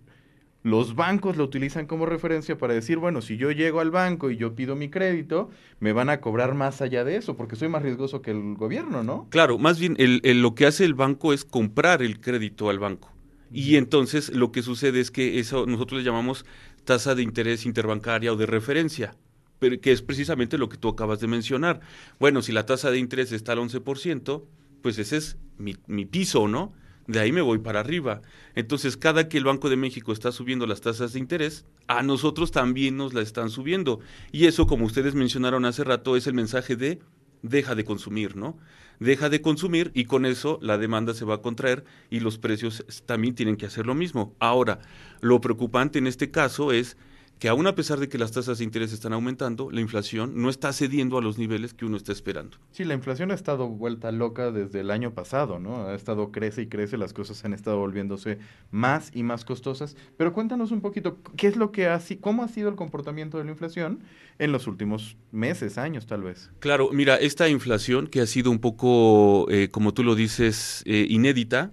los 0.64 0.96
bancos 0.96 1.36
lo 1.36 1.44
utilizan 1.44 1.88
como 1.88 2.06
referencia 2.06 2.58
para 2.58 2.74
decir, 2.74 3.00
bueno, 3.00 3.22
si 3.22 3.36
yo 3.36 3.52
llego 3.52 3.82
al 3.82 3.92
banco 3.92 4.32
y 4.32 4.38
yo 4.38 4.56
pido 4.56 4.78
mi 4.78 4.90
crédito, 4.90 5.50
me 5.82 5.92
van 5.92 6.10
a 6.10 6.22
cobrar 6.22 6.56
más 6.56 6.82
allá 6.82 7.04
de 7.04 7.18
eso, 7.18 7.36
porque 7.36 7.58
soy 7.58 7.68
más 7.68 7.84
riesgoso 7.84 8.22
que 8.22 8.32
el 8.32 8.56
gobierno, 8.56 9.04
¿no? 9.04 9.28
Claro, 9.30 9.58
más 9.58 9.78
bien 9.78 9.98
el, 10.00 10.22
lo 10.42 10.56
que 10.56 10.66
hace 10.66 10.86
el 10.86 10.94
banco 10.94 11.34
es 11.34 11.44
comprar 11.44 12.02
el 12.02 12.22
crédito 12.22 12.70
al 12.70 12.80
banco. 12.80 13.12
Y 13.52 13.76
entonces 13.76 14.34
lo 14.34 14.54
que 14.54 14.62
sucede 14.62 15.02
es 15.02 15.12
que 15.12 15.40
eso 15.40 15.66
nosotros 15.66 16.00
le 16.00 16.06
llamamos 16.06 16.46
tasa 16.86 17.14
de 17.14 17.24
interés 17.24 17.66
interbancaria 17.66 18.32
o 18.32 18.38
de 18.38 18.46
referencia, 18.46 19.16
pero 19.60 19.82
que 19.82 19.92
es 19.92 20.02
precisamente 20.02 20.58
lo 20.58 20.70
que 20.70 20.78
tú 20.78 20.88
acabas 20.88 21.20
de 21.20 21.28
mencionar. 21.28 21.82
Bueno, 22.22 22.42
si 22.42 22.54
la 22.54 22.66
tasa 22.66 22.90
de 22.90 23.00
interés 23.00 23.34
está 23.34 23.52
al 23.52 23.60
11%, 23.60 24.44
pues 24.82 24.98
ese 25.00 25.18
es 25.18 25.38
mi, 25.58 26.06
piso, 26.06 26.48
¿no? 26.48 26.74
De 27.08 27.20
ahí 27.20 27.32
me 27.32 27.42
voy 27.42 27.60
para 27.60 27.80
arriba. 27.80 28.22
Entonces, 28.56 28.98
cada 28.98 29.28
que 29.30 29.38
el 29.38 29.44
Banco 29.44 29.70
de 29.70 29.78
México 29.78 30.12
está 30.14 30.32
subiendo 30.32 30.68
las 30.68 30.82
tasas 30.82 31.14
de 31.14 31.20
interés, 31.20 31.66
a 31.88 32.04
nosotros 32.04 32.52
también 32.52 32.98
nos 32.98 33.14
la 33.14 33.22
están 33.22 33.50
subiendo. 33.50 34.00
Y 34.32 34.46
eso, 34.46 34.68
como 34.68 34.86
ustedes 34.86 35.16
mencionaron 35.16 35.66
hace 35.66 35.84
rato, 35.84 36.16
es 36.16 36.28
el 36.28 36.34
mensaje 36.34 36.76
de 36.76 37.00
deja 37.42 37.76
de 37.76 37.84
consumir, 37.84 38.36
¿no? 38.36 38.58
Deja 39.00 39.30
de 39.30 39.42
consumir 39.42 39.92
y 39.94 40.06
con 40.06 40.26
eso 40.26 40.60
la 40.62 40.78
demanda 40.78 41.14
se 41.14 41.26
va 41.26 41.36
a 41.36 41.42
contraer 41.42 41.86
y 42.10 42.20
los 42.20 42.38
precios 42.38 42.86
también 43.06 43.34
tienen 43.34 43.56
que 43.56 43.66
hacer 43.66 43.86
lo 43.86 43.96
mismo. 43.96 44.36
Ahora, 44.40 44.80
lo 45.22 45.40
preocupante 45.40 46.00
en 46.00 46.08
este 46.08 46.32
caso 46.32 46.74
es 46.74 46.98
que 47.40 47.48
aún 47.48 47.66
a 47.68 47.74
pesar 47.74 48.02
de 48.02 48.10
que 48.10 48.18
las 48.18 48.34
tasas 48.34 48.58
de 48.58 48.66
interés 48.66 48.92
están 48.92 49.14
aumentando, 49.14 49.72
la 49.72 49.80
inflación 49.80 50.34
no 50.36 50.50
está 50.50 50.74
cediendo 50.74 51.18
a 51.18 51.22
los 51.22 51.38
niveles 51.38 51.74
que 51.74 51.86
uno 51.86 51.96
está 51.96 52.12
esperando. 52.12 52.58
Sí, 52.72 52.84
la 52.84 52.94
inflación 52.94 53.32
ha 53.32 53.34
estado 53.34 53.70
vuelta 53.70 54.12
loca 54.12 54.52
desde 54.52 54.82
el 54.82 54.92
año 54.92 55.14
pasado, 55.14 55.58
¿no? 55.58 55.88
Ha 55.88 55.96
estado 55.96 56.34
crece 56.34 56.64
y 56.64 56.68
crece, 56.68 56.98
las 56.98 57.14
cosas 57.14 57.44
han 57.46 57.54
estado 57.54 57.78
volviéndose 57.78 58.40
más 58.72 59.10
y 59.14 59.24
más 59.24 59.46
costosas. 59.46 59.96
Pero 60.18 60.34
cuéntanos 60.34 60.72
un 60.72 60.82
poquito, 60.82 61.18
¿qué 61.38 61.48
es 61.48 61.56
lo 61.56 61.72
que 61.72 61.88
ha, 61.88 62.02
cómo 62.20 62.44
ha 62.44 62.50
sido 62.50 62.68
el 62.68 62.76
comportamiento 62.76 63.38
de 63.38 63.46
la 63.46 63.52
inflación 63.52 64.00
en 64.38 64.52
los 64.52 64.68
últimos 64.68 65.16
meses, 65.32 65.78
años 65.78 66.08
tal 66.08 66.24
vez? 66.24 66.52
Claro, 66.60 66.90
mira, 66.92 67.16
esta 67.16 67.48
inflación 67.48 68.08
que 68.08 68.20
ha 68.20 68.26
sido 68.26 68.52
un 68.52 68.60
poco, 68.60 69.50
eh, 69.50 69.70
como 69.72 69.94
tú 69.94 70.04
lo 70.04 70.16
dices, 70.16 70.84
eh, 70.86 71.08
inédita, 71.10 71.72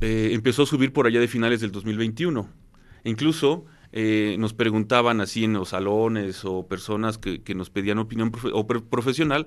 eh, 0.00 0.30
empezó 0.32 0.64
a 0.64 0.66
subir 0.66 0.92
por 0.92 1.06
allá 1.06 1.20
de 1.20 1.28
finales 1.28 1.60
del 1.60 1.70
2021. 1.70 2.48
incluso 3.04 3.66
eh, 3.98 4.36
nos 4.38 4.52
preguntaban 4.52 5.22
así 5.22 5.44
en 5.44 5.54
los 5.54 5.70
salones 5.70 6.44
o 6.44 6.66
personas 6.68 7.16
que, 7.16 7.54
nos 7.54 7.70
pedían 7.70 7.98
opinión 7.98 8.30
o 8.52 8.66
profesional, 8.66 9.46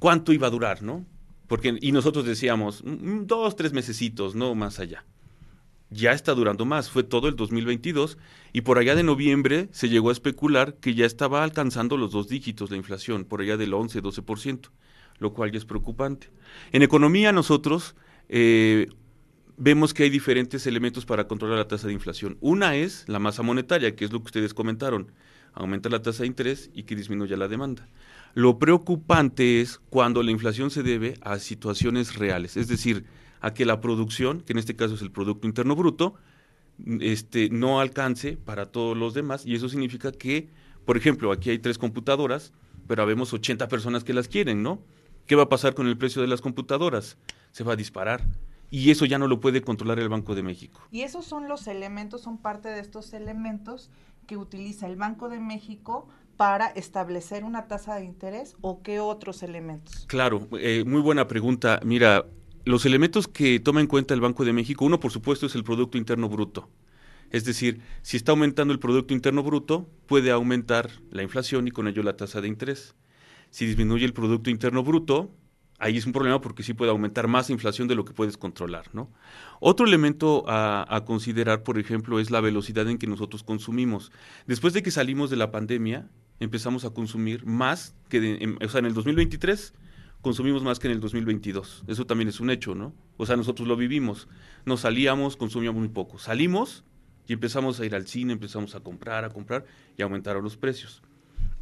cuánto 0.00 0.32
iba 0.32 0.48
a 0.48 0.50
durar, 0.50 0.82
¿no? 0.82 1.06
Porque, 1.46 1.78
y 1.80 1.92
nosotros 1.92 2.24
decíamos, 2.24 2.82
mm, 2.84 3.26
dos, 3.26 3.54
tres 3.54 3.72
mesecitos, 3.72 4.34
no 4.34 4.56
más 4.56 4.80
allá. 4.80 5.04
Ya 5.88 6.10
está 6.10 6.34
durando 6.34 6.64
más, 6.64 6.90
fue 6.90 7.04
todo 7.04 7.28
el 7.28 7.36
2022 7.36 8.18
y 8.52 8.62
por 8.62 8.78
allá 8.78 8.96
de 8.96 9.04
noviembre 9.04 9.68
se 9.70 9.88
llegó 9.88 10.08
a 10.08 10.12
especular 10.14 10.74
que 10.74 10.96
ya 10.96 11.06
estaba 11.06 11.44
alcanzando 11.44 11.96
los 11.96 12.10
dos 12.10 12.26
dígitos 12.26 12.72
la 12.72 12.76
inflación, 12.76 13.24
por 13.24 13.40
allá 13.40 13.56
del 13.56 13.72
11, 13.72 14.02
12%, 14.02 14.70
lo 15.20 15.32
cual 15.32 15.52
ya 15.52 15.58
es 15.58 15.64
preocupante. 15.64 16.30
En 16.72 16.82
economía 16.82 17.30
nosotros 17.30 17.94
eh, 18.28 18.88
vemos 19.56 19.94
que 19.94 20.04
hay 20.04 20.10
diferentes 20.10 20.66
elementos 20.66 21.06
para 21.06 21.26
controlar 21.28 21.58
la 21.58 21.68
tasa 21.68 21.86
de 21.86 21.92
inflación. 21.92 22.36
Una 22.40 22.76
es 22.76 23.04
la 23.08 23.18
masa 23.18 23.42
monetaria, 23.42 23.94
que 23.96 24.04
es 24.04 24.12
lo 24.12 24.20
que 24.20 24.26
ustedes 24.26 24.54
comentaron. 24.54 25.12
Aumenta 25.52 25.88
la 25.88 26.02
tasa 26.02 26.22
de 26.22 26.28
interés 26.28 26.70
y 26.74 26.82
que 26.82 26.96
disminuya 26.96 27.36
la 27.36 27.48
demanda. 27.48 27.88
Lo 28.34 28.58
preocupante 28.58 29.62
es 29.62 29.80
cuando 29.88 30.22
la 30.22 30.30
inflación 30.30 30.70
se 30.70 30.82
debe 30.82 31.14
a 31.22 31.38
situaciones 31.38 32.16
reales, 32.16 32.58
es 32.58 32.68
decir, 32.68 33.06
a 33.40 33.54
que 33.54 33.64
la 33.64 33.80
producción, 33.80 34.42
que 34.42 34.52
en 34.52 34.58
este 34.58 34.76
caso 34.76 34.94
es 34.94 35.02
el 35.02 35.10
Producto 35.10 35.46
Interno 35.46 35.74
Bruto, 35.74 36.16
este, 37.00 37.48
no 37.48 37.80
alcance 37.80 38.36
para 38.36 38.66
todos 38.66 38.94
los 38.96 39.14
demás 39.14 39.46
y 39.46 39.54
eso 39.54 39.70
significa 39.70 40.12
que, 40.12 40.50
por 40.84 40.98
ejemplo, 40.98 41.32
aquí 41.32 41.48
hay 41.48 41.58
tres 41.58 41.78
computadoras, 41.78 42.52
pero 42.86 43.02
habemos 43.02 43.32
80 43.32 43.68
personas 43.68 44.04
que 44.04 44.12
las 44.12 44.28
quieren, 44.28 44.62
¿no? 44.62 44.82
¿Qué 45.26 45.34
va 45.34 45.44
a 45.44 45.48
pasar 45.48 45.74
con 45.74 45.86
el 45.86 45.96
precio 45.96 46.20
de 46.20 46.28
las 46.28 46.42
computadoras? 46.42 47.16
Se 47.52 47.64
va 47.64 47.72
a 47.72 47.76
disparar. 47.76 48.26
Y 48.70 48.90
eso 48.90 49.04
ya 49.04 49.18
no 49.18 49.28
lo 49.28 49.40
puede 49.40 49.62
controlar 49.62 49.98
el 49.98 50.08
Banco 50.08 50.34
de 50.34 50.42
México. 50.42 50.80
Y 50.90 51.02
esos 51.02 51.24
son 51.24 51.48
los 51.48 51.66
elementos, 51.66 52.22
son 52.22 52.38
parte 52.38 52.68
de 52.68 52.80
estos 52.80 53.12
elementos 53.12 53.90
que 54.26 54.36
utiliza 54.36 54.86
el 54.86 54.96
Banco 54.96 55.28
de 55.28 55.40
México 55.40 56.08
para 56.36 56.66
establecer 56.68 57.44
una 57.44 57.66
tasa 57.66 57.96
de 57.96 58.04
interés 58.04 58.56
o 58.60 58.82
qué 58.82 59.00
otros 59.00 59.42
elementos? 59.42 60.04
Claro, 60.06 60.48
eh, 60.60 60.84
muy 60.86 61.00
buena 61.00 61.26
pregunta. 61.26 61.80
Mira, 61.84 62.26
los 62.64 62.84
elementos 62.84 63.28
que 63.28 63.60
toma 63.60 63.80
en 63.80 63.86
cuenta 63.86 64.14
el 64.14 64.20
Banco 64.20 64.44
de 64.44 64.52
México, 64.52 64.84
uno 64.84 65.00
por 65.00 65.12
supuesto 65.12 65.46
es 65.46 65.54
el 65.54 65.64
Producto 65.64 65.98
Interno 65.98 66.28
Bruto. 66.28 66.68
Es 67.30 67.44
decir, 67.44 67.80
si 68.02 68.16
está 68.16 68.32
aumentando 68.32 68.72
el 68.72 68.78
Producto 68.78 69.14
Interno 69.14 69.42
Bruto, 69.42 69.88
puede 70.06 70.30
aumentar 70.30 70.90
la 71.10 71.22
inflación 71.22 71.66
y 71.66 71.70
con 71.70 71.88
ello 71.88 72.02
la 72.02 72.16
tasa 72.16 72.40
de 72.40 72.48
interés. 72.48 72.94
Si 73.50 73.66
disminuye 73.66 74.04
el 74.04 74.12
Producto 74.12 74.50
Interno 74.50 74.82
Bruto, 74.82 75.30
ahí 75.78 75.96
es 75.96 76.06
un 76.06 76.12
problema 76.12 76.40
porque 76.40 76.62
sí 76.62 76.74
puede 76.74 76.90
aumentar 76.90 77.28
más 77.28 77.50
inflación 77.50 77.88
de 77.88 77.94
lo 77.94 78.04
que 78.04 78.12
puedes 78.12 78.36
controlar, 78.36 78.86
¿no? 78.92 79.10
Otro 79.60 79.86
elemento 79.86 80.44
a, 80.46 81.02
considerar, 81.06 81.62
por 81.62 81.78
ejemplo, 81.78 82.20
es 82.20 82.30
la 82.30 82.40
velocidad 82.40 82.88
en 82.88 82.98
que 82.98 83.06
nosotros 83.06 83.42
consumimos. 83.42 84.12
Después 84.46 84.74
de 84.74 84.82
que 84.82 84.90
salimos 84.90 85.30
de 85.30 85.36
la 85.36 85.50
pandemia, 85.50 86.08
empezamos 86.40 86.84
a 86.84 86.90
consumir 86.90 87.46
más 87.46 87.94
que, 88.08 88.38
en, 88.42 88.58
o 88.62 88.68
sea, 88.68 88.80
en 88.80 88.86
el 88.86 88.94
2023 88.94 89.72
consumimos 90.20 90.62
más 90.62 90.78
que 90.78 90.88
en 90.88 90.94
el 90.94 91.00
2022. 91.00 91.84
Eso 91.86 92.06
también 92.06 92.28
es 92.28 92.40
un 92.40 92.50
hecho, 92.50 92.74
¿no? 92.74 92.92
O 93.16 93.26
sea, 93.26 93.36
nosotros 93.36 93.68
lo 93.68 93.76
vivimos. 93.76 94.28
Nos 94.64 94.80
salíamos, 94.80 95.36
consumíamos 95.36 95.78
muy 95.78 95.88
poco. 95.88 96.18
Salimos 96.18 96.84
y 97.28 97.32
empezamos 97.32 97.80
a 97.80 97.86
ir 97.86 97.94
al 97.94 98.06
cine, 98.06 98.32
empezamos 98.32 98.74
a 98.74 98.80
comprar, 98.80 99.24
a 99.24 99.30
comprar 99.30 99.64
y 99.96 100.02
aumentaron 100.02 100.42
los 100.42 100.56
precios. 100.56 101.02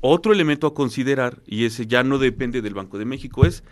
Otro 0.01 0.33
elemento 0.33 0.67
a 0.67 0.75
considerar, 0.75 1.43
y 1.47 1.65
ese 1.65 1.87
ya 1.87 2.03
no 2.03 2.19
depende 2.19 2.61
del 2.61 2.75
Banco 2.75 2.99
de 2.99 3.05
México, 3.05 3.47
es 3.47 3.65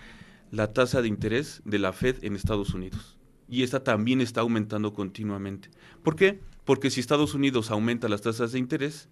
la 0.52 0.74
tasa 0.74 1.00
de 1.00 1.08
interés 1.08 1.62
de 1.64 1.78
la 1.78 1.94
Fed 1.94 2.22
en 2.22 2.36
Estados 2.36 2.74
Unidos. 2.74 3.16
Y 3.48 3.62
esta 3.62 3.82
también 3.82 4.20
está 4.20 4.42
aumentando 4.42 4.92
continuamente. 4.92 5.70
¿Por 6.04 6.14
qué? 6.14 6.40
Porque 6.66 6.90
si 6.90 7.00
Estados 7.00 7.34
Unidos 7.34 7.70
aumenta 7.70 8.08
las 8.08 8.20
tasas 8.20 8.52
de 8.52 8.58
interés, 8.58 9.08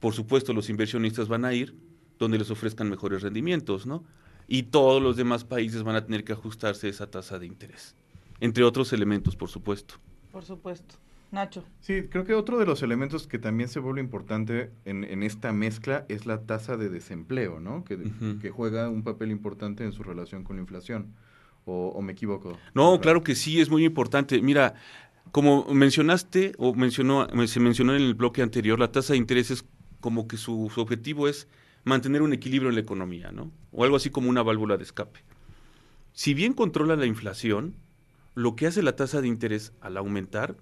por 0.00 0.12
supuesto 0.12 0.52
los 0.52 0.68
inversionistas 0.68 1.28
van 1.28 1.44
a 1.44 1.54
ir 1.54 1.76
donde 2.18 2.36
les 2.36 2.50
ofrezcan 2.50 2.90
mejores 2.90 3.22
rendimientos, 3.22 3.86
¿no? 3.86 4.04
Y 4.48 4.64
todos 4.64 5.00
los 5.00 5.16
demás 5.16 5.44
países 5.44 5.84
van 5.84 5.94
a 5.94 6.04
tener 6.04 6.24
que 6.24 6.32
ajustarse 6.32 6.88
a 6.88 6.90
esa 6.90 7.08
tasa 7.08 7.38
de 7.38 7.46
interés. 7.46 7.94
Entre 8.40 8.64
otros 8.64 8.92
elementos, 8.92 9.36
por 9.36 9.48
supuesto. 9.48 9.94
Por 10.32 10.44
supuesto. 10.44 10.96
Nacho. 11.32 11.64
Sí, 11.80 12.08
creo 12.10 12.24
que 12.26 12.34
otro 12.34 12.58
de 12.58 12.66
los 12.66 12.82
elementos 12.82 13.26
que 13.26 13.38
también 13.38 13.70
se 13.70 13.80
vuelve 13.80 14.02
importante 14.02 14.70
en, 14.84 15.22
esta 15.22 15.50
mezcla 15.50 16.04
es 16.10 16.26
la 16.26 16.42
tasa 16.42 16.76
de 16.76 16.90
desempleo, 16.90 17.58
¿no? 17.58 17.84
Que, 17.84 17.98
que, 18.40 18.50
juega 18.50 18.90
un 18.90 19.02
papel 19.02 19.30
importante 19.30 19.82
en 19.82 19.92
su 19.92 20.02
relación 20.02 20.44
con 20.44 20.56
la 20.56 20.62
inflación. 20.62 21.14
¿O, 21.64 22.02
me 22.02 22.12
equivoco? 22.12 22.58
No, 22.74 23.00
claro 23.00 23.22
que 23.22 23.34
sí, 23.34 23.62
es 23.62 23.70
muy 23.70 23.84
importante. 23.86 24.42
Mira, 24.42 24.74
como 25.30 25.64
mencionaste, 25.72 26.52
o 26.58 26.74
mencionó, 26.74 27.26
se 27.46 27.60
mencionó 27.60 27.94
en 27.94 28.02
el 28.02 28.14
bloque 28.14 28.42
anterior, 28.42 28.78
la 28.78 28.92
tasa 28.92 29.14
de 29.14 29.18
interés 29.18 29.50
es 29.50 29.64
como 30.00 30.28
que 30.28 30.36
su, 30.36 30.70
su 30.74 30.82
objetivo 30.82 31.28
es 31.28 31.48
mantener 31.84 32.20
un 32.20 32.34
equilibrio 32.34 32.68
en 32.68 32.74
la 32.74 32.82
economía, 32.82 33.32
¿no? 33.32 33.50
O 33.70 33.84
algo 33.84 33.96
así 33.96 34.10
como 34.10 34.28
una 34.28 34.42
válvula 34.42 34.76
de 34.76 34.82
escape. 34.82 35.20
Si 36.12 36.34
bien 36.34 36.52
controla 36.52 36.94
la 36.94 37.06
inflación, 37.06 37.76
lo 38.34 38.54
que 38.54 38.66
hace 38.66 38.82
la 38.82 38.96
tasa 38.96 39.22
de 39.22 39.28
interés 39.28 39.72
al 39.80 39.96
aumentar 39.96 40.56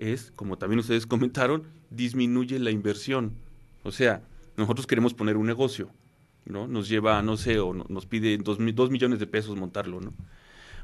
es, 0.00 0.32
como 0.34 0.58
también 0.58 0.80
ustedes 0.80 1.06
comentaron, 1.06 1.64
disminuye 1.90 2.58
la 2.58 2.70
inversión. 2.70 3.34
O 3.82 3.92
sea, 3.92 4.22
nosotros 4.56 4.86
queremos 4.86 5.14
poner 5.14 5.36
un 5.36 5.46
negocio, 5.46 5.90
¿no? 6.44 6.66
Nos 6.66 6.88
lleva, 6.88 7.22
no 7.22 7.36
sé, 7.36 7.60
o 7.60 7.72
nos 7.72 8.06
pide 8.06 8.36
dos, 8.38 8.58
dos 8.74 8.90
millones 8.90 9.18
de 9.18 9.26
pesos 9.26 9.56
montarlo, 9.56 10.00
¿no? 10.00 10.12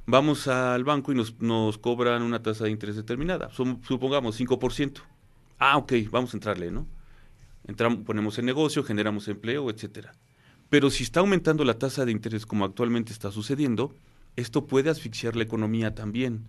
Vamos 0.06 0.46
al 0.46 0.84
banco 0.84 1.10
y 1.10 1.16
nos, 1.16 1.40
nos 1.40 1.78
cobran 1.78 2.22
una 2.22 2.40
tasa 2.40 2.64
de 2.64 2.70
interés 2.70 2.94
determinada, 2.94 3.50
supongamos 3.50 4.38
5%. 4.38 5.00
Ah, 5.58 5.76
ok, 5.78 5.94
vamos 6.10 6.32
a 6.32 6.36
entrarle, 6.36 6.70
¿no? 6.70 6.86
Entramos, 7.66 8.04
ponemos 8.04 8.38
el 8.38 8.46
negocio, 8.46 8.84
generamos 8.84 9.26
empleo, 9.26 9.68
etcétera. 9.68 10.12
Pero 10.68 10.90
si 10.90 11.02
está 11.02 11.20
aumentando 11.20 11.64
la 11.64 11.78
tasa 11.78 12.04
de 12.04 12.12
interés 12.12 12.46
como 12.46 12.64
actualmente 12.64 13.12
está 13.12 13.32
sucediendo, 13.32 13.94
esto 14.36 14.66
puede 14.66 14.90
asfixiar 14.90 15.34
la 15.34 15.42
economía 15.42 15.94
también. 15.94 16.44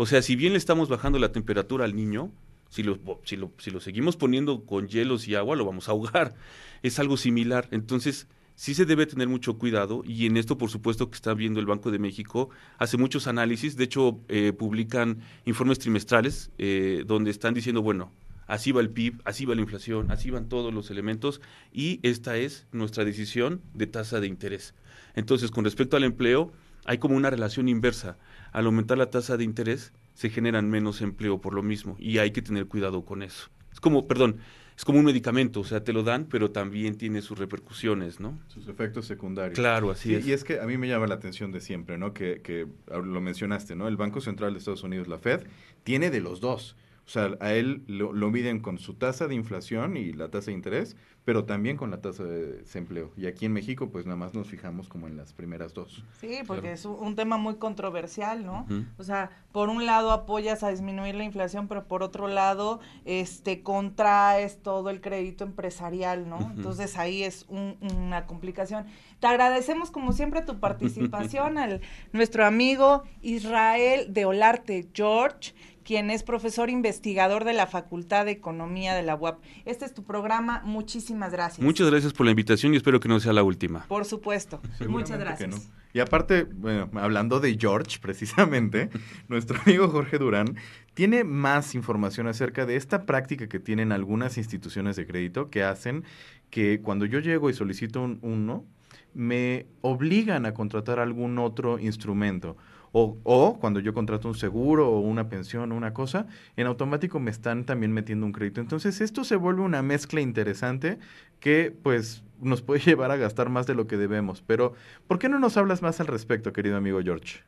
O 0.00 0.06
sea, 0.06 0.22
si 0.22 0.36
bien 0.36 0.52
le 0.52 0.58
estamos 0.58 0.88
bajando 0.88 1.18
la 1.18 1.32
temperatura 1.32 1.84
al 1.84 1.96
niño, 1.96 2.30
si 2.70 2.84
lo, 2.84 3.00
si 3.24 3.36
lo, 3.36 3.50
si 3.58 3.72
lo 3.72 3.80
seguimos 3.80 4.16
poniendo 4.16 4.64
con 4.64 4.86
hielos 4.86 5.26
y 5.26 5.34
agua, 5.34 5.56
lo 5.56 5.64
vamos 5.64 5.88
a 5.88 5.90
ahogar. 5.90 6.36
Es 6.84 7.00
algo 7.00 7.16
similar. 7.16 7.66
Entonces, 7.72 8.28
sí 8.54 8.74
se 8.74 8.84
debe 8.84 9.06
tener 9.06 9.26
mucho 9.26 9.58
cuidado 9.58 10.04
y 10.06 10.26
en 10.26 10.36
esto, 10.36 10.56
por 10.56 10.70
supuesto, 10.70 11.10
que 11.10 11.16
está 11.16 11.34
viendo 11.34 11.58
el 11.58 11.66
Banco 11.66 11.90
de 11.90 11.98
México, 11.98 12.48
hace 12.78 12.96
muchos 12.96 13.26
análisis, 13.26 13.76
de 13.76 13.82
hecho, 13.82 14.20
eh, 14.28 14.52
publican 14.52 15.18
informes 15.46 15.80
trimestrales 15.80 16.52
eh, 16.58 17.02
donde 17.04 17.32
están 17.32 17.52
diciendo, 17.52 17.82
bueno, 17.82 18.12
así 18.46 18.70
va 18.70 18.80
el 18.80 18.90
PIB, 18.90 19.20
así 19.24 19.46
va 19.46 19.56
la 19.56 19.62
inflación, 19.62 20.12
así 20.12 20.30
van 20.30 20.48
todos 20.48 20.72
los 20.72 20.92
elementos 20.92 21.40
y 21.72 21.98
esta 22.04 22.36
es 22.36 22.68
nuestra 22.70 23.04
decisión 23.04 23.62
de 23.74 23.88
tasa 23.88 24.20
de 24.20 24.28
interés. 24.28 24.74
Entonces, 25.16 25.50
con 25.50 25.64
respecto 25.64 25.96
al 25.96 26.04
empleo, 26.04 26.52
hay 26.84 26.98
como 26.98 27.16
una 27.16 27.30
relación 27.30 27.68
inversa 27.68 28.16
al 28.52 28.66
aumentar 28.66 28.98
la 28.98 29.10
tasa 29.10 29.36
de 29.36 29.44
interés 29.44 29.92
se 30.14 30.30
generan 30.30 30.68
menos 30.68 31.00
empleo 31.00 31.40
por 31.40 31.54
lo 31.54 31.62
mismo 31.62 31.96
y 31.98 32.18
hay 32.18 32.32
que 32.32 32.42
tener 32.42 32.66
cuidado 32.66 33.04
con 33.04 33.22
eso. 33.22 33.48
Es 33.72 33.80
como, 33.80 34.06
perdón, 34.06 34.38
es 34.76 34.84
como 34.84 35.00
un 35.00 35.04
medicamento, 35.04 35.60
o 35.60 35.64
sea, 35.64 35.82
te 35.82 35.92
lo 35.92 36.04
dan, 36.04 36.26
pero 36.26 36.52
también 36.52 36.96
tiene 36.96 37.20
sus 37.20 37.36
repercusiones, 37.36 38.20
¿no? 38.20 38.38
Sus 38.46 38.68
efectos 38.68 39.06
secundarios. 39.06 39.58
Claro, 39.58 39.90
así 39.90 40.14
es. 40.14 40.24
Y 40.24 40.32
es 40.32 40.44
que 40.44 40.60
a 40.60 40.66
mí 40.66 40.78
me 40.78 40.86
llama 40.86 41.08
la 41.08 41.16
atención 41.16 41.50
de 41.50 41.60
siempre, 41.60 41.98
¿no? 41.98 42.14
Que, 42.14 42.40
que 42.42 42.66
lo 42.88 43.20
mencionaste, 43.20 43.74
¿no? 43.74 43.88
El 43.88 43.96
Banco 43.96 44.20
Central 44.20 44.52
de 44.52 44.60
Estados 44.60 44.84
Unidos, 44.84 45.08
la 45.08 45.18
Fed, 45.18 45.40
tiene 45.82 46.10
de 46.10 46.20
los 46.20 46.40
dos. 46.40 46.76
O 47.08 47.10
sea, 47.10 47.30
a 47.40 47.54
él 47.54 47.84
lo, 47.86 48.12
lo 48.12 48.30
miden 48.30 48.60
con 48.60 48.76
su 48.76 48.92
tasa 48.92 49.28
de 49.28 49.34
inflación 49.34 49.96
y 49.96 50.12
la 50.12 50.30
tasa 50.30 50.50
de 50.50 50.52
interés, 50.52 50.94
pero 51.24 51.44
también 51.44 51.78
con 51.78 51.90
la 51.90 52.02
tasa 52.02 52.24
de 52.24 52.58
desempleo. 52.58 53.12
Y 53.16 53.26
aquí 53.26 53.46
en 53.46 53.54
México, 53.54 53.88
pues 53.90 54.04
nada 54.04 54.16
más 54.16 54.34
nos 54.34 54.48
fijamos 54.48 54.88
como 54.88 55.06
en 55.08 55.16
las 55.16 55.32
primeras 55.32 55.72
dos. 55.72 56.02
Sí, 56.20 56.40
porque 56.46 56.72
es 56.72 56.84
un 56.84 57.16
tema 57.16 57.36
muy 57.36 57.56
controversial, 57.56 58.44
¿no? 58.44 58.66
O 58.96 59.04
sea, 59.04 59.30
por 59.52 59.70
un 59.70 59.86
lado 59.86 60.10
apoyas 60.10 60.62
a 60.62 60.70
disminuir 60.70 61.14
la 61.14 61.24
inflación, 61.24 61.66
pero 61.66 61.86
por 61.86 62.02
otro 62.02 62.28
lado, 62.28 62.80
este, 63.04 63.62
contraes 63.62 64.62
todo 64.62 64.90
el 64.90 65.00
crédito 65.00 65.44
empresarial, 65.44 66.28
¿no? 66.28 66.52
Entonces 66.54 66.96
ahí 66.96 67.22
es 67.22 67.46
una 67.48 68.26
complicación. 68.26 68.86
Te 69.20 69.26
agradecemos 69.26 69.90
como 69.90 70.12
siempre 70.12 70.42
tu 70.42 70.60
participación 70.60 71.58
al 71.58 71.80
nuestro 72.12 72.44
amigo 72.46 73.02
Israel 73.20 74.14
de 74.14 74.24
Olarte 74.24 74.88
George 74.94 75.54
quien 75.88 76.10
es 76.10 76.22
profesor 76.22 76.68
investigador 76.68 77.44
de 77.44 77.54
la 77.54 77.66
Facultad 77.66 78.26
de 78.26 78.32
Economía 78.32 78.94
de 78.94 79.02
la 79.02 79.14
UAP. 79.14 79.42
Este 79.64 79.86
es 79.86 79.94
tu 79.94 80.04
programa. 80.04 80.60
Muchísimas 80.66 81.32
gracias. 81.32 81.64
Muchas 81.64 81.90
gracias 81.90 82.12
por 82.12 82.26
la 82.26 82.32
invitación 82.32 82.74
y 82.74 82.76
espero 82.76 83.00
que 83.00 83.08
no 83.08 83.18
sea 83.20 83.32
la 83.32 83.42
última. 83.42 83.86
Por 83.86 84.04
supuesto. 84.04 84.60
Muchas 84.86 85.18
gracias. 85.18 85.70
Y 85.94 86.00
aparte, 86.00 86.44
bueno, 86.44 86.90
hablando 86.92 87.40
de 87.40 87.56
George, 87.58 87.98
precisamente, 88.02 88.90
nuestro 89.28 89.58
amigo 89.62 89.88
Jorge 89.88 90.18
Durán 90.18 90.56
tiene 90.92 91.24
más 91.24 91.74
información 91.74 92.26
acerca 92.26 92.66
de 92.66 92.76
esta 92.76 93.06
práctica 93.06 93.48
que 93.48 93.58
tienen 93.58 93.90
algunas 93.90 94.36
instituciones 94.36 94.94
de 94.94 95.06
crédito 95.06 95.48
que 95.48 95.62
hacen 95.62 96.04
que 96.50 96.82
cuando 96.82 97.06
yo 97.06 97.18
llego 97.18 97.48
y 97.48 97.54
solicito 97.54 98.02
un, 98.02 98.18
uno, 98.20 98.66
me 99.14 99.64
obligan 99.80 100.44
a 100.44 100.52
contratar 100.52 100.98
algún 100.98 101.38
otro 101.38 101.78
instrumento 101.78 102.58
o, 102.92 103.58
cuando 103.60 103.80
yo 103.80 103.94
contrato 103.94 104.28
un 104.28 104.34
seguro 104.34 104.88
o 104.90 105.00
una 105.00 105.28
pensión 105.28 105.72
o 105.72 105.76
una 105.76 105.92
cosa, 105.92 106.26
en 106.56 106.66
automático 106.66 107.20
me 107.20 107.30
están 107.30 107.64
también 107.64 107.92
metiendo 107.92 108.26
un 108.26 108.32
crédito. 108.32 108.60
Entonces 108.60 109.00
esto 109.00 109.24
se 109.24 109.36
vuelve 109.36 109.62
una 109.62 109.82
mezcla 109.82 110.20
interesante 110.20 110.98
que 111.40 111.74
pues 111.82 112.22
nos 112.40 112.62
puede 112.62 112.80
llevar 112.84 113.10
a 113.10 113.16
gastar 113.16 113.48
más 113.48 113.66
de 113.66 113.74
lo 113.74 113.86
que 113.86 113.96
debemos. 113.96 114.42
Pero 114.46 114.74
¿por 115.06 115.18
qué 115.18 115.28
no 115.28 115.38
nos 115.38 115.56
hablas 115.56 115.82
más 115.82 116.00
al 116.00 116.06
respecto, 116.06 116.52
querido 116.52 116.76
amigo 116.76 117.00
George? 117.02 117.40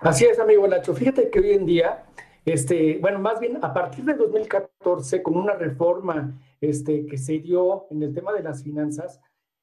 Así 0.00 0.24
es, 0.24 0.38
amigo 0.38 0.66
Nacho. 0.66 0.94
Fíjate 0.94 1.30
que 1.30 1.38
hoy 1.38 1.52
en 1.52 1.64
día, 1.64 2.04
este, 2.44 2.98
bueno, 3.00 3.20
más 3.20 3.38
bien 3.38 3.58
a 3.62 3.72
partir 3.72 4.04
de 4.04 4.14
2014, 4.14 5.22
con 5.22 5.36
una 5.36 5.54
reforma 5.54 6.40
este, 6.60 7.06
que 7.06 7.16
se 7.16 7.38
dio 7.38 7.86
en 7.90 8.02
el 8.02 8.12
tema 8.12 8.32
de 8.32 8.42
las 8.42 8.64
finanzas, 8.64 9.20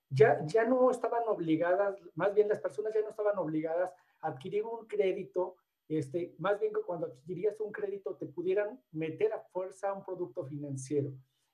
ya, 0.10 0.39
ya 0.45 0.64
no 0.64 0.89
estaban 0.89 1.24
obligadas, 1.28 1.97
más 2.16 2.34
bien 2.34 2.47
las 2.47 2.60
personas 2.60 2.93
ya 2.93 3.02
no 3.02 3.10
estaban 3.10 3.38
obligadas 3.38 3.91
adquirir 4.22 4.64
un 4.64 4.86
crédito, 4.88 5.56
este, 5.88 6.36
más 6.38 6.60
bien 6.60 6.74
que 6.74 6.82
cuando 6.82 7.08
adquirías 7.08 7.60
un 7.60 7.72
crédito 7.72 8.16
te 8.16 8.26
pudieran 8.28 8.80
meter 8.92 9.34
a 9.34 9.40
fuerza 9.40 9.94
un 9.94 10.04
producto 10.04 10.46
financiero. 10.46 11.12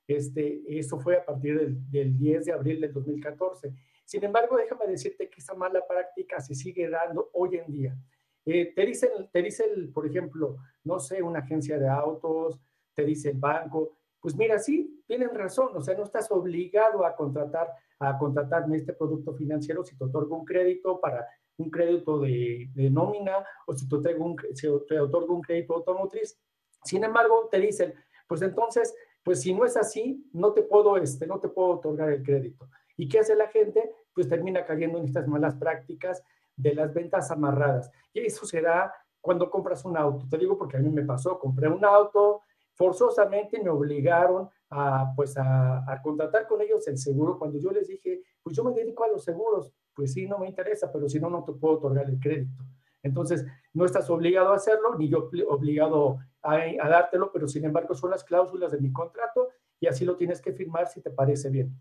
Este, 0.08 0.62
eso 0.68 1.00
fue 1.00 1.18
a 1.18 1.26
partir 1.26 1.58
del, 1.90 2.18
10 2.18 2.46
de 2.46 2.52
abril 2.52 2.82
del 2.82 2.94
2014. 2.94 3.74
Sin 4.04 4.24
embargo, 4.24 4.58
déjame 4.58 4.88
decirte 4.88 5.30
que 5.30 5.40
esa 5.40 5.56
mala 5.56 5.86
práctica 5.88 6.40
se 6.40 6.54
sigue 6.54 6.90
dando 6.90 7.30
hoy 7.34 7.58
en 7.58 7.72
día. 7.72 7.98
Eh, 8.46 8.74
te 8.76 8.86
dicen, 8.86 9.10
te 9.32 9.42
dice 9.42 9.66
por 9.94 10.06
ejemplo, 10.06 10.58
no 10.84 11.00
sé, 11.00 11.24
una 11.24 11.40
agencia 11.40 11.80
de 11.80 11.88
autos, 11.88 12.60
te 12.94 13.04
dice 13.04 13.32
el 13.32 13.40
banco, 13.40 13.98
pues 14.20 14.36
mira, 14.36 14.60
sí, 14.60 15.04
tienen 15.08 15.34
razón, 15.34 15.70
o 15.76 15.82
sea, 15.82 15.96
no 15.96 16.04
estás 16.04 16.32
obligado 16.32 17.06
a 17.06 17.16
contratar 17.16 17.70
a 18.00 18.18
contratarme 18.18 18.78
este 18.78 18.94
producto 18.94 19.34
financiero 19.34 19.84
si 19.84 19.98
te 19.98 20.04
otorgo 20.04 20.38
un 20.38 20.46
crédito 20.46 21.00
para 21.00 21.28
un 21.58 21.70
crédito 21.70 22.20
de, 22.20 22.70
nómina 22.92 23.46
o 23.66 23.74
si 23.74 23.88
te, 23.88 24.16
un, 24.16 24.36
si 24.54 24.68
te 24.88 25.00
otorgo 25.00 25.36
un 25.36 25.42
crédito 25.42 25.76
automotriz. 25.76 26.38
Sin 26.84 27.04
embargo, 27.04 27.48
te 27.52 27.60
dicen, 27.60 27.94
pues 28.28 28.42
entonces, 28.42 28.94
pues 29.24 29.42
si 29.42 29.54
no 29.54 29.66
es 29.66 29.78
así, 29.78 30.30
no 30.34 30.54
te 30.54 30.64
puedo, 30.64 30.98
este, 30.98 31.26
no 31.28 31.40
te 31.40 31.50
puedo 31.50 31.70
otorgar 31.70 32.12
el 32.12 32.24
crédito. 32.24 32.70
¿Y 32.98 33.08
qué 33.08 33.20
hace 33.20 33.36
la 33.36 33.48
gente? 33.48 33.92
Pues 34.14 34.30
termina 34.30 34.66
cayendo 34.66 35.00
en 35.00 35.06
estas 35.06 35.28
malas 35.28 35.56
prácticas 35.56 36.22
de 36.56 36.74
las 36.74 36.94
ventas 36.94 37.32
amarradas. 37.32 37.92
Y 38.14 38.20
eso 38.22 38.46
será 38.46 38.94
cuando 39.20 39.50
compras 39.50 39.84
un 39.86 39.98
auto. 39.98 40.28
Te 40.30 40.38
digo 40.38 40.58
porque 40.58 40.78
a 40.78 40.80
mí 40.80 40.90
me 40.90 41.04
pasó, 41.04 41.40
compré 41.40 41.68
un 41.68 41.84
auto, 41.84 42.42
forzosamente 42.74 43.62
me 43.62 43.70
obligaron 43.70 44.50
a, 44.70 45.12
pues 45.16 45.36
a, 45.38 46.00
contratar 46.04 46.48
con 46.48 46.62
ellos 46.62 46.88
el 46.88 46.98
seguro. 46.98 47.38
Cuando 47.38 47.60
yo 47.60 47.72
les 47.72 47.88
dije, 47.88 48.22
pues 48.44 48.56
yo 48.56 48.64
me 48.64 48.74
dedico 48.74 49.04
a 49.04 49.08
los 49.08 49.24
seguros, 49.24 49.72
pues 49.96 50.14
sí, 50.14 50.28
no 50.28 50.38
me 50.38 50.48
interesa, 50.48 50.92
pero 50.92 51.08
si 51.08 51.20
no, 51.20 51.30
no 51.30 51.44
te 51.44 51.54
puedo 51.54 51.76
otorgar 51.76 52.10
el 52.10 52.20
crédito. 52.20 52.64
Entonces, 53.02 53.46
no 53.74 53.86
estás 53.86 54.10
obligado 54.10 54.52
a 54.52 54.56
hacerlo, 54.56 54.96
ni 54.98 55.08
yo 55.10 55.30
obligado 55.48 56.18
a, 56.42 56.58
dártelo, 56.90 57.32
pero 57.32 57.48
sin 57.48 57.64
embargo 57.64 57.94
son 57.94 58.12
las 58.12 58.24
cláusulas 58.24 58.72
de 58.72 58.80
mi 58.80 58.92
contrato 58.92 59.50
y 59.80 59.88
así 59.88 60.06
lo 60.06 60.16
tienes 60.16 60.42
que 60.42 60.54
firmar 60.54 60.88
si 60.88 61.02
te 61.02 61.12
parece 61.12 61.50
bien. 61.50 61.72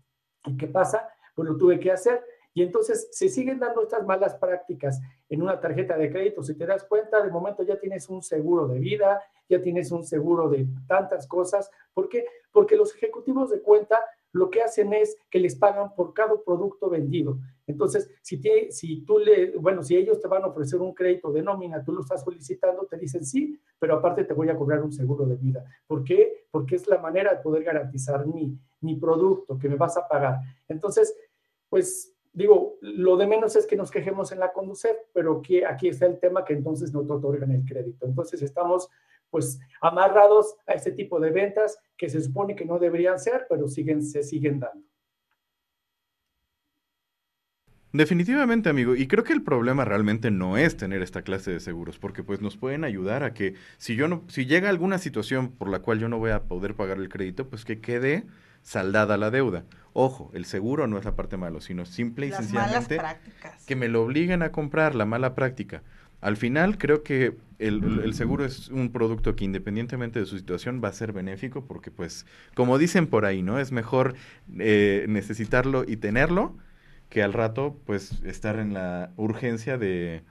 ¿Y 0.45 0.55
qué 0.55 0.67
pasa? 0.67 1.09
Pues 1.35 1.49
lo 1.49 1.57
tuve 1.57 1.79
que 1.79 1.91
hacer. 1.91 2.23
Y 2.53 2.61
entonces 2.61 3.09
se 3.11 3.27
siguen 3.27 3.59
dando 3.59 3.81
estas 3.81 4.05
malas 4.05 4.35
prácticas 4.35 5.01
en 5.27 5.41
una 5.41 5.59
tarjeta 5.59 5.97
de 5.97 6.09
crédito. 6.09 6.41
Si 6.41 6.55
te 6.55 6.65
das 6.65 6.83
cuenta, 6.85 7.21
de 7.21 7.31
momento 7.31 7.63
ya 7.63 7.79
tienes 7.79 8.07
un 8.07 8.21
seguro 8.21 8.67
de 8.67 8.79
vida, 8.79 9.21
ya 9.49 9.61
tienes 9.61 9.91
un 9.91 10.05
seguro 10.05 10.47
de 10.47 10.67
tantas 10.87 11.27
cosas. 11.27 11.69
¿Por 11.93 12.07
qué? 12.07 12.25
Porque 12.51 12.77
los 12.77 12.95
ejecutivos 12.95 13.49
de 13.49 13.61
cuenta 13.61 13.99
lo 14.31 14.49
que 14.49 14.61
hacen 14.61 14.93
es 14.93 15.17
que 15.29 15.39
les 15.39 15.55
pagan 15.55 15.95
por 15.95 16.13
cada 16.13 16.35
producto 16.45 16.89
vendido. 16.89 17.39
Entonces, 17.67 18.09
si, 18.21 18.41
si 18.69 19.01
tú 19.01 19.19
le, 19.19 19.57
bueno, 19.57 19.81
si 19.81 19.95
ellos 19.95 20.19
te 20.19 20.27
van 20.27 20.43
a 20.43 20.47
ofrecer 20.47 20.79
un 20.81 20.93
crédito 20.93 21.31
de 21.31 21.41
nómina, 21.41 21.83
tú 21.83 21.93
lo 21.93 22.01
estás 22.01 22.23
solicitando, 22.23 22.85
te 22.85 22.97
dicen 22.97 23.25
sí, 23.25 23.59
pero 23.79 23.95
aparte 23.95 24.23
te 24.23 24.33
voy 24.33 24.49
a 24.49 24.55
cobrar 24.55 24.83
un 24.83 24.91
seguro 24.91 25.25
de 25.25 25.35
vida. 25.35 25.65
¿Por 25.87 26.03
qué? 26.03 26.45
Porque 26.51 26.75
es 26.75 26.87
la 26.87 26.99
manera 26.99 27.33
de 27.33 27.41
poder 27.41 27.63
garantizar 27.63 28.27
mi, 28.27 28.57
mi 28.81 28.95
producto 28.95 29.57
que 29.57 29.67
me 29.67 29.75
vas 29.75 29.97
a 29.97 30.07
pagar. 30.07 30.39
Entonces, 30.67 31.15
pues 31.69 32.15
digo, 32.35 32.77
lo 32.81 33.17
de 33.17 33.27
menos 33.27 33.55
es 33.55 33.65
que 33.65 33.77
nos 33.77 33.89
quejemos 33.89 34.31
en 34.31 34.39
la 34.39 34.51
conducir, 34.51 34.91
pero 35.13 35.39
aquí, 35.39 35.63
aquí 35.63 35.87
está 35.87 36.05
el 36.05 36.19
tema 36.19 36.43
que 36.43 36.53
entonces 36.53 36.93
no 36.93 37.05
te 37.05 37.13
otorgan 37.13 37.51
el 37.51 37.65
crédito. 37.65 38.05
Entonces 38.05 38.41
estamos 38.41 38.89
pues 39.29 39.59
amarrados 39.81 40.55
a 40.67 40.73
este 40.73 40.91
tipo 40.91 41.19
de 41.19 41.31
ventas 41.31 41.79
que 41.97 42.09
se 42.09 42.21
supone 42.21 42.55
que 42.55 42.65
no 42.65 42.77
deberían 42.77 43.19
ser, 43.19 43.47
pero 43.49 43.67
siguen, 43.67 44.03
se 44.03 44.21
siguen 44.21 44.59
dando. 44.59 44.85
Definitivamente, 47.95 48.69
amigo. 48.69 48.95
Y 48.95 49.07
creo 49.07 49.23
que 49.23 49.31
el 49.31 49.41
problema 49.41 49.85
realmente 49.85 50.29
no 50.29 50.57
es 50.57 50.75
tener 50.75 51.01
esta 51.01 51.21
clase 51.21 51.51
de 51.51 51.59
seguros, 51.61 51.97
porque 51.97 52.23
pues 52.23 52.41
nos 52.41 52.57
pueden 52.57 52.83
ayudar 52.83 53.23
a 53.23 53.33
que 53.33 53.53
si 53.77 53.95
yo 53.95 54.07
no, 54.09 54.23
si 54.27 54.45
llega 54.45 54.69
alguna 54.69 54.97
situación 54.97 55.49
por 55.49 55.69
la 55.69 55.79
cual 55.79 55.99
yo 55.99 56.09
no 56.09 56.17
voy 56.17 56.31
a 56.31 56.43
poder 56.43 56.75
pagar 56.75 56.97
el 56.97 57.07
crédito, 57.07 57.47
pues 57.47 57.63
que 57.63 57.79
quede 57.79 58.25
saldada 58.63 59.15
la 59.15 59.31
deuda. 59.31 59.63
Ojo, 59.93 60.29
el 60.33 60.43
seguro 60.43 60.87
no 60.87 60.97
es 60.97 61.05
la 61.05 61.15
parte 61.15 61.37
malo, 61.37 61.61
sino 61.61 61.85
simple 61.85 62.27
y 62.27 62.31
sencillamente 62.31 62.99
que 63.65 63.75
me 63.77 63.87
lo 63.87 64.03
obliguen 64.03 64.41
a 64.41 64.51
comprar 64.51 64.93
la 64.93 65.05
mala 65.05 65.33
práctica. 65.33 65.81
Al 66.19 66.35
final 66.35 66.77
creo 66.77 67.01
que 67.03 67.37
el, 67.59 68.13
seguro 68.13 68.43
es 68.43 68.67
un 68.69 68.91
producto 68.91 69.35
que 69.35 69.45
independientemente 69.45 70.19
de 70.19 70.25
su 70.25 70.37
situación 70.37 70.81
va 70.83 70.89
a 70.89 70.93
ser 70.93 71.13
benéfico 71.13 71.65
porque 71.65 71.91
pues 71.91 72.25
como 72.55 72.77
dicen 72.77 73.07
por 73.07 73.25
ahí, 73.25 73.41
¿no? 73.41 73.59
Es 73.59 73.71
mejor 73.71 74.15
eh, 74.57 75.05
necesitarlo 75.07 75.85
y 75.87 75.97
tenerlo 75.97 76.57
que 77.15 77.23
al 77.23 77.31
rato 77.31 77.77
pues 77.85 78.21
estar 78.25 78.59
en 78.59 78.73
la 78.73 79.13
urgencia 79.15 79.77
de 79.77 80.23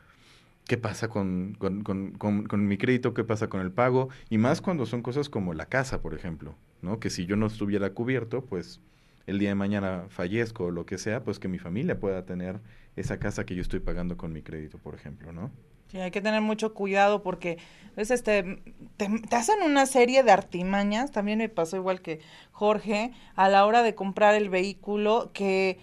qué 0.66 0.76
pasa 0.76 1.08
con, 1.08 1.54
con 1.54 2.68
mi 2.68 2.76
crédito, 2.76 3.14
qué 3.14 3.24
pasa 3.24 3.48
con 3.48 3.62
el 3.62 3.72
pago 3.72 4.10
y 4.28 4.36
más 4.36 4.60
cuando 4.60 4.84
son 4.84 5.00
cosas 5.00 5.30
como 5.30 5.54
la 5.54 5.64
casa, 5.64 6.02
por 6.02 6.12
ejemplo. 6.12 6.54
¿no? 6.82 7.00
Que 7.00 7.08
si 7.08 7.24
yo 7.24 7.36
no 7.36 7.46
estuviera 7.46 7.94
cubierto, 7.94 8.44
pues 8.44 8.82
el 9.26 9.38
día 9.38 9.48
de 9.48 9.54
mañana 9.54 10.04
fallezco 10.10 10.64
o 10.64 10.70
lo 10.70 10.84
que 10.84 10.98
sea, 10.98 11.24
pues 11.24 11.38
que 11.38 11.48
mi 11.48 11.58
familia 11.58 11.98
pueda 11.98 12.26
tener 12.26 12.60
esa 12.96 13.18
casa 13.18 13.46
que 13.46 13.54
yo 13.54 13.62
estoy 13.62 13.80
pagando 13.80 14.18
con 14.18 14.34
mi 14.34 14.42
crédito, 14.42 14.76
por 14.76 14.94
ejemplo, 14.94 15.32
¿no? 15.32 15.50
Sí, 15.88 16.00
hay 16.00 16.10
que 16.10 16.20
tener 16.20 16.42
mucho 16.42 16.74
cuidado 16.74 17.22
porque 17.22 17.56
es 17.96 18.10
este, 18.10 18.62
te, 18.98 19.08
te, 19.08 19.36
hacen 19.36 19.62
una 19.64 19.86
serie 19.86 20.22
de 20.22 20.32
artimañas, 20.32 21.12
también 21.12 21.38
me 21.38 21.48
pasó 21.48 21.78
igual 21.78 22.02
que 22.02 22.20
Jorge, 22.52 23.12
a 23.36 23.48
la 23.48 23.64
hora 23.64 23.82
de 23.82 23.94
comprar 23.94 24.34
el 24.34 24.50
vehículo, 24.50 25.30
que 25.32 25.78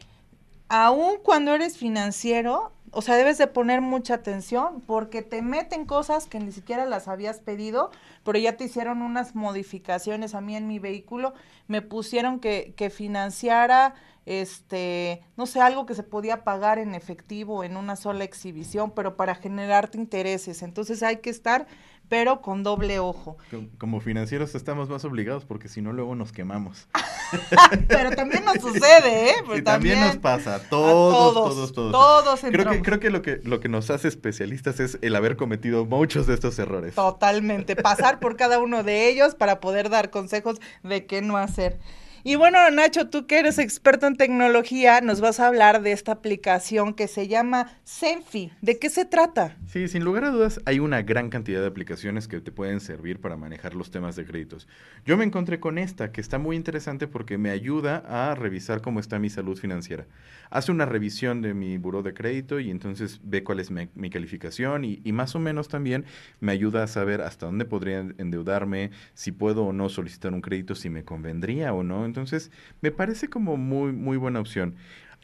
aún 0.71 1.17
cuando 1.21 1.53
eres 1.53 1.77
financiero, 1.77 2.71
o 2.91 3.01
sea, 3.01 3.17
debes 3.17 3.37
de 3.37 3.47
poner 3.47 3.81
mucha 3.81 4.13
atención 4.13 4.79
porque 4.87 5.21
te 5.21 5.41
meten 5.41 5.85
cosas 5.85 6.27
que 6.27 6.39
ni 6.39 6.53
siquiera 6.53 6.85
las 6.85 7.09
habías 7.09 7.41
pedido, 7.41 7.91
pero 8.23 8.39
ya 8.39 8.55
te 8.55 8.63
hicieron 8.63 9.01
unas 9.01 9.35
modificaciones 9.35 10.33
a 10.33 10.39
mí 10.39 10.55
en 10.55 10.69
mi 10.69 10.79
vehículo, 10.79 11.33
me 11.67 11.81
pusieron 11.81 12.39
que, 12.39 12.73
que 12.77 12.89
financiara, 12.89 13.95
este, 14.25 15.21
no 15.35 15.45
sé, 15.45 15.59
algo 15.59 15.85
que 15.85 15.93
se 15.93 16.03
podía 16.03 16.45
pagar 16.45 16.79
en 16.79 16.95
efectivo 16.95 17.65
en 17.65 17.75
una 17.75 17.97
sola 17.97 18.23
exhibición, 18.23 18.91
pero 18.91 19.17
para 19.17 19.35
generarte 19.35 19.97
intereses. 19.97 20.63
Entonces 20.63 21.03
hay 21.03 21.17
que 21.17 21.31
estar 21.31 21.67
pero 22.11 22.41
con 22.41 22.61
doble 22.61 22.99
ojo. 22.99 23.37
Como 23.77 24.01
financieros 24.01 24.53
estamos 24.53 24.89
más 24.89 25.05
obligados 25.05 25.45
porque 25.45 25.69
si 25.69 25.81
no 25.81 25.93
luego 25.93 26.13
nos 26.13 26.33
quemamos. 26.33 26.89
pero 27.87 28.11
también 28.11 28.43
nos 28.43 28.55
sucede, 28.55 29.29
¿eh? 29.29 29.35
Pero 29.47 29.63
también, 29.63 30.01
nos 30.01 30.17
pasa, 30.17 30.59
todos, 30.69 31.33
todos, 31.33 31.71
todos. 31.71 31.91
Todos 31.93 32.41
creo 32.41 32.69
que 32.69 32.81
Creo 32.81 32.99
que 32.99 33.09
lo, 33.11 33.21
que 33.21 33.39
lo 33.45 33.61
que 33.61 33.69
nos 33.69 33.89
hace 33.89 34.09
especialistas 34.09 34.81
es 34.81 34.99
el 35.01 35.15
haber 35.15 35.37
cometido 35.37 35.85
muchos 35.85 36.27
de 36.27 36.33
estos 36.33 36.59
errores. 36.59 36.95
Totalmente, 36.95 37.77
pasar 37.77 38.19
por 38.19 38.35
cada 38.35 38.59
uno 38.59 38.83
de 38.83 39.07
ellos 39.07 39.33
para 39.33 39.61
poder 39.61 39.89
dar 39.89 40.09
consejos 40.09 40.59
de 40.83 41.05
qué 41.05 41.21
no 41.21 41.37
hacer. 41.37 41.79
Y 42.23 42.35
bueno, 42.35 42.59
Nacho, 42.69 43.09
tú 43.09 43.25
que 43.25 43.39
eres 43.39 43.57
experto 43.57 44.05
en 44.05 44.15
tecnología, 44.15 45.01
nos 45.01 45.21
vas 45.21 45.39
a 45.39 45.47
hablar 45.47 45.81
de 45.81 45.91
esta 45.91 46.11
aplicación 46.11 46.93
que 46.93 47.07
se 47.07 47.27
llama 47.27 47.71
Senfi. 47.83 48.51
¿De 48.61 48.77
qué 48.77 48.91
se 48.91 49.05
trata? 49.05 49.57
Sí, 49.65 49.87
sin 49.87 50.03
lugar 50.03 50.25
a 50.25 50.29
dudas, 50.29 50.61
hay 50.65 50.79
una 50.79 51.01
gran 51.01 51.29
cantidad 51.29 51.61
de 51.61 51.67
aplicaciones 51.67 52.27
que 52.27 52.39
te 52.39 52.51
pueden 52.51 52.79
servir 52.79 53.19
para 53.19 53.37
manejar 53.37 53.73
los 53.73 53.89
temas 53.89 54.15
de 54.15 54.25
créditos. 54.25 54.67
Yo 55.03 55.17
me 55.17 55.23
encontré 55.23 55.59
con 55.59 55.79
esta, 55.79 56.11
que 56.11 56.21
está 56.21 56.37
muy 56.37 56.55
interesante 56.55 57.07
porque 57.07 57.39
me 57.39 57.49
ayuda 57.49 58.03
a 58.07 58.35
revisar 58.35 58.81
cómo 58.81 58.99
está 58.99 59.17
mi 59.17 59.31
salud 59.31 59.57
financiera. 59.57 60.05
Hace 60.51 60.71
una 60.71 60.85
revisión 60.85 61.41
de 61.41 61.55
mi 61.55 61.77
buró 61.77 62.03
de 62.03 62.13
crédito 62.13 62.59
y 62.59 62.69
entonces 62.69 63.19
ve 63.23 63.43
cuál 63.43 63.59
es 63.59 63.71
mi, 63.71 64.09
calificación 64.11 64.83
y 64.83 65.11
más 65.11 65.35
o 65.35 65.39
menos 65.39 65.69
también 65.69 66.05
me 66.39 66.51
ayuda 66.51 66.83
a 66.83 66.87
saber 66.87 67.21
hasta 67.21 67.45
dónde 67.47 67.65
podría 67.65 67.99
endeudarme, 68.17 68.91
si 69.13 69.31
puedo 69.31 69.63
o 69.63 69.73
no 69.73 69.89
solicitar 69.89 70.33
un 70.33 70.41
crédito, 70.41 70.75
si 70.75 70.89
me 70.89 71.03
convendría 71.03 71.73
o 71.73 71.81
no 71.83 72.10
entonces, 72.11 72.51
me 72.81 72.91
parece 72.91 73.29
como 73.29 73.57
muy, 73.57 73.93
muy 73.93 74.17
buena 74.17 74.39
opción. 74.41 74.75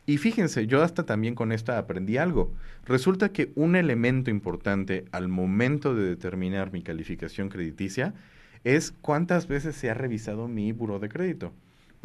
Y 0.06 0.18
fíjense, 0.20 0.68
yo 0.68 0.84
hasta 0.84 1.06
también 1.06 1.36
con 1.36 1.52
esta 1.52 1.78
aprendí 1.78 2.16
algo. 2.16 2.54
Resulta 2.86 3.34
que 3.34 3.52
un 3.56 3.76
elemento 3.76 4.32
importante 4.32 5.04
al 5.12 5.28
momento 5.28 5.94
de 5.94 6.06
determinar 6.08 6.72
mi 6.72 6.82
calificación 6.82 7.50
crediticia 7.50 8.14
es 8.64 8.94
cuántas 9.02 9.50
veces 9.50 9.76
se 9.76 9.90
ha 9.90 9.94
revisado 9.94 10.48
mi 10.48 10.72
buro 10.72 11.00
de 11.00 11.10
crédito. 11.10 11.52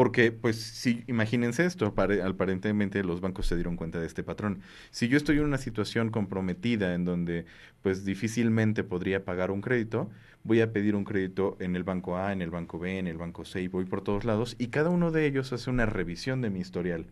Porque, 0.03 0.33
pues, 0.33 0.57
si, 0.57 1.05
imagínense 1.07 1.65
esto, 1.65 1.87
aparentemente 1.87 3.05
los 3.05 3.21
bancos 3.21 3.47
se 3.47 3.55
dieron 3.55 3.77
cuenta 3.77 4.01
de 4.01 4.07
este 4.09 4.25
patrón. 4.25 4.59
Si 4.91 5.07
yo 5.07 5.17
estoy 5.17 5.37
en 5.37 5.45
una 5.45 5.59
situación 5.59 6.11
comprometida 6.11 6.97
en 6.97 7.05
donde, 7.05 7.45
pues, 7.83 8.05
difícilmente 8.05 8.83
podría 8.83 9.25
pagar 9.25 9.53
un 9.53 9.61
crédito, 9.61 10.11
voy 10.43 10.61
a 10.61 10.73
pedir 10.73 10.97
un 10.97 11.05
crédito 11.05 11.57
en 11.61 11.77
el 11.77 11.85
banco 11.85 12.17
A, 12.17 12.33
en 12.33 12.43
el 12.43 12.51
banco 12.51 12.81
B, 12.81 12.99
en 12.99 13.07
el 13.07 13.17
banco 13.17 13.45
C 13.45 13.63
y 13.63 13.69
voy 13.69 13.85
por 13.85 14.03
todos 14.03 14.25
lados 14.25 14.57
y 14.59 14.71
cada 14.71 14.91
uno 14.91 15.13
de 15.13 15.25
ellos 15.25 15.53
hace 15.53 15.71
una 15.71 15.87
revisión 15.87 16.41
de 16.41 16.51
mi 16.51 16.59
historial. 16.59 17.07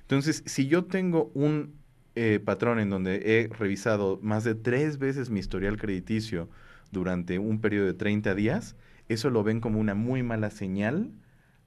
Entonces, 0.00 0.42
si 0.44 0.66
yo 0.66 0.86
tengo 0.86 1.30
un 1.34 1.76
eh, 2.16 2.40
patrón 2.44 2.80
en 2.80 2.90
donde 2.90 3.22
he 3.24 3.54
revisado 3.56 4.18
más 4.20 4.42
de 4.42 4.56
tres 4.56 4.98
veces 4.98 5.30
mi 5.30 5.38
historial 5.38 5.76
crediticio 5.76 6.48
durante 6.90 7.38
un 7.38 7.60
periodo 7.60 7.86
de 7.86 7.94
30 7.94 8.34
días, 8.34 8.74
eso 9.08 9.30
lo 9.30 9.44
ven 9.44 9.60
como 9.60 9.78
una 9.78 9.94
muy 9.94 10.24
mala 10.24 10.50
señal 10.50 11.12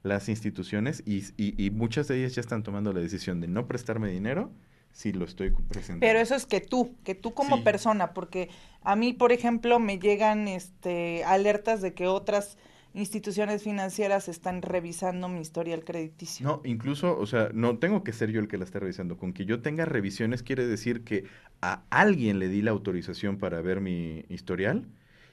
las 0.05 0.29
instituciones 0.29 1.03
y, 1.05 1.23
y 1.37 1.69
muchas 1.71 2.07
de 2.07 2.19
ellas 2.19 2.35
ya 2.35 2.41
están 2.41 2.63
tomando 2.63 2.93
la 2.93 3.01
decisión 3.01 3.41
de 3.41 3.47
no 3.47 3.67
prestarme 3.67 4.09
dinero 4.09 4.51
Sí, 4.95 5.11
lo 5.11 5.25
estoy 5.25 5.51
presentando. 5.51 5.99
Pero 5.99 6.19
eso 6.19 6.35
es 6.35 6.45
que 6.45 6.61
tú, 6.61 6.95
que 7.03 7.15
tú 7.15 7.33
como 7.33 7.65
persona, 7.65 8.13
porque 8.13 8.49
a 8.81 8.95
mí, 8.95 9.11
por 9.11 9.33
ejemplo, 9.33 9.77
me 9.77 9.99
llegan 9.99 10.47
este 10.47 11.25
alertas 11.25 11.81
de 11.81 11.93
que 11.93 12.07
otras 12.07 12.57
instituciones 12.93 13.61
financieras 13.61 14.29
están 14.29 14.61
revisando 14.61 15.27
mi 15.27 15.41
historial 15.41 15.83
crediticio. 15.83 16.47
No, 16.47 16.61
incluso, 16.63 17.19
o 17.19 17.25
sea, 17.25 17.49
no 17.53 17.77
tengo 17.77 18.05
que 18.05 18.13
ser 18.13 18.31
yo 18.31 18.39
el 18.39 18.47
que 18.47 18.57
la 18.57 18.63
esté 18.63 18.79
revisando. 18.79 19.17
Con 19.17 19.33
que 19.33 19.43
yo 19.43 19.61
tenga 19.61 19.83
revisiones 19.83 20.43
quiere 20.43 20.65
decir 20.65 21.03
que 21.03 21.25
a 21.61 21.83
alguien 21.89 22.39
le 22.39 22.47
di 22.47 22.61
la 22.61 22.71
autorización 22.71 23.37
para 23.37 23.59
ver 23.59 23.81
mi 23.81 24.23
historial 24.29 24.85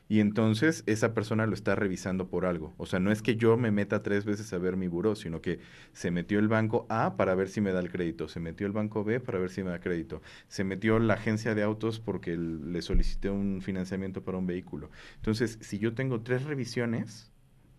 y 0.09 0.21
entonces 0.21 0.83
esa 0.87 1.15
persona 1.15 1.47
lo 1.47 1.55
está 1.55 1.75
revisando 1.75 2.29
por 2.29 2.45
algo. 2.47 2.75
O 2.77 2.87
sea, 2.87 3.01
no 3.01 3.11
es 3.11 3.23
que 3.23 3.37
yo 3.37 3.57
me 3.57 3.71
meta 3.71 4.03
tres 4.03 4.25
veces 4.25 4.53
a 4.53 4.59
ver 4.59 4.77
mi 4.77 4.89
buró, 4.89 5.15
sino 5.15 5.41
que 5.41 5.61
se 5.93 6.11
metió 6.11 6.39
el 6.39 6.49
banco 6.49 6.87
A 6.89 7.17
para 7.17 7.35
ver 7.35 7.49
si 7.49 7.61
me 7.61 7.73
da 7.73 7.81
el 7.81 7.91
crédito, 7.91 8.29
se 8.29 8.41
metió 8.41 8.67
el 8.67 8.73
banco 8.73 9.05
B 9.05 9.21
para 9.21 9.39
ver 9.39 9.51
si 9.51 9.63
me 9.63 9.71
da 9.71 9.81
crédito, 9.81 10.23
se 10.49 10.65
metió 10.65 10.99
la 10.99 11.15
agencia 11.15 11.55
de 11.55 11.63
autos 11.63 11.99
porque 11.99 12.37
le 12.37 12.83
solicité 12.83 13.31
un 13.31 13.63
financiamiento 13.63 14.23
para 14.23 14.39
un 14.39 14.47
vehículo. 14.47 14.91
Entonces, 15.17 15.59
si 15.61 15.79
yo 15.79 15.95
tengo 15.95 16.21
tres 16.21 16.45
revisiones, 16.45 17.32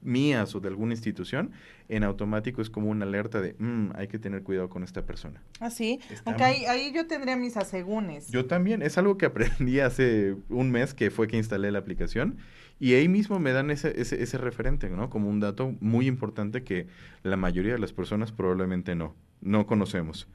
mías 0.04 0.56
o 0.56 0.60
de 0.60 0.68
alguna 0.68 0.94
institución, 0.94 1.52
en 1.90 2.04
automático 2.04 2.62
es 2.62 2.70
como 2.70 2.90
una 2.90 3.06
alerta 3.06 3.42
de, 3.42 3.56
mm, 3.58 3.92
hay 3.96 4.08
que 4.08 4.20
tener 4.20 4.44
cuidado 4.44 4.70
con 4.70 4.84
esta 4.84 5.06
persona. 5.06 5.42
Ah, 5.60 5.70
sí. 5.70 6.00
Aunque 6.26 6.44
ahí, 6.44 6.66
ahí, 6.66 6.92
yo 6.94 7.08
tendría 7.08 7.36
mis 7.36 7.58
asegúnes. 7.58 8.30
Yo 8.30 8.46
también. 8.46 8.82
Es 8.82 8.98
algo 8.98 9.18
que 9.18 9.26
aprendí 9.26 9.80
hace 9.80 10.36
un 10.50 10.72
mes 10.72 10.94
que 10.94 11.12
fue 11.12 11.28
que 11.28 11.38
instalé 11.38 11.72
la 11.72 11.80
aplicación. 11.80 12.38
Y 12.80 12.94
ahí 12.96 13.08
mismo 13.08 13.40
me 13.40 13.54
dan 13.54 13.72
ese, 13.72 14.00
ese, 14.02 14.22
ese 14.22 14.38
referente, 14.38 14.90
¿no? 14.90 15.10
Como 15.10 15.30
un 15.30 15.40
dato 15.40 15.74
muy 15.80 16.08
importante 16.08 16.64
que 16.64 16.88
la 17.22 17.38
mayoría 17.38 17.74
de 17.74 17.80
las 17.80 17.94
personas 17.94 18.32
probablemente 18.32 18.96
no, 18.96 19.16
no 19.42 19.66
conocemos. 19.66 20.28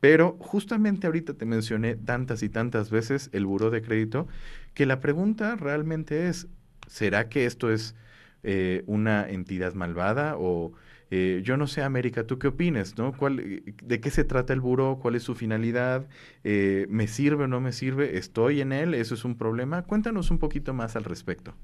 Pero 0.00 0.36
justamente 0.40 1.06
ahorita 1.06 1.34
te 1.34 1.44
mencioné 1.44 1.94
tantas 1.94 2.42
y 2.42 2.48
tantas 2.48 2.90
veces 2.90 3.28
el 3.32 3.44
buró 3.44 3.70
de 3.70 3.82
crédito 3.82 4.28
que 4.72 4.86
la 4.86 5.00
pregunta 5.00 5.56
realmente 5.56 6.28
es, 6.28 6.48
¿será 6.86 7.28
que 7.28 7.44
esto 7.44 7.70
es 7.70 7.94
eh, 8.42 8.84
una 8.86 9.28
entidad 9.28 9.74
malvada 9.74 10.36
o 10.38 10.72
eh, 11.10 11.42
yo 11.44 11.56
no 11.58 11.66
sé, 11.66 11.82
América, 11.82 12.26
¿tú 12.26 12.38
qué 12.38 12.48
opinas? 12.48 12.96
¿no? 12.96 13.12
¿Cuál, 13.14 13.64
¿De 13.82 14.00
qué 14.00 14.10
se 14.10 14.24
trata 14.24 14.52
el 14.52 14.60
buró? 14.60 14.98
¿Cuál 15.02 15.16
es 15.16 15.24
su 15.24 15.34
finalidad? 15.34 16.06
Eh, 16.44 16.86
¿Me 16.88 17.06
sirve 17.06 17.44
o 17.44 17.48
no 17.48 17.60
me 17.60 17.72
sirve? 17.72 18.16
¿Estoy 18.16 18.60
en 18.60 18.72
él? 18.72 18.94
¿Eso 18.94 19.14
es 19.14 19.24
un 19.24 19.36
problema? 19.36 19.82
Cuéntanos 19.82 20.30
un 20.30 20.38
poquito 20.38 20.72
más 20.72 20.96
al 20.96 21.04
respecto. 21.04 21.54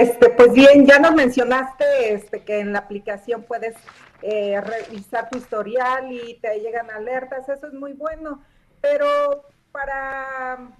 Este, 0.00 0.30
pues 0.30 0.52
bien, 0.52 0.86
ya 0.86 0.98
nos 0.98 1.14
mencionaste 1.14 2.14
este, 2.14 2.40
que 2.40 2.60
en 2.60 2.72
la 2.72 2.80
aplicación 2.80 3.42
puedes 3.42 3.76
revisar 4.22 5.28
tu 5.28 5.38
historial 5.38 6.10
y 6.10 6.38
te 6.40 6.58
llegan 6.60 6.90
alertas, 6.90 7.48
eso 7.48 7.66
es 7.66 7.74
muy 7.74 7.92
bueno, 7.92 8.42
pero 8.80 9.44
para 9.76 10.72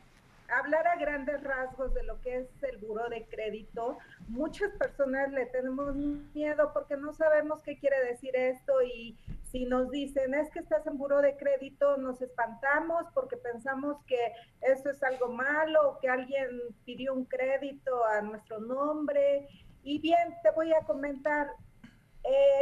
hablar 0.49 0.87
a 0.87 0.97
grandes 0.97 1.43
rasgos 1.43 1.93
de 1.93 2.03
lo 2.05 2.19
que 2.23 2.39
es 2.39 2.63
el 2.63 2.79
buro 2.79 3.07
de 3.11 3.27
crédito, 3.27 3.99
muchas 4.29 4.73
personas 4.79 5.31
le 5.33 5.45
tenemos 5.47 5.95
miedo 5.95 6.71
porque 6.73 6.97
no 6.97 7.13
sabemos 7.13 7.61
qué 7.61 7.79
quiere 7.79 8.03
decir 8.07 8.35
esto 8.35 8.81
y 8.83 9.15
si 9.51 9.67
nos 9.67 9.91
dicen 9.91 10.33
es 10.33 10.51
que 10.51 10.61
estás 10.61 10.87
en 10.87 10.97
buro 10.97 11.21
de 11.21 11.37
crédito, 11.37 11.99
nos 11.99 12.23
espantamos 12.23 13.05
porque 13.13 13.37
pensamos 13.37 14.03
que 14.07 14.33
eso 14.63 14.89
es 14.89 15.03
algo 15.03 15.29
malo 15.29 15.99
que 16.01 16.09
alguien 16.09 16.49
pidió 16.87 17.13
un 17.13 17.27
crédito 17.27 18.03
a 18.07 18.23
nuestro 18.23 18.61
nombre. 18.61 19.47
Y 19.83 19.99
bien, 19.99 20.35
te 20.43 20.51
voy 20.53 20.73
a 20.73 20.81
comentar, 20.87 21.49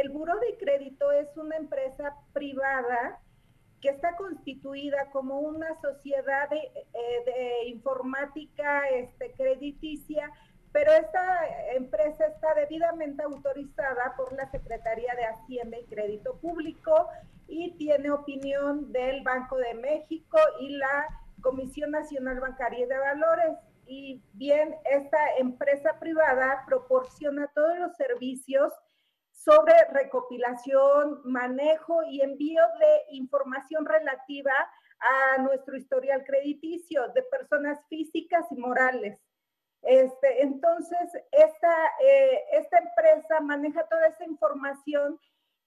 el 0.01 0.09
buro 0.09 0.37
de 0.39 0.57
crédito 0.57 1.13
es 1.13 1.35
una 1.37 1.55
empresa 1.55 2.13
privada 2.33 3.21
que 3.85 3.91
está 3.91 4.15
constituida 4.15 5.11
como 5.11 5.41
una 5.41 5.79
sociedad 5.79 6.49
de, 6.49 6.57
eh, 6.57 7.67
informática 7.67 8.89
este, 8.89 9.31
crediticia, 9.33 10.31
pero 10.71 10.91
esta 10.91 11.47
empresa 11.75 12.25
está 12.25 12.55
debidamente 12.55 13.21
autorizada 13.21 14.15
por 14.17 14.33
la 14.33 14.49
Secretaría 14.49 15.13
de 15.13 15.25
Hacienda 15.25 15.77
y 15.77 15.85
Crédito 15.85 16.35
Público 16.37 17.09
y 17.47 17.73
tiene 17.77 18.09
opinión 18.09 18.91
del 18.91 19.21
Banco 19.21 19.55
de 19.57 19.75
México 19.75 20.39
y 20.59 20.77
la 20.77 21.05
Comisión 21.41 21.91
Nacional 21.91 22.39
Bancaria 22.39 22.87
de 22.87 22.97
Valores. 22.97 23.55
Y 23.85 24.19
bien, 24.33 24.73
esta 24.85 25.19
empresa 25.37 25.99
privada 25.99 26.63
proporciona 26.65 27.51
todos 27.53 27.77
los 27.77 27.95
servicios 27.97 28.73
sobre 29.45 29.73
recopilación, 29.91 31.21
manejo 31.23 32.03
y 32.03 32.21
envío 32.21 32.63
de 32.79 33.15
información 33.15 33.85
relativa 33.85 34.53
a 34.99 35.41
nuestro 35.41 35.77
historial 35.77 36.23
crediticio 36.25 37.07
de 37.09 37.21
personas 37.23 37.79
físicas 37.87 38.45
y 38.51 38.55
morales. 38.55 39.21
Este, 39.83 40.41
entonces, 40.41 41.13
esta, 41.31 41.75
eh, 42.03 42.43
esta 42.53 42.79
empresa 42.79 43.39
maneja 43.41 43.87
toda 43.87 44.07
esa 44.07 44.25
información 44.25 45.19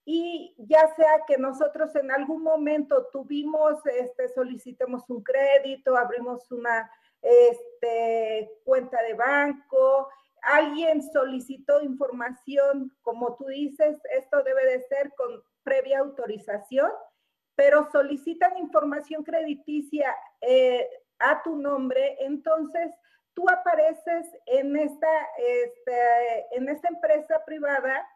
y 0.05 0.57
ya 0.59 0.93
sea 0.97 1.23
que 1.27 1.39
nosotros 1.39 1.95
en 1.95 2.11
algún 2.11 2.43
momento 2.43 3.07
tuvimos, 3.13 3.85
este, 3.87 4.29
solicitemos 4.31 5.09
un 5.09 5.23
crédito, 5.23 5.97
abrimos 5.97 6.51
una 6.51 6.91
este, 7.23 8.51
cuenta 8.65 9.01
de 9.03 9.15
banco, 9.15 10.09
alguien 10.43 11.03
solicitó 11.13 11.83
información, 11.83 12.93
como 13.03 13.37
tú 13.37 13.47
dices, 13.47 13.99
esto 14.17 14.43
debe 14.43 14.65
de 14.67 14.83
ser 14.83 15.13
con 15.17 15.43
previa 15.63 16.01
autorización, 16.01 16.91
pero 17.55 17.91
solicitan 17.91 18.57
información 18.57 19.25
crediticia 19.25 20.15
eh, 20.41 20.89
a 21.19 21.43
tu 21.43 21.57
nombre, 21.57 22.17
entonces 22.21 22.91
tú 23.35 23.49
apareces 23.49 24.27
en 24.47 24.77
esta, 24.77 25.09
este, 25.37 26.57
en 26.57 26.69
esta 26.69 26.89
empresa 26.89 27.45
privada 27.45 28.07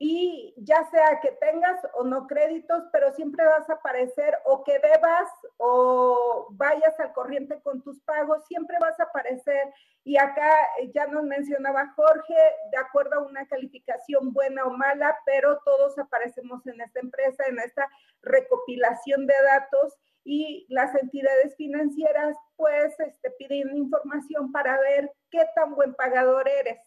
y 0.00 0.54
ya 0.58 0.88
sea 0.90 1.18
que 1.20 1.32
tengas 1.32 1.80
o 1.94 2.04
no 2.04 2.28
créditos, 2.28 2.84
pero 2.92 3.12
siempre 3.14 3.44
vas 3.44 3.68
a 3.68 3.74
aparecer 3.74 4.38
o 4.44 4.62
que 4.62 4.78
debas 4.78 5.28
o 5.56 6.46
vayas 6.50 6.98
al 7.00 7.12
corriente 7.12 7.60
con 7.62 7.82
tus 7.82 8.00
pagos, 8.02 8.46
siempre 8.46 8.76
vas 8.80 8.98
a 9.00 9.04
aparecer. 9.04 9.72
Y 10.04 10.16
acá 10.16 10.50
ya 10.94 11.06
nos 11.08 11.24
mencionaba 11.24 11.92
Jorge, 11.96 12.36
de 12.70 12.78
acuerdo 12.78 13.16
a 13.16 13.26
una 13.26 13.46
calificación 13.48 14.32
buena 14.32 14.64
o 14.66 14.70
mala, 14.70 15.18
pero 15.26 15.58
todos 15.64 15.98
aparecemos 15.98 16.64
en 16.68 16.80
esta 16.80 17.00
empresa, 17.00 17.44
en 17.48 17.58
esta 17.58 17.88
recopilación 18.22 19.26
de 19.26 19.34
datos 19.44 19.98
y 20.22 20.66
las 20.68 20.94
entidades 20.94 21.56
financieras 21.56 22.36
pues 22.54 22.98
este, 23.00 23.30
piden 23.32 23.76
información 23.76 24.52
para 24.52 24.78
ver 24.78 25.10
qué 25.30 25.44
tan 25.54 25.74
buen 25.74 25.94
pagador 25.94 26.48
eres. 26.48 26.78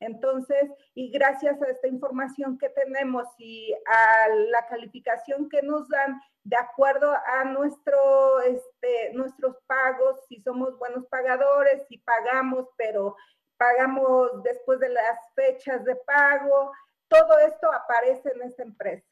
Entonces, 0.00 0.70
y 0.94 1.10
gracias 1.10 1.60
a 1.60 1.66
esta 1.66 1.88
información 1.88 2.56
que 2.56 2.68
tenemos 2.68 3.26
y 3.38 3.74
a 3.86 4.28
la 4.50 4.66
calificación 4.68 5.48
que 5.48 5.62
nos 5.62 5.88
dan 5.88 6.20
de 6.44 6.56
acuerdo 6.56 7.12
a 7.26 7.44
nuestro, 7.44 8.40
este, 8.42 9.12
nuestros 9.14 9.56
pagos, 9.66 10.20
si 10.28 10.40
somos 10.42 10.78
buenos 10.78 11.04
pagadores, 11.06 11.86
si 11.88 11.98
pagamos, 11.98 12.68
pero 12.76 13.16
pagamos 13.56 14.42
después 14.44 14.78
de 14.78 14.88
las 14.88 15.18
fechas 15.34 15.84
de 15.84 15.96
pago, 15.96 16.72
todo 17.08 17.38
esto 17.40 17.70
aparece 17.72 18.30
en 18.34 18.42
esta 18.42 18.62
empresa. 18.62 19.06